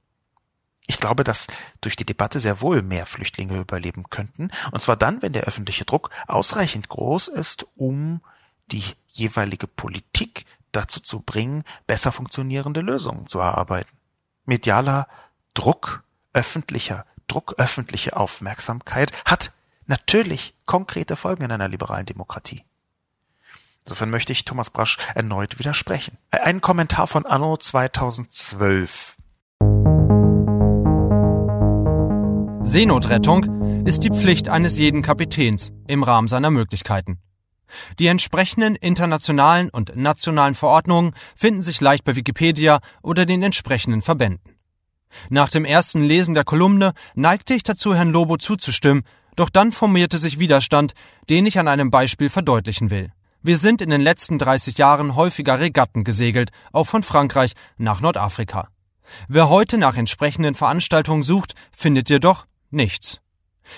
Ich 0.86 0.98
glaube, 0.98 1.22
dass 1.24 1.46
durch 1.80 1.96
die 1.96 2.04
Debatte 2.04 2.40
sehr 2.40 2.60
wohl 2.60 2.82
mehr 2.82 3.06
Flüchtlinge 3.06 3.58
überleben 3.58 4.10
könnten, 4.10 4.50
und 4.72 4.82
zwar 4.82 4.96
dann, 4.96 5.22
wenn 5.22 5.32
der 5.32 5.44
öffentliche 5.44 5.84
Druck 5.84 6.10
ausreichend 6.26 6.88
groß 6.88 7.28
ist, 7.28 7.66
um 7.76 8.20
die 8.72 8.84
jeweilige 9.08 9.66
Politik 9.66 10.44
dazu 10.72 11.00
zu 11.00 11.20
bringen, 11.20 11.64
besser 11.86 12.12
funktionierende 12.12 12.80
Lösungen 12.80 13.26
zu 13.26 13.38
erarbeiten. 13.38 13.96
Medialer 14.44 15.06
Druck, 15.54 16.02
öffentlicher 16.32 17.06
Druck, 17.28 17.54
öffentliche 17.58 18.16
Aufmerksamkeit 18.16 19.12
hat 19.24 19.52
natürlich 19.86 20.54
konkrete 20.66 21.16
Folgen 21.16 21.44
in 21.44 21.52
einer 21.52 21.68
liberalen 21.68 22.06
Demokratie. 22.06 22.64
Insofern 23.84 24.10
möchte 24.10 24.32
ich 24.32 24.44
Thomas 24.44 24.70
Brasch 24.70 24.98
erneut 25.14 25.58
widersprechen. 25.58 26.16
Ein 26.30 26.60
Kommentar 26.60 27.06
von 27.06 27.26
Anno 27.26 27.56
2012. 27.56 29.16
Seenotrettung 32.64 33.84
ist 33.84 34.04
die 34.04 34.10
Pflicht 34.10 34.48
eines 34.48 34.78
jeden 34.78 35.02
Kapitäns 35.02 35.72
im 35.88 36.04
Rahmen 36.04 36.28
seiner 36.28 36.50
Möglichkeiten. 36.50 37.18
Die 37.98 38.06
entsprechenden 38.06 38.76
internationalen 38.76 39.68
und 39.68 39.96
nationalen 39.96 40.54
Verordnungen 40.54 41.14
finden 41.34 41.62
sich 41.62 41.80
leicht 41.80 42.04
bei 42.04 42.14
Wikipedia 42.14 42.80
oder 43.02 43.26
den 43.26 43.42
entsprechenden 43.42 44.02
Verbänden. 44.02 44.56
Nach 45.28 45.50
dem 45.50 45.64
ersten 45.64 46.02
Lesen 46.02 46.34
der 46.34 46.44
Kolumne 46.44 46.92
neigte 47.14 47.54
ich 47.54 47.64
dazu, 47.64 47.94
Herrn 47.94 48.12
Lobo 48.12 48.36
zuzustimmen, 48.36 49.02
doch 49.36 49.50
dann 49.50 49.72
formierte 49.72 50.18
sich 50.18 50.38
Widerstand, 50.38 50.94
den 51.28 51.46
ich 51.46 51.58
an 51.58 51.68
einem 51.68 51.90
Beispiel 51.90 52.30
verdeutlichen 52.30 52.90
will. 52.90 53.12
Wir 53.45 53.57
sind 53.57 53.82
in 53.82 53.90
den 53.90 54.01
letzten 54.01 54.38
30 54.38 54.78
Jahren 54.78 55.16
häufiger 55.16 55.59
Regatten 55.59 56.05
gesegelt, 56.05 56.51
auch 56.72 56.86
von 56.86 57.03
Frankreich 57.03 57.55
nach 57.76 58.01
Nordafrika. 58.01 58.68
Wer 59.26 59.49
heute 59.49 59.78
nach 59.78 59.97
entsprechenden 59.97 60.55
Veranstaltungen 60.55 61.24
sucht, 61.24 61.55
findet 61.76 62.09
jedoch 62.09 62.47
nichts. 62.70 63.20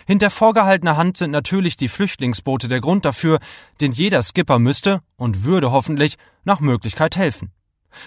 Hinter 0.06 0.30
vorgehaltener 0.30 0.96
Hand 0.96 1.16
sind 1.16 1.30
natürlich 1.30 1.76
die 1.76 1.88
Flüchtlingsboote 1.88 2.68
der 2.68 2.80
Grund 2.80 3.06
dafür, 3.06 3.38
denn 3.80 3.92
jeder 3.92 4.22
Skipper 4.22 4.58
müsste 4.58 5.00
und 5.16 5.44
würde 5.44 5.70
hoffentlich 5.72 6.16
nach 6.44 6.60
Möglichkeit 6.60 7.16
helfen. 7.16 7.50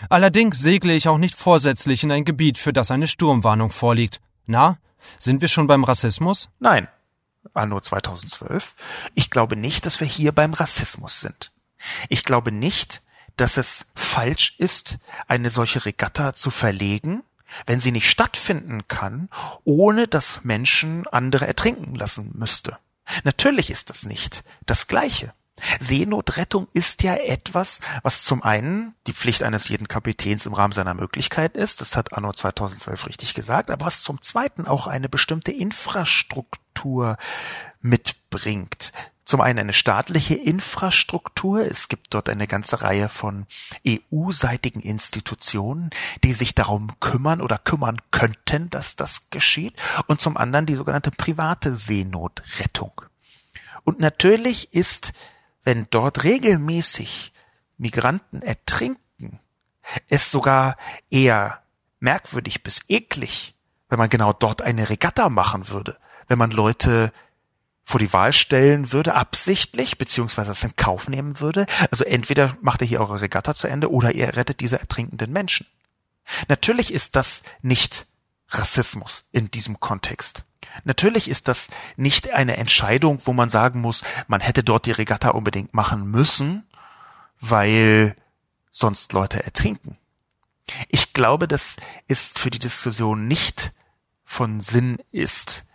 Allerdings 0.10 0.60
segle 0.60 0.93
ich 0.93 1.08
auch 1.08 1.18
nicht 1.18 1.36
vorsätzlich 1.36 2.03
in 2.03 2.12
ein 2.12 2.26
Gebiet, 2.26 2.58
für 2.58 2.74
das 2.74 2.91
eine 2.91 3.08
Sturmwarnung 3.08 3.72
vorliegt. 3.72 4.20
Na, 4.45 4.78
sind 5.18 5.41
wir 5.41 5.47
schon 5.47 5.68
beim 5.68 5.84
Rassismus? 5.84 6.49
Nein. 6.60 6.88
Anno 7.53 7.79
2012. 7.79 8.75
Ich 9.15 9.29
glaube 9.29 9.55
nicht, 9.55 9.85
dass 9.85 9.99
wir 9.99 10.07
hier 10.07 10.31
beim 10.31 10.53
Rassismus 10.53 11.19
sind. 11.19 11.51
Ich 12.09 12.23
glaube 12.23 12.51
nicht, 12.51 13.01
dass 13.35 13.57
es 13.57 13.91
falsch 13.95 14.55
ist, 14.57 14.97
eine 15.27 15.49
solche 15.49 15.85
Regatta 15.85 16.33
zu 16.33 16.49
verlegen, 16.49 17.23
wenn 17.65 17.79
sie 17.79 17.91
nicht 17.91 18.09
stattfinden 18.09 18.87
kann, 18.87 19.29
ohne 19.63 20.07
dass 20.07 20.43
Menschen 20.43 21.07
andere 21.07 21.47
ertrinken 21.47 21.95
lassen 21.95 22.31
müsste. 22.35 22.77
Natürlich 23.23 23.69
ist 23.69 23.89
das 23.89 24.03
nicht 24.03 24.43
das 24.65 24.87
Gleiche. 24.87 25.33
Seenotrettung 25.80 26.68
ist 26.74 27.03
ja 27.03 27.16
etwas, 27.16 27.80
was 28.03 28.24
zum 28.24 28.43
einen 28.43 28.93
die 29.08 29.14
Pflicht 29.14 29.43
eines 29.43 29.70
jeden 29.70 29.88
Kapitäns 29.88 30.45
im 30.45 30.53
Rahmen 30.53 30.74
seiner 30.74 30.93
Möglichkeit 30.93 31.58
ist, 31.58 31.82
das 31.82 31.95
hat 31.95 32.14
Anno 32.14 32.34
2012 32.34 33.08
richtig 33.08 33.34
gesagt, 33.34 33.72
aber 33.72 33.86
was 33.86 34.03
zum 34.03 34.22
zweiten 34.22 34.68
auch 34.68 34.88
eine 34.88 35.10
bestimmte 35.10 35.51
Infrastruktur 35.51 37.18
mitbringt. 37.82 38.93
Zum 39.28 39.41
einen 39.41 39.60
eine 39.60 39.74
staatliche 39.74 40.36
Infrastruktur. 40.36 41.60
Es 41.60 41.89
gibt 41.89 42.14
dort 42.14 42.30
eine 42.30 42.47
ganze 42.47 42.82
Reihe 42.82 43.10
von 43.10 43.45
EU-seitigen 43.86 44.80
Institutionen, 44.80 45.89
die 46.24 46.32
sich 46.32 46.55
darum 46.55 46.97
kümmern 47.01 47.41
oder 47.41 47.58
kümmern 47.58 47.97
könnten, 48.12 48.70
dass 48.70 48.95
das 48.95 49.30
geschieht. 49.30 49.74
Und 50.08 50.22
zum 50.22 50.38
anderen 50.38 50.66
die 50.66 50.76
sogenannte 50.76 51.12
private 51.12 51.76
Seenotrettung. 51.76 53.01
Und 53.84 53.99
natürlich 53.99 54.74
ist, 54.74 55.12
wenn 55.68 55.86
dort 55.89 56.24
regelmäßig 56.24 57.34
Migranten 57.78 58.41
ertrinken, 58.41 59.41
es 60.07 60.32
sogar 60.32 60.78
eher 61.09 61.61
merkwürdig 61.99 62.63
bis 62.63 62.84
eklig, 62.88 63.53
wenn 63.89 63.99
man 63.99 64.07
genau 64.07 64.32
dort 64.32 64.61
eine 64.61 64.89
Regatta 64.89 65.28
machen 65.28 65.68
würde, 65.68 65.97
wenn 66.30 66.38
man 66.38 66.51
Leute 66.51 67.11
vor 67.84 67.99
die 67.99 68.13
Wahl 68.13 68.32
stellen 68.32 68.93
würde, 68.93 69.15
absichtlich, 69.15 69.97
beziehungsweise 69.97 70.47
das 70.47 70.63
in 70.63 70.78
Kauf 70.78 71.09
nehmen 71.09 71.41
würde. 71.41 71.65
Also 71.91 72.05
entweder 72.05 72.55
macht 72.61 72.80
ihr 72.82 72.88
hier 72.88 73.01
eure 73.01 73.20
Regatta 73.20 73.53
zu 73.53 73.68
Ende 73.68 73.91
oder 73.91 74.15
ihr 74.15 74.38
rettet 74.38 74.61
diese 74.61 74.80
ertrinkenden 74.80 75.34
Menschen. 75.34 75.68
Natürlich 76.47 76.93
ist 76.93 77.18
das 77.18 77.41
nicht 77.61 78.07
Rassismus 78.47 79.26
in 79.34 79.51
diesem 79.51 79.82
Kontext. 79.82 80.45
Natürlich 80.84 81.30
ist 81.30 81.47
das 81.47 81.67
nicht 81.95 82.32
eine 82.32 82.57
Entscheidung, 82.57 83.19
wo 83.25 83.34
man 83.34 83.49
sagen 83.49 83.82
muss, 83.82 84.03
man 84.28 84.41
hätte 84.41 84.63
dort 84.63 84.86
die 84.86 84.91
Regatta 84.91 85.30
unbedingt 85.30 85.73
machen 85.73 86.09
müssen, 86.09 86.67
weil 87.39 88.15
sonst 88.71 89.13
Leute 89.13 89.43
ertrinken. 89.43 89.97
Ich 90.89 91.13
glaube, 91.13 91.47
dass 91.47 91.78
es 92.07 92.30
für 92.30 92.49
die 92.49 92.59
Diskussion 92.59 93.28
nicht 93.28 93.71
von 94.25 94.61
Sinn 94.61 94.97
ist, 95.11 95.65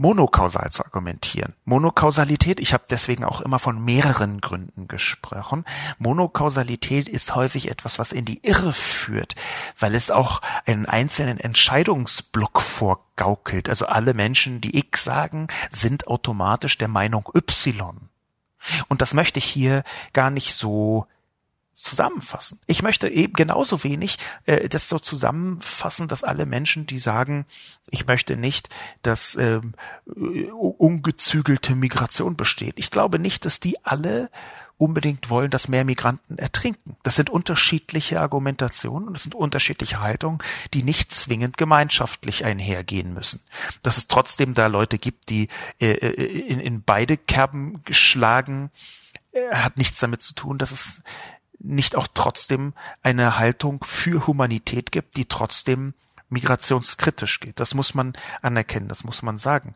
monokausal 0.00 0.70
zu 0.70 0.82
argumentieren. 0.82 1.52
Monokausalität, 1.66 2.58
ich 2.58 2.72
habe 2.72 2.84
deswegen 2.88 3.22
auch 3.22 3.42
immer 3.42 3.58
von 3.58 3.84
mehreren 3.84 4.40
Gründen 4.40 4.88
gesprochen. 4.88 5.66
Monokausalität 5.98 7.06
ist 7.06 7.34
häufig 7.34 7.70
etwas, 7.70 7.98
was 7.98 8.12
in 8.12 8.24
die 8.24 8.40
Irre 8.42 8.72
führt, 8.72 9.36
weil 9.78 9.94
es 9.94 10.10
auch 10.10 10.40
einen 10.64 10.86
einzelnen 10.86 11.38
Entscheidungsblock 11.38 12.62
vorgaukelt. 12.62 13.68
Also 13.68 13.86
alle 13.86 14.14
Menschen, 14.14 14.62
die 14.62 14.78
X 14.78 15.04
sagen, 15.04 15.48
sind 15.68 16.06
automatisch 16.06 16.78
der 16.78 16.88
Meinung 16.88 17.28
Y. 17.36 18.08
Und 18.88 19.02
das 19.02 19.12
möchte 19.12 19.38
ich 19.38 19.44
hier 19.44 19.84
gar 20.14 20.30
nicht 20.30 20.54
so 20.54 21.06
zusammenfassen. 21.82 22.60
Ich 22.66 22.82
möchte 22.82 23.08
eben 23.08 23.32
genauso 23.32 23.84
wenig 23.84 24.18
äh, 24.46 24.68
das 24.68 24.88
so 24.88 24.98
zusammenfassen, 24.98 26.08
dass 26.08 26.24
alle 26.24 26.46
Menschen, 26.46 26.86
die 26.86 26.98
sagen, 26.98 27.46
ich 27.90 28.06
möchte 28.06 28.36
nicht, 28.36 28.68
dass 29.02 29.34
ähm, 29.36 29.74
ungezügelte 30.06 31.74
Migration 31.74 32.36
besteht. 32.36 32.74
Ich 32.76 32.90
glaube 32.90 33.18
nicht, 33.18 33.44
dass 33.44 33.60
die 33.60 33.84
alle 33.84 34.30
unbedingt 34.80 35.28
wollen, 35.28 35.50
dass 35.50 35.68
mehr 35.68 35.84
Migranten 35.84 36.38
ertrinken. 36.38 36.96
Das 37.02 37.14
sind 37.14 37.28
unterschiedliche 37.28 38.18
Argumentationen 38.18 39.08
und 39.08 39.14
das 39.14 39.24
sind 39.24 39.34
unterschiedliche 39.34 40.00
Haltungen, 40.00 40.38
die 40.72 40.82
nicht 40.82 41.12
zwingend 41.12 41.58
gemeinschaftlich 41.58 42.46
einhergehen 42.46 43.12
müssen. 43.12 43.42
Dass 43.82 43.98
es 43.98 44.08
trotzdem 44.08 44.54
da 44.54 44.68
Leute 44.68 44.98
gibt, 44.98 45.28
die 45.28 45.48
äh, 45.80 45.92
äh 45.92 46.24
in, 46.24 46.60
in 46.60 46.82
beide 46.82 47.18
Kerben 47.18 47.82
geschlagen, 47.84 48.70
äh, 49.32 49.54
hat 49.54 49.76
nichts 49.76 49.98
damit 49.98 50.22
zu 50.22 50.34
tun, 50.34 50.56
dass 50.56 50.70
es 50.70 51.02
nicht 51.60 51.94
auch 51.94 52.08
trotzdem 52.12 52.72
eine 53.02 53.38
Haltung 53.38 53.84
für 53.84 54.26
Humanität 54.26 54.92
gibt, 54.92 55.16
die 55.16 55.26
trotzdem 55.26 55.94
migrationskritisch 56.30 57.40
geht. 57.40 57.60
Das 57.60 57.74
muss 57.74 57.94
man 57.94 58.14
anerkennen, 58.42 58.88
das 58.88 59.04
muss 59.04 59.22
man 59.22 59.38
sagen. 59.38 59.74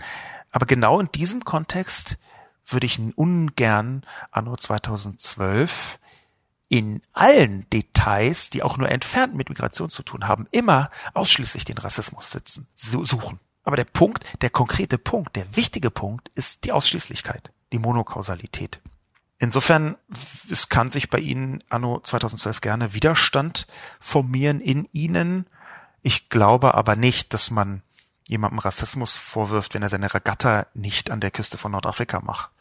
Aber 0.51 0.67
genau 0.67 1.01
in 1.01 1.11
diesem 1.13 1.45
Kontext 1.45 2.19
würde 2.67 2.87
ich 2.87 2.99
ungern 3.17 4.05
anno 4.31 4.57
2012 4.57 5.99
in 6.69 7.03
allen 7.13 7.69
Details, 7.71 8.51
die 8.51 8.63
auch 8.63 8.77
nur 8.79 8.89
entfernt 8.89 9.35
mit 9.35 9.49
Migration 9.49 9.91
zu 9.91 10.03
tun 10.03 10.27
haben, 10.27 10.47
immer 10.51 10.91
ausschließlich 11.13 11.65
den 11.65 11.79
Rassismus 11.79 12.31
sitzen, 12.31 12.67
suchen. 12.75 13.39
Aber 13.65 13.77
der 13.77 13.85
Punkt, 13.85 14.25
der 14.43 14.51
konkrete 14.51 14.99
Punkt, 14.99 15.37
der 15.37 15.57
wichtige 15.57 15.91
Punkt 15.91 16.31
ist 16.35 16.65
die 16.65 16.73
Ausschließlichkeit, 16.73 17.53
die 17.73 17.79
Monokausalität. 17.79 18.81
Insofern, 19.45 19.97
es 20.51 20.71
kann 20.71 20.91
sich 20.91 21.11
bei 21.11 21.19
Ihnen 21.19 21.63
anno 21.69 22.01
2012 22.01 22.63
gerne 22.63 22.95
Widerstand 22.95 23.67
formieren 24.01 24.59
in 24.59 24.89
Ihnen. 24.93 25.45
Ich 26.01 26.31
glaube 26.31 26.73
aber 26.73 26.97
nicht, 26.97 27.35
dass 27.35 27.51
man 27.51 27.83
jemandem 28.27 28.61
Rassismus 28.61 29.17
vorwirft, 29.17 29.75
wenn 29.75 29.83
er 29.83 29.91
seine 29.91 30.15
Regatta 30.15 30.67
nicht 30.73 31.11
an 31.11 31.21
der 31.21 31.31
Küste 31.31 31.59
von 31.59 31.73
Nordafrika 31.73 32.23
macht. 32.23 32.53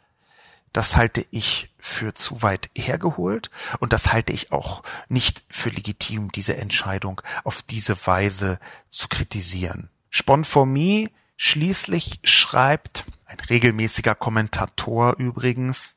Das 0.73 0.97
halte 0.97 1.25
ich 1.31 1.73
für 1.79 2.15
zu 2.15 2.41
weit 2.41 2.69
hergeholt 2.75 3.49
und 3.79 3.93
das 3.93 4.11
halte 4.11 4.33
ich 4.33 4.51
auch 4.51 4.83
nicht 5.07 5.41
für 5.49 5.69
legitim, 5.69 6.33
diese 6.33 6.57
Entscheidung 6.57 7.21
auf 7.45 7.61
diese 7.61 7.95
Weise 8.05 8.59
zu 8.89 9.07
kritisieren. 9.07 9.87
Sponformie 10.09 11.11
schließlich 11.37 12.19
schreibt, 12.25 13.05
ein 13.25 13.39
regelmäßiger 13.39 14.15
Kommentator 14.15 15.15
übrigens, 15.17 15.95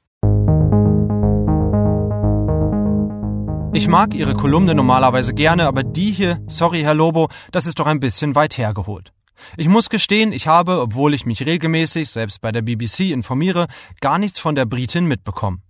Ich 3.77 3.89
mag 3.89 4.15
Ihre 4.15 4.35
Kolumne 4.35 4.75
normalerweise 4.75 5.35
gerne, 5.35 5.67
aber 5.67 5.83
die 5.83 6.11
hier, 6.11 6.43
sorry 6.49 6.81
Herr 6.81 6.95
Lobo, 6.95 7.29
das 7.53 7.67
ist 7.67 7.79
doch 7.79 7.85
ein 7.85 8.01
bisschen 8.01 8.35
weit 8.35 8.57
hergeholt. 8.57 9.13
Ich 9.59 9.69
muss 9.69 9.91
gestehen, 9.91 10.33
ich 10.33 10.47
habe, 10.47 10.81
obwohl 10.81 11.13
ich 11.13 11.27
mich 11.27 11.45
regelmäßig, 11.45 12.09
selbst 12.09 12.41
bei 12.41 12.53
der 12.53 12.63
BBC, 12.63 13.11
informiere, 13.11 13.67
gar 14.01 14.19
nichts 14.19 14.39
von 14.39 14.55
der 14.55 14.65
Britin 14.65 15.05
mitbekommen. 15.05 15.61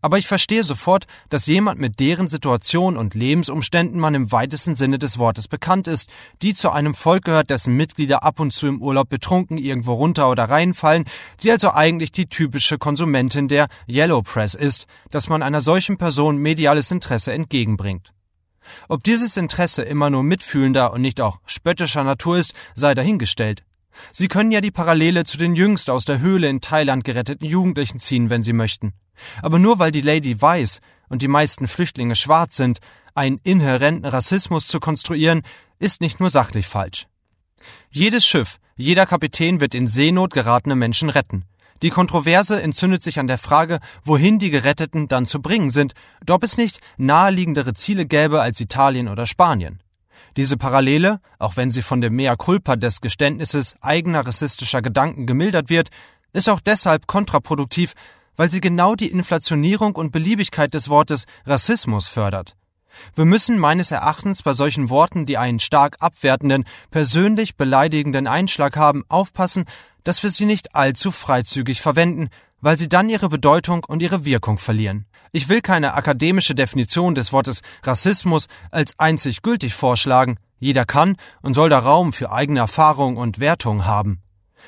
Aber 0.00 0.18
ich 0.18 0.26
verstehe 0.26 0.64
sofort, 0.64 1.06
dass 1.30 1.46
jemand 1.46 1.80
mit 1.80 2.00
deren 2.00 2.28
Situation 2.28 2.96
und 2.96 3.14
Lebensumständen 3.14 4.00
man 4.00 4.14
im 4.14 4.32
weitesten 4.32 4.76
Sinne 4.76 4.98
des 4.98 5.18
Wortes 5.18 5.48
bekannt 5.48 5.88
ist, 5.88 6.08
die 6.42 6.54
zu 6.54 6.70
einem 6.70 6.94
Volk 6.94 7.24
gehört, 7.24 7.50
dessen 7.50 7.74
Mitglieder 7.76 8.22
ab 8.22 8.40
und 8.40 8.52
zu 8.52 8.66
im 8.66 8.80
Urlaub 8.80 9.08
betrunken 9.08 9.58
irgendwo 9.58 9.94
runter 9.94 10.30
oder 10.30 10.44
reinfallen, 10.44 11.04
die 11.42 11.50
also 11.50 11.72
eigentlich 11.72 12.12
die 12.12 12.26
typische 12.26 12.78
Konsumentin 12.78 13.48
der 13.48 13.68
Yellow 13.88 14.22
Press 14.22 14.54
ist, 14.54 14.86
dass 15.10 15.28
man 15.28 15.42
einer 15.42 15.60
solchen 15.60 15.98
Person 15.98 16.38
mediales 16.38 16.90
Interesse 16.90 17.32
entgegenbringt. 17.32 18.12
Ob 18.88 19.04
dieses 19.04 19.36
Interesse 19.36 19.82
immer 19.82 20.08
nur 20.10 20.22
mitfühlender 20.22 20.92
und 20.92 21.02
nicht 21.02 21.20
auch 21.20 21.38
spöttischer 21.44 22.04
Natur 22.04 22.38
ist, 22.38 22.54
sei 22.74 22.94
dahingestellt. 22.94 23.62
Sie 24.12 24.28
können 24.28 24.50
ja 24.50 24.60
die 24.60 24.70
Parallele 24.70 25.24
zu 25.24 25.38
den 25.38 25.54
jüngst 25.54 25.90
aus 25.90 26.04
der 26.04 26.18
Höhle 26.18 26.48
in 26.48 26.60
Thailand 26.60 27.04
geretteten 27.04 27.46
Jugendlichen 27.46 28.00
ziehen, 28.00 28.30
wenn 28.30 28.42
Sie 28.42 28.52
möchten. 28.52 28.92
Aber 29.42 29.58
nur 29.58 29.78
weil 29.78 29.92
die 29.92 30.00
Lady 30.00 30.40
weiß 30.40 30.80
und 31.08 31.22
die 31.22 31.28
meisten 31.28 31.68
Flüchtlinge 31.68 32.16
schwarz 32.16 32.56
sind, 32.56 32.80
einen 33.14 33.40
inhärenten 33.42 34.06
Rassismus 34.06 34.66
zu 34.66 34.80
konstruieren, 34.80 35.42
ist 35.78 36.00
nicht 36.00 36.20
nur 36.20 36.30
sachlich 36.30 36.66
falsch. 36.66 37.06
Jedes 37.90 38.26
Schiff, 38.26 38.58
jeder 38.76 39.06
Kapitän 39.06 39.60
wird 39.60 39.74
in 39.74 39.88
Seenot 39.88 40.32
geratene 40.32 40.74
Menschen 40.74 41.10
retten. 41.10 41.44
Die 41.82 41.90
Kontroverse 41.90 42.62
entzündet 42.62 43.02
sich 43.02 43.18
an 43.18 43.26
der 43.26 43.38
Frage, 43.38 43.78
wohin 44.04 44.38
die 44.38 44.50
Geretteten 44.50 45.08
dann 45.08 45.26
zu 45.26 45.42
bringen 45.42 45.70
sind, 45.70 45.92
ob 46.28 46.42
es 46.42 46.56
nicht 46.56 46.80
naheliegendere 46.96 47.74
Ziele 47.74 48.06
gäbe 48.06 48.40
als 48.40 48.60
Italien 48.60 49.08
oder 49.08 49.26
Spanien. 49.26 49.82
Diese 50.36 50.56
Parallele, 50.56 51.20
auch 51.38 51.56
wenn 51.56 51.70
sie 51.70 51.82
von 51.82 52.00
dem 52.00 52.16
Mea 52.16 52.36
culpa 52.36 52.76
des 52.76 53.00
Geständnisses 53.00 53.76
eigener 53.80 54.26
rassistischer 54.26 54.82
Gedanken 54.82 55.26
gemildert 55.26 55.68
wird, 55.68 55.90
ist 56.32 56.48
auch 56.48 56.60
deshalb 56.60 57.06
kontraproduktiv, 57.06 57.94
weil 58.36 58.50
sie 58.50 58.60
genau 58.60 58.94
die 58.94 59.10
Inflationierung 59.10 59.96
und 59.96 60.12
Beliebigkeit 60.12 60.74
des 60.74 60.88
Wortes 60.88 61.24
Rassismus 61.46 62.08
fördert. 62.08 62.56
Wir 63.14 63.24
müssen 63.24 63.58
meines 63.58 63.90
Erachtens 63.90 64.42
bei 64.42 64.52
solchen 64.52 64.88
Worten, 64.88 65.26
die 65.26 65.38
einen 65.38 65.60
stark 65.60 65.96
abwertenden, 66.00 66.64
persönlich 66.90 67.56
beleidigenden 67.56 68.26
Einschlag 68.26 68.76
haben, 68.76 69.04
aufpassen, 69.08 69.64
dass 70.04 70.22
wir 70.22 70.30
sie 70.30 70.46
nicht 70.46 70.74
allzu 70.74 71.10
freizügig 71.10 71.80
verwenden, 71.80 72.28
weil 72.60 72.78
sie 72.78 72.88
dann 72.88 73.08
ihre 73.08 73.28
Bedeutung 73.28 73.84
und 73.84 74.00
ihre 74.00 74.24
Wirkung 74.24 74.58
verlieren. 74.58 75.06
Ich 75.32 75.48
will 75.48 75.60
keine 75.60 75.94
akademische 75.94 76.54
Definition 76.54 77.14
des 77.14 77.32
Wortes 77.32 77.60
Rassismus 77.82 78.46
als 78.70 78.98
einzig 78.98 79.42
gültig 79.42 79.74
vorschlagen. 79.74 80.38
Jeder 80.60 80.84
kann 80.84 81.16
und 81.42 81.54
soll 81.54 81.68
da 81.68 81.80
Raum 81.80 82.12
für 82.12 82.30
eigene 82.30 82.60
Erfahrung 82.60 83.16
und 83.16 83.40
Wertung 83.40 83.84
haben. 83.84 84.22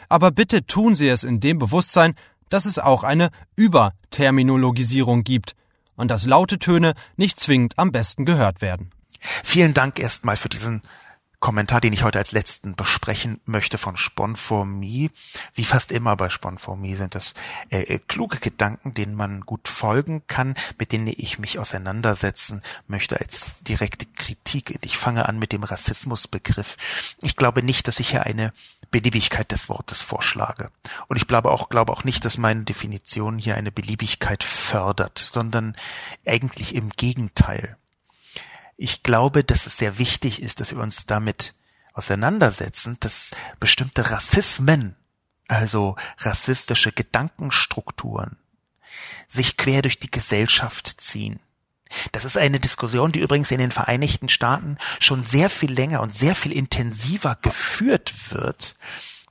Aber 0.09 0.31
bitte 0.31 0.67
tun 0.67 0.95
Sie 0.95 1.09
es 1.09 1.25
in 1.25 1.41
dem 1.41 1.59
Bewusstsein, 1.59 2.15
dass 2.49 2.65
es 2.65 2.79
auch 2.79 3.05
eine 3.05 3.31
Überterminologisierung 3.57 5.25
gibt 5.25 5.55
und 5.97 6.11
dass 6.11 6.27
laute 6.27 6.59
Töne 6.59 6.95
nicht 7.17 7.41
zwingend 7.41 7.79
am 7.79 7.93
besten 7.93 8.25
gehört 8.25 8.61
werden. 8.61 8.91
Vielen 9.21 9.75
Dank 9.75 9.99
erstmal 9.99 10.37
für 10.37 10.49
diesen 10.49 10.83
Kommentar, 11.39 11.81
den 11.81 11.93
ich 11.93 12.03
heute 12.03 12.19
als 12.19 12.33
letzten 12.33 12.77
besprechen 12.77 13.41
möchte 13.45 13.77
von 13.77 13.97
Sponformie. 13.97 15.11
Wie 15.55 15.65
fast 15.65 15.93
immer 15.93 16.17
bei 16.17 16.31
Sponformie 16.31 16.95
sind 16.95 17.15
das 17.15 17.35
äh, 17.69 17.83
äh, 17.83 17.99
kluge 17.99 18.39
Gedanken, 18.39 18.95
denen 18.95 19.15
man 19.15 19.43
gut 19.43 19.69
folgen 19.69 20.23
kann, 20.27 20.55
mit 20.79 20.93
denen 20.93 21.07
ich 21.09 21.39
mich 21.39 21.59
auseinandersetzen 21.59 22.63
möchte 22.89 23.21
als 23.21 23.63
direkte 23.63 24.07
Kritik. 24.07 24.79
Ich 24.83 24.97
fange 24.97 25.29
an 25.29 25.39
mit 25.39 25.53
dem 25.53 25.63
Rassismusbegriff. 25.63 26.77
Ich 27.23 27.37
glaube 27.37 27.63
nicht, 27.63 27.87
dass 27.87 28.01
ich 28.01 28.11
hier 28.11 28.25
eine 28.25 28.53
Beliebigkeit 28.91 29.51
des 29.53 29.69
Wortes 29.69 30.03
vorschlage. 30.03 30.71
Und 31.09 31.17
ich 31.17 31.27
glaube 31.27 31.51
auch, 31.51 31.69
glaube 31.69 31.93
auch 31.93 32.05
nicht, 32.05 32.25
dass 32.25 32.39
meine 32.39 32.65
Definition 32.65 33.39
hier 33.39 33.57
eine 33.57 33.73
Beliebigkeit 33.73 34.45
fördert, 34.45 35.19
sondern 35.19 35.77
eigentlich 36.25 36.75
im 36.75 36.91
Gegenteil. 36.91 37.77
Ich 38.77 39.03
glaube, 39.03 39.45
dass 39.45 39.67
es 39.67 39.79
sehr 39.79 39.99
wichtig 39.99 40.43
ist, 40.43 40.61
dass 40.61 40.73
wir 40.73 40.83
uns 40.83 41.07
damit 41.07 41.55
auseinandersetzen, 41.95 42.99
dass 43.01 43.31
bestimmte 43.59 44.11
Rassismen, 44.11 44.97
also 45.49 45.97
rassistische 46.19 46.93
Gedankenstrukturen, 46.93 48.37
sich 49.27 49.57
quer 49.57 49.83
durch 49.83 49.99
die 49.99 50.11
Gesellschaft 50.11 51.01
ziehen. 51.01 51.41
Das 52.13 52.25
ist 52.25 52.37
eine 52.37 52.61
Diskussion, 52.61 53.13
die 53.13 53.21
übrigens 53.21 53.51
in 53.51 53.59
den 53.59 53.71
Vereinigten 53.71 54.29
Staaten 54.29 54.79
schon 55.01 55.25
sehr 55.25 55.51
viel 55.51 55.73
länger 55.73 56.01
und 56.01 56.15
sehr 56.15 56.35
viel 56.35 56.53
intensiver 56.53 57.37
geführt 57.41 58.13
wird, 58.31 58.77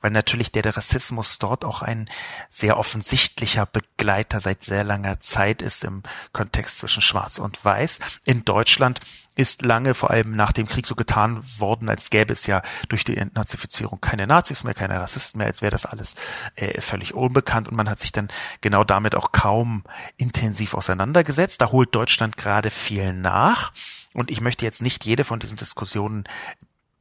weil 0.01 0.12
natürlich 0.12 0.51
der 0.51 0.76
Rassismus 0.76 1.39
dort 1.39 1.66
auch 1.66 1.82
ein 1.82 2.10
sehr 2.49 2.78
offensichtlicher 2.78 3.66
Begleiter 3.66 4.39
seit 4.39 4.64
sehr 4.64 4.84
langer 4.84 5.20
Zeit 5.20 5.62
ist 5.62 5.84
im 5.84 6.03
Kontext 6.32 6.80
zwischen 6.80 7.01
Schwarz 7.01 7.39
und 7.39 7.64
Weiß. 7.64 7.99
In 8.26 8.45
Deutschland 8.45 8.99
ist 9.36 9.64
lange, 9.64 9.94
vor 9.94 10.12
allem 10.12 10.32
nach 10.32 10.52
dem 10.52 10.68
Krieg, 10.68 10.88
so 10.88 10.96
getan 10.96 11.44
worden, 11.60 11.90
als 11.90 12.10
gäbe 12.10 12.34
es 12.34 12.48
ja 12.48 12.62
durch 12.90 13.04
die 13.04 13.18
Entnazifizierung 13.18 14.00
keine 14.00 14.28
Nazis 14.28 14.64
mehr, 14.64 14.74
keine 14.74 15.00
Rassisten 15.00 15.40
mehr, 15.40 15.48
als 15.48 15.62
wäre 15.62 15.72
das 15.72 15.86
alles 15.86 16.16
äh, 16.56 16.80
völlig 16.82 17.14
unbekannt. 17.14 17.68
Und 17.68 17.76
man 17.76 17.90
hat 17.90 18.00
sich 18.00 18.12
dann 18.12 18.30
genau 18.62 18.84
damit 18.84 19.16
auch 19.16 19.32
kaum 19.32 19.84
intensiv 20.18 20.74
auseinandergesetzt. 20.74 21.62
Da 21.62 21.72
holt 21.72 21.94
Deutschland 21.94 22.38
gerade 22.38 22.72
viel 22.72 23.14
nach. 23.14 23.74
Und 24.14 24.32
ich 24.32 24.40
möchte 24.40 24.66
jetzt 24.66 24.82
nicht 24.82 25.06
jede 25.06 25.26
von 25.26 25.40
diesen 25.40 25.58
Diskussionen 25.58 26.24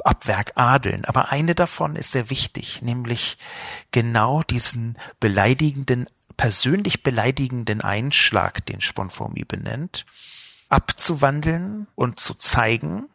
ab 0.03 0.26
Werk 0.26 0.53
adeln, 0.57 1.05
aber 1.07 1.32
eine 1.32 1.55
davon 1.55 1.97
ist 1.97 2.12
sehr 2.12 2.28
wichtig, 2.28 2.82
nämlich 2.82 3.39
genau 3.91 4.43
diesen 4.43 4.99
beleidigenden, 5.18 6.11
persönlich 6.37 7.03
beleidigenden 7.03 7.80
Einschlag, 7.80 8.66
den 8.66 8.82
Sponformi 8.82 9.45
benennt, 9.45 10.05
abzuwandeln 10.74 11.86
und 11.94 12.18
zu 12.18 12.34
zeigen, 12.34 13.08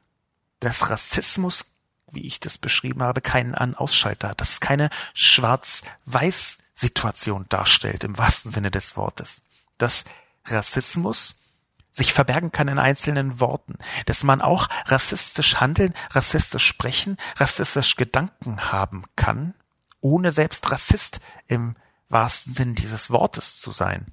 dass 0.61 0.89
Rassismus, 0.89 1.65
wie 2.09 2.25
ich 2.25 2.39
das 2.39 2.57
beschrieben 2.57 3.03
habe, 3.03 3.19
keinen 3.19 3.53
An-Ausschalter 3.53 4.29
hat, 4.29 4.39
dass 4.39 4.51
es 4.51 4.61
keine 4.61 4.89
Schwarz-Weiß-Situation 5.13 7.47
darstellt 7.49 8.05
im 8.05 8.17
wahrsten 8.17 8.49
Sinne 8.49 8.71
des 8.71 8.95
Wortes. 8.95 9.41
Dass 9.77 10.05
Rassismus 10.45 11.41
sich 11.91 12.13
verbergen 12.13 12.53
kann 12.53 12.69
in 12.69 12.79
einzelnen 12.79 13.41
Worten, 13.41 13.73
dass 14.05 14.23
man 14.23 14.39
auch 14.41 14.69
rassistisch 14.85 15.57
handeln, 15.57 15.93
rassistisch 16.11 16.65
sprechen, 16.65 17.17
rassistisch 17.35 17.97
Gedanken 17.97 18.71
haben 18.71 19.03
kann, 19.17 19.53
ohne 19.99 20.31
selbst 20.31 20.71
Rassist 20.71 21.19
im 21.49 21.75
wahrsten 22.07 22.53
Sinn 22.53 22.75
dieses 22.75 23.11
Wortes 23.11 23.59
zu 23.59 23.71
sein. 23.71 24.05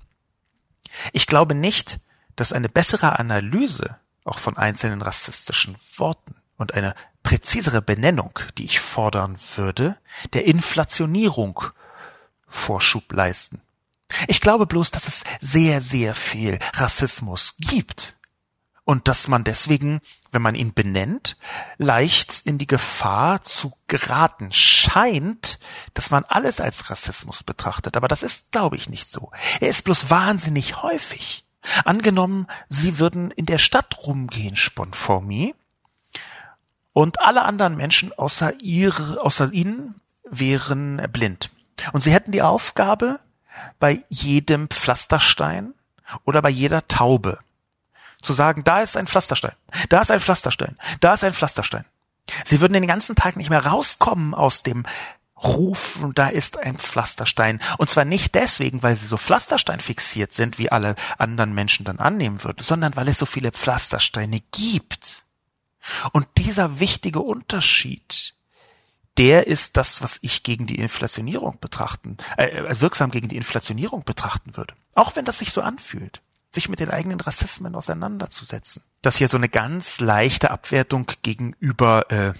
Ich 1.12 1.28
glaube 1.28 1.54
nicht, 1.54 2.00
dass 2.36 2.52
eine 2.52 2.68
bessere 2.68 3.18
Analyse 3.18 3.96
auch 4.24 4.38
von 4.38 4.56
einzelnen 4.56 5.02
rassistischen 5.02 5.76
Worten 5.96 6.36
und 6.56 6.74
eine 6.74 6.94
präzisere 7.22 7.82
Benennung, 7.82 8.38
die 8.58 8.64
ich 8.64 8.80
fordern 8.80 9.36
würde, 9.56 9.96
der 10.32 10.46
Inflationierung 10.46 11.62
Vorschub 12.46 13.12
leisten. 13.12 13.60
Ich 14.28 14.40
glaube 14.40 14.66
bloß, 14.66 14.90
dass 14.92 15.08
es 15.08 15.24
sehr, 15.40 15.82
sehr 15.82 16.14
viel 16.14 16.58
Rassismus 16.74 17.56
gibt 17.58 18.18
und 18.84 19.08
dass 19.08 19.26
man 19.26 19.42
deswegen, 19.42 20.00
wenn 20.30 20.42
man 20.42 20.54
ihn 20.54 20.72
benennt, 20.72 21.36
leicht 21.76 22.42
in 22.44 22.56
die 22.56 22.68
Gefahr 22.68 23.42
zu 23.42 23.76
geraten 23.88 24.52
scheint, 24.52 25.58
dass 25.94 26.10
man 26.10 26.24
alles 26.24 26.60
als 26.60 26.88
Rassismus 26.88 27.42
betrachtet, 27.42 27.96
aber 27.96 28.06
das 28.06 28.22
ist, 28.22 28.52
glaube 28.52 28.76
ich, 28.76 28.88
nicht 28.88 29.10
so. 29.10 29.32
Er 29.60 29.68
ist 29.68 29.82
bloß 29.82 30.08
wahnsinnig 30.08 30.82
häufig. 30.82 31.45
Angenommen, 31.84 32.46
Sie 32.68 32.98
würden 32.98 33.30
in 33.30 33.46
der 33.46 33.58
Stadt 33.58 34.06
rumgehen, 34.06 34.56
Sponformi, 34.56 35.54
und 36.92 37.20
alle 37.20 37.42
anderen 37.42 37.76
Menschen 37.76 38.12
außer 38.12 38.54
ihre, 38.60 39.22
außer 39.22 39.52
Ihnen 39.52 40.00
wären 40.24 40.96
blind. 41.12 41.50
Und 41.92 42.02
Sie 42.02 42.12
hätten 42.12 42.32
die 42.32 42.42
Aufgabe, 42.42 43.20
bei 43.78 44.04
jedem 44.08 44.68
Pflasterstein 44.68 45.74
oder 46.24 46.42
bei 46.42 46.50
jeder 46.50 46.86
Taube 46.88 47.38
zu 48.22 48.32
sagen, 48.32 48.64
da 48.64 48.82
ist 48.82 48.96
ein 48.96 49.06
Pflasterstein, 49.06 49.52
da 49.88 50.02
ist 50.02 50.10
ein 50.10 50.20
Pflasterstein, 50.20 50.76
da 51.00 51.14
ist 51.14 51.24
ein 51.24 51.34
Pflasterstein. 51.34 51.84
Sie 52.44 52.60
würden 52.60 52.72
den 52.72 52.86
ganzen 52.86 53.14
Tag 53.14 53.36
nicht 53.36 53.50
mehr 53.50 53.64
rauskommen 53.64 54.34
aus 54.34 54.62
dem 54.62 54.84
Ruf, 55.42 56.02
und 56.02 56.18
da 56.18 56.28
ist 56.28 56.58
ein 56.58 56.78
Pflasterstein. 56.78 57.60
Und 57.78 57.90
zwar 57.90 58.04
nicht 58.04 58.34
deswegen, 58.34 58.82
weil 58.82 58.96
sie 58.96 59.06
so 59.06 59.16
Pflasterstein 59.16 59.80
fixiert 59.80 60.32
sind, 60.32 60.58
wie 60.58 60.72
alle 60.72 60.96
anderen 61.18 61.54
Menschen 61.54 61.84
dann 61.84 61.98
annehmen 61.98 62.42
würden, 62.42 62.62
sondern 62.62 62.96
weil 62.96 63.08
es 63.08 63.18
so 63.18 63.26
viele 63.26 63.52
Pflastersteine 63.52 64.40
gibt. 64.52 65.26
Und 66.12 66.26
dieser 66.38 66.80
wichtige 66.80 67.20
Unterschied, 67.20 68.34
der 69.18 69.46
ist 69.46 69.76
das, 69.76 70.02
was 70.02 70.18
ich 70.22 70.42
gegen 70.42 70.66
die 70.66 70.78
Inflationierung 70.78 71.58
betrachten, 71.60 72.16
äh, 72.36 72.48
äh 72.48 72.80
wirksam 72.80 73.10
gegen 73.10 73.28
die 73.28 73.36
Inflationierung 73.36 74.04
betrachten 74.04 74.56
würde. 74.56 74.74
Auch 74.94 75.16
wenn 75.16 75.24
das 75.24 75.38
sich 75.38 75.52
so 75.52 75.60
anfühlt 75.60 76.22
sich 76.56 76.68
mit 76.68 76.80
den 76.80 76.90
eigenen 76.90 77.20
Rassismen 77.20 77.76
auseinanderzusetzen. 77.76 78.82
Dass 79.02 79.16
hier 79.16 79.28
so 79.28 79.36
eine 79.36 79.48
ganz 79.48 80.00
leichte 80.00 80.50
Abwertung 80.50 81.06
gegenüber 81.22 82.10
äh, 82.10 82.32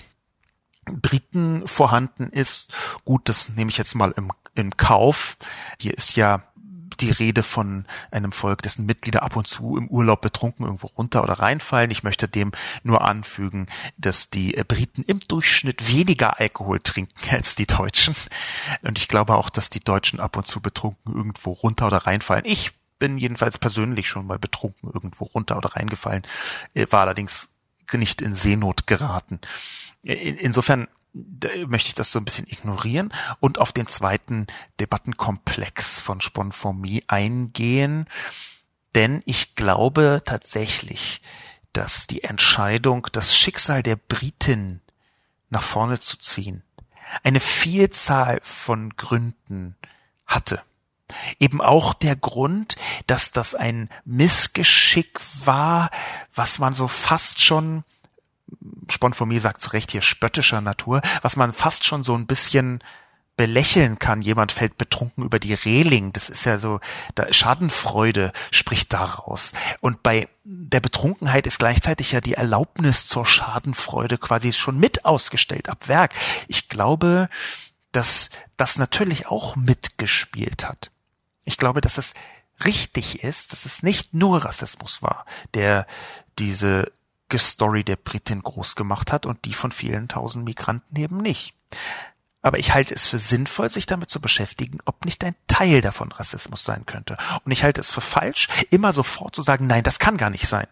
Briten 0.87 1.67
vorhanden 1.67 2.31
ist, 2.31 2.73
gut, 3.05 3.29
das 3.29 3.51
nehme 3.51 3.71
ich 3.71 3.79
jetzt 3.79 3.95
mal 3.95 4.13
im, 4.17 4.33
im 4.55 4.77
Kauf. 4.77 5.37
Hier 5.79 5.95
ist 5.95 6.17
ja 6.17 6.43
die 7.01 7.11
Rede 7.11 7.43
von 7.43 7.85
einem 8.11 8.33
Volk, 8.33 8.63
dessen 8.63 8.87
Mitglieder 8.87 9.23
ab 9.23 9.37
und 9.37 9.47
zu 9.47 9.77
im 9.77 9.89
Urlaub 9.89 10.21
betrunken 10.21 10.65
irgendwo 10.65 10.87
runter 10.87 11.23
oder 11.23 11.35
reinfallen. 11.35 11.91
Ich 11.91 12.03
möchte 12.03 12.29
dem 12.29 12.53
nur 12.83 13.03
anfügen, 13.03 13.67
dass 13.99 14.31
die 14.31 14.53
Briten 14.67 15.03
im 15.03 15.21
Durchschnitt 15.21 15.89
weniger 15.89 16.41
Alkohol 16.41 16.79
trinken 16.81 17.15
als 17.31 17.55
die 17.55 17.67
Deutschen. 17.67 18.15
Und 18.83 18.99
ich 18.99 19.09
glaube 19.09 19.35
auch, 19.35 19.51
dass 19.51 19.71
die 19.71 19.81
Deutschen 19.81 20.21
ab 20.21 20.37
und 20.37 20.47
zu 20.47 20.61
betrunken 20.61 21.15
irgendwo 21.15 21.53
runter 21.53 21.89
oder 21.89 21.99
reinfallen. 21.99 22.45
Ich 22.47 22.73
bin 22.99 23.19
jedenfalls 23.19 23.59
persönlich 23.59 24.09
schon 24.09 24.27
mal 24.27 24.39
betrunken 24.39 24.91
irgendwo 24.93 25.25
runter 25.27 25.59
oder 25.59 25.77
reingefallen, 25.77 26.23
äh, 26.75 26.87
war 26.91 27.03
allerdings 27.03 27.49
nicht 27.93 28.23
in 28.23 28.35
Seenot 28.35 28.87
geraten. 28.87 29.41
Äh, 30.07 30.15
insofern 30.15 30.89
möchte 31.67 31.89
ich 31.89 31.95
das 31.95 32.13
so 32.13 32.19
ein 32.19 32.25
bisschen 32.25 32.47
ignorieren 32.47 33.13
und 33.41 33.59
auf 33.59 33.73
den 33.73 33.87
zweiten 33.87 34.47
Debattenkomplex 34.81 36.01
von 36.01 36.21
Sponformie 36.21 37.05
eingehen, 37.09 38.07
denn 38.95 39.23
ich 39.25 39.55
glaube 39.55 40.23
tatsächlich, 40.25 41.23
dass 41.73 42.07
die 42.07 42.23
Entscheidung, 42.25 43.09
das 43.13 43.37
Schicksal 43.37 43.83
der 43.83 43.97
Briten 43.97 44.83
nach 45.49 45.63
vorne 45.63 46.01
zu 46.01 46.19
ziehen, 46.19 46.63
eine 47.23 47.41
Vielzahl 47.41 48.41
von 48.43 48.97
Gründen 48.97 49.77
hatte. 50.27 50.63
Eben 51.39 51.61
auch 51.61 51.95
der 51.95 52.17
Grund, 52.17 52.77
dass 53.07 53.31
das 53.31 53.55
ein 53.55 53.89
Missgeschick 54.05 55.21
war, 55.45 55.91
was 56.35 56.59
man 56.59 56.75
so 56.75 56.89
fast 56.89 57.41
schon, 57.41 57.85
Sponformie 58.91 59.39
sagt 59.39 59.61
zu 59.61 59.71
Recht 59.71 59.91
hier 59.91 60.03
spöttischer 60.03 60.61
Natur, 60.61 61.03
was 61.23 61.37
man 61.37 61.53
fast 61.53 61.85
schon 61.85 62.03
so 62.03 62.15
ein 62.15 62.27
bisschen 62.27 62.83
belächeln 63.37 63.99
kann. 63.99 64.23
Jemand 64.23 64.53
fällt 64.53 64.79
betrunken 64.79 65.25
über 65.25 65.39
die 65.39 65.55
Reling. 65.55 66.13
Das 66.13 66.31
ist 66.31 66.45
ja 66.45 66.59
so, 66.59 66.81
da 67.15 67.33
Schadenfreude 67.33 68.33
spricht 68.51 68.93
daraus. 68.93 69.53
Und 69.81 70.03
bei 70.03 70.29
der 70.45 70.81
Betrunkenheit 70.81 71.47
ist 71.47 71.59
gleichzeitig 71.59 72.13
ja 72.13 72.21
die 72.21 72.35
Erlaubnis 72.35 73.07
zur 73.07 73.27
Schadenfreude 73.27 74.19
quasi 74.19 74.53
schon 74.53 74.79
mit 74.79 75.05
ausgestellt 75.05 75.69
ab 75.69 75.89
Werk. 75.89 76.15
Ich 76.49 76.69
glaube, 76.69 77.29
dass 77.93 78.31
das 78.57 78.79
natürlich 78.79 79.27
auch 79.27 79.57
mitgespielt 79.57 80.67
hat. 80.67 80.91
Ich 81.45 81.59
glaube, 81.59 81.81
dass 81.81 81.99
es 81.99 82.15
richtig 82.65 83.23
ist, 83.23 83.53
dass 83.53 83.67
es 83.67 83.83
nicht 83.83 84.15
nur 84.15 84.45
Rassismus 84.45 85.03
war, 85.03 85.27
der 85.55 85.87
diese 86.39 86.91
Story 87.35 87.85
der 87.85 87.97
Britin 87.97 88.43
groß 88.43 88.77
gemacht 88.77 89.13
hat 89.13 89.27
und 89.27 89.45
die 89.45 89.55
von 89.55 89.73
vielen 89.73 90.09
tausend 90.09 90.45
Migranten 90.45 90.97
eben 90.97 91.19
nicht. 91.19 91.55
Aber 92.43 92.59
ich 92.59 92.73
halte 92.73 92.95
es 92.95 93.09
für 93.09 93.19
sinnvoll, 93.19 93.71
sich 93.71 93.87
damit 93.87 94.09
zu 94.09 94.21
beschäftigen, 94.21 94.79
ob 94.85 95.05
nicht 95.05 95.25
ein 95.25 95.35
Teil 95.49 95.81
davon 95.81 96.13
Rassismus 96.13 96.63
sein 96.63 96.87
könnte. 96.87 97.17
Und 97.45 97.51
ich 97.51 97.65
halte 97.65 97.81
es 97.81 97.91
für 97.91 98.01
falsch, 98.01 98.49
immer 98.71 98.93
sofort 98.93 99.35
zu 99.35 99.43
sagen, 99.43 99.67
nein, 99.67 99.83
das 99.83 99.99
kann 99.99 100.17
gar 100.17 100.31
nicht 100.31 100.47
sein. 100.47 100.69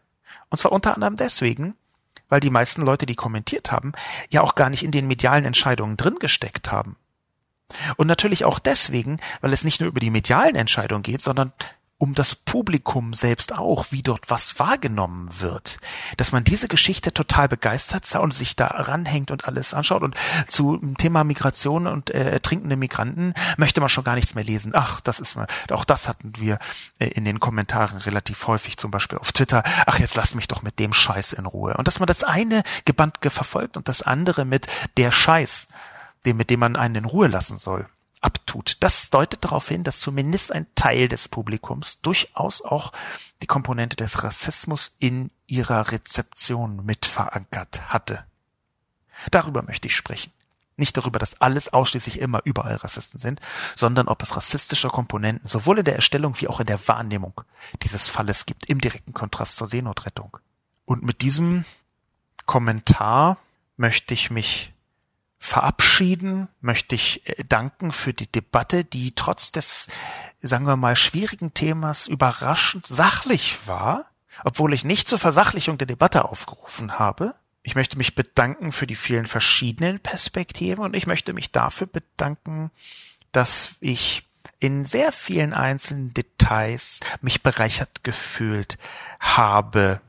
Und 0.51 0.59
zwar 0.59 0.71
unter 0.71 0.95
anderem 0.95 1.17
deswegen, 1.17 1.75
weil 2.29 2.39
die 2.39 2.51
meisten 2.51 2.83
Leute, 2.83 3.07
die 3.07 3.17
kommentiert 3.17 3.73
haben, 3.73 3.93
ja 4.31 4.43
auch 4.43 4.55
gar 4.55 4.71
nicht 4.71 4.85
in 4.85 4.93
den 4.93 5.09
medialen 5.09 5.45
Entscheidungen 5.45 5.97
drin 5.97 6.19
gesteckt 6.21 6.71
haben. 6.71 6.97
Und 7.97 8.07
natürlich 8.07 8.45
auch 8.45 8.61
deswegen, 8.61 9.19
weil 9.41 9.53
es 9.53 9.65
nicht 9.65 9.81
nur 9.81 9.89
über 9.89 10.01
die 10.01 10.11
medialen 10.11 10.55
Entscheidungen 10.55 11.03
geht, 11.03 11.23
sondern 11.23 11.53
um 12.05 12.15
das 12.15 12.35
Publikum 12.35 13.15
selbst 13.15 13.55
auch, 13.55 13.87
wie 13.89 14.03
dort 14.03 14.29
was 14.29 14.59
wahrgenommen 14.59 15.41
wird. 15.41 15.79
Dass 16.19 16.33
man 16.33 16.45
diese 16.45 16.69
Geschichte 16.69 17.15
total 17.15 17.49
begeistert 17.49 18.05
und 18.17 18.35
sich 18.35 18.57
da 18.57 18.67
ranhängt 18.67 19.31
und 19.31 19.49
alles 19.49 19.73
anschaut. 19.73 20.03
Und 20.03 20.15
zu 20.47 20.77
dem 20.77 20.99
Thema 20.99 21.25
Migration 21.25 21.87
und 21.87 22.11
äh, 22.11 22.31
ertrinkende 22.31 22.77
Migranten 22.77 23.33
möchte 23.57 23.81
man 23.81 23.89
schon 23.89 24.05
gar 24.05 24.17
nichts 24.17 24.35
mehr 24.35 24.45
lesen. 24.45 24.73
Ach, 24.75 25.01
das 25.01 25.19
ist 25.19 25.35
mal, 25.35 25.47
auch 25.71 25.87
das 25.87 26.07
hatten 26.07 26.35
wir 26.37 26.59
äh, 26.99 27.07
in 27.07 27.25
den 27.25 27.41
Kommentaren 27.41 27.97
relativ 27.97 28.47
häufig, 28.49 28.77
zum 28.77 28.91
Beispiel 28.91 29.17
auf 29.17 29.33
Twitter. 29.33 29.63
Ach, 29.87 29.99
jetzt 29.99 30.15
lass 30.15 30.35
mich 30.35 30.47
doch 30.47 30.61
mit 30.61 30.79
dem 30.79 30.93
Scheiß 30.93 31.33
in 31.33 31.47
Ruhe. 31.47 31.73
Und 31.73 31.89
dass 31.89 32.01
man 32.01 32.07
das 32.07 32.23
eine 32.23 32.65
gebannt 32.85 33.17
verfolgt 33.23 33.79
und 33.79 33.89
das 33.89 34.03
andere 34.03 34.45
mit 34.45 34.67
der 34.99 35.11
Scheiß 35.11 35.69
dem, 36.27 36.37
mit 36.37 36.51
dem 36.51 36.61
man 36.61 36.77
einen 36.77 36.97
in 36.97 37.05
Ruhe 37.07 37.29
lassen 37.29 37.57
soll, 37.57 37.87
abtut. 38.25 38.79
Das 38.81 39.11
deutet 39.11 39.45
darauf 39.45 39.69
hin, 39.69 39.85
dass 39.85 40.01
zumindest 40.01 40.51
ein 40.51 40.67
Teil 40.75 41.09
des 41.09 41.29
Publikums 41.29 42.01
durchaus 42.01 42.63
auch 42.63 42.93
die 43.43 43.47
Komponente 43.47 43.97
des 43.97 44.23
Rassismus 44.23 44.93
in 44.99 45.31
ihrer 45.47 45.93
Rezeption 45.93 46.85
mit 46.85 47.05
verankert 47.07 47.93
hatte. 47.93 48.25
Darüber 49.31 49.63
möchte 49.63 49.89
ich 49.89 49.97
sprechen. 49.97 50.33
Nicht 50.77 50.97
darüber, 50.97 51.21
dass 51.21 51.41
alles 51.41 51.73
ausschließlich 51.73 52.19
immer 52.19 52.41
überall 52.45 52.75
Rassisten 52.77 53.21
sind, 53.21 53.41
sondern 53.77 54.09
ob 54.09 54.23
es 54.23 54.37
rassistische 54.37 54.89
Komponenten 54.89 55.49
sowohl 55.49 55.79
in 55.79 55.85
der 55.85 55.95
Erstellung 55.95 56.41
wie 56.41 56.49
auch 56.49 56.59
in 56.59 56.67
der 56.67 56.89
Wahrnehmung 56.89 57.43
dieses 57.83 58.09
Falles 58.09 58.45
gibt, 58.45 58.69
im 58.69 58.81
direkten 58.81 59.13
Kontrast 59.13 59.57
zur 59.57 59.69
Seenotrettung. 59.69 60.37
Und 60.85 61.05
mit 61.05 61.23
diesem 61.23 61.65
Kommentar 62.47 63.39
möchte 63.77 64.15
ich 64.15 64.31
mich 64.31 64.74
verabschieden, 65.45 66.49
möchte 66.63 66.95
ich 66.95 67.29
äh, 67.29 67.45
danken 67.45 67.93
für 67.93 68.15
die 68.15 68.33
Debatte, 68.33 68.83
die 68.83 69.15
trotz 69.15 69.53
des, 69.53 69.89
sagen 70.41 70.67
wir 70.67 70.77
mal, 70.77 70.97
schwierigen 70.97 71.53
Themas 71.53 72.07
überraschend 72.07 72.87
sachlich 72.87 73.59
war, 73.67 74.07
obwohl 74.43 74.73
ich 74.73 74.85
nicht 74.85 75.07
zur 75.07 75.19
Versachlichung 75.19 75.77
der 75.77 75.87
Debatte 75.87 76.25
aufgerufen 76.25 76.99
habe. 76.99 77.35
Ich 77.63 77.75
möchte 77.75 77.99
mich 77.99 78.15
bedanken 78.15 78.73
für 78.73 78.87
die 78.87 78.97
vielen 78.97 79.27
verschiedenen 79.27 80.01
Perspektiven 80.01 80.83
und 80.83 80.97
ich 80.97 81.07
möchte 81.07 81.35
mich 81.35 81.53
dafür 81.53 81.89
bedanken, 81.89 82.71
dass 83.33 83.75
ich 83.81 84.27
in 84.61 84.87
sehr 84.87 85.13
vielen 85.13 85.53
einzelnen 85.53 86.15
Details 86.15 87.01
mich 87.21 87.43
bereichert 87.43 88.03
gefühlt 88.03 88.79
habe. 89.21 90.01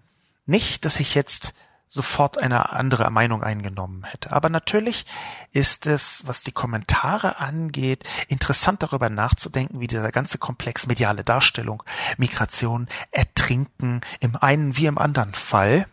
Nicht, 0.46 0.86
dass 0.86 1.02
ich 1.02 1.14
jetzt 1.14 1.54
sofort 1.96 2.38
eine 2.38 2.74
andere 2.74 3.10
Meinung 3.10 3.42
eingenommen 3.42 4.04
hätte. 4.04 4.34
Aber 4.34 4.50
natürlich 4.50 5.06
ist 5.54 5.88
es, 5.88 6.28
was 6.28 6.44
die 6.44 6.52
Kommentare 6.52 7.40
angeht, 7.40 8.04
interessant 8.28 8.84
darüber 8.84 9.10
nachzudenken, 9.10 9.80
wie 9.80 9.88
dieser 9.88 10.12
ganze 10.12 10.38
Komplex 10.38 10.88
mediale 10.88 11.24
Darstellung, 11.24 11.82
Migration, 12.18 12.88
Ertrinken 13.12 14.02
im 14.20 14.36
einen 14.36 14.76
wie 14.78 14.86
im 14.86 14.98
anderen 14.98 15.34
Fall 15.34 15.88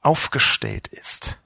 aufgestellt 0.00 0.88
ist. 0.88 1.40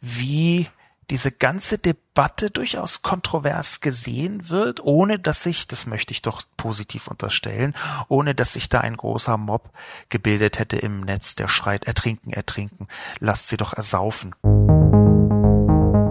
Wie 0.00 0.68
diese 1.10 1.30
ganze 1.30 1.78
Debatte 1.78 2.50
durchaus 2.50 3.02
kontrovers 3.02 3.80
gesehen 3.80 4.48
wird, 4.48 4.82
ohne 4.82 5.18
dass 5.18 5.42
sich, 5.42 5.68
das 5.68 5.86
möchte 5.86 6.12
ich 6.12 6.22
doch 6.22 6.42
positiv 6.56 7.08
unterstellen, 7.08 7.74
ohne 8.08 8.34
dass 8.34 8.54
sich 8.54 8.68
da 8.68 8.80
ein 8.80 8.96
großer 8.96 9.36
Mob 9.36 9.70
gebildet 10.08 10.58
hätte 10.58 10.78
im 10.78 11.02
Netz, 11.02 11.36
der 11.36 11.48
schreit, 11.48 11.84
ertrinken, 11.84 12.32
ertrinken, 12.32 12.88
lasst 13.20 13.48
sie 13.48 13.56
doch 13.56 13.72
ersaufen. 13.72 14.34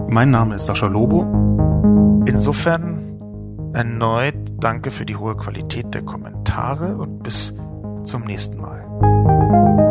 Mein 0.08 0.30
Name 0.30 0.54
ist 0.54 0.66
Sascha 0.66 0.86
Lobo. 0.86 1.22
Insofern 2.26 3.72
erneut 3.74 4.34
danke 4.58 4.90
für 4.90 5.04
die 5.04 5.16
hohe 5.16 5.36
Qualität 5.36 5.92
der 5.92 6.02
Kommentare 6.02 6.96
und 6.96 7.22
bis 7.22 7.54
zum 8.04 8.24
nächsten 8.24 8.56
Mal. 8.56 9.85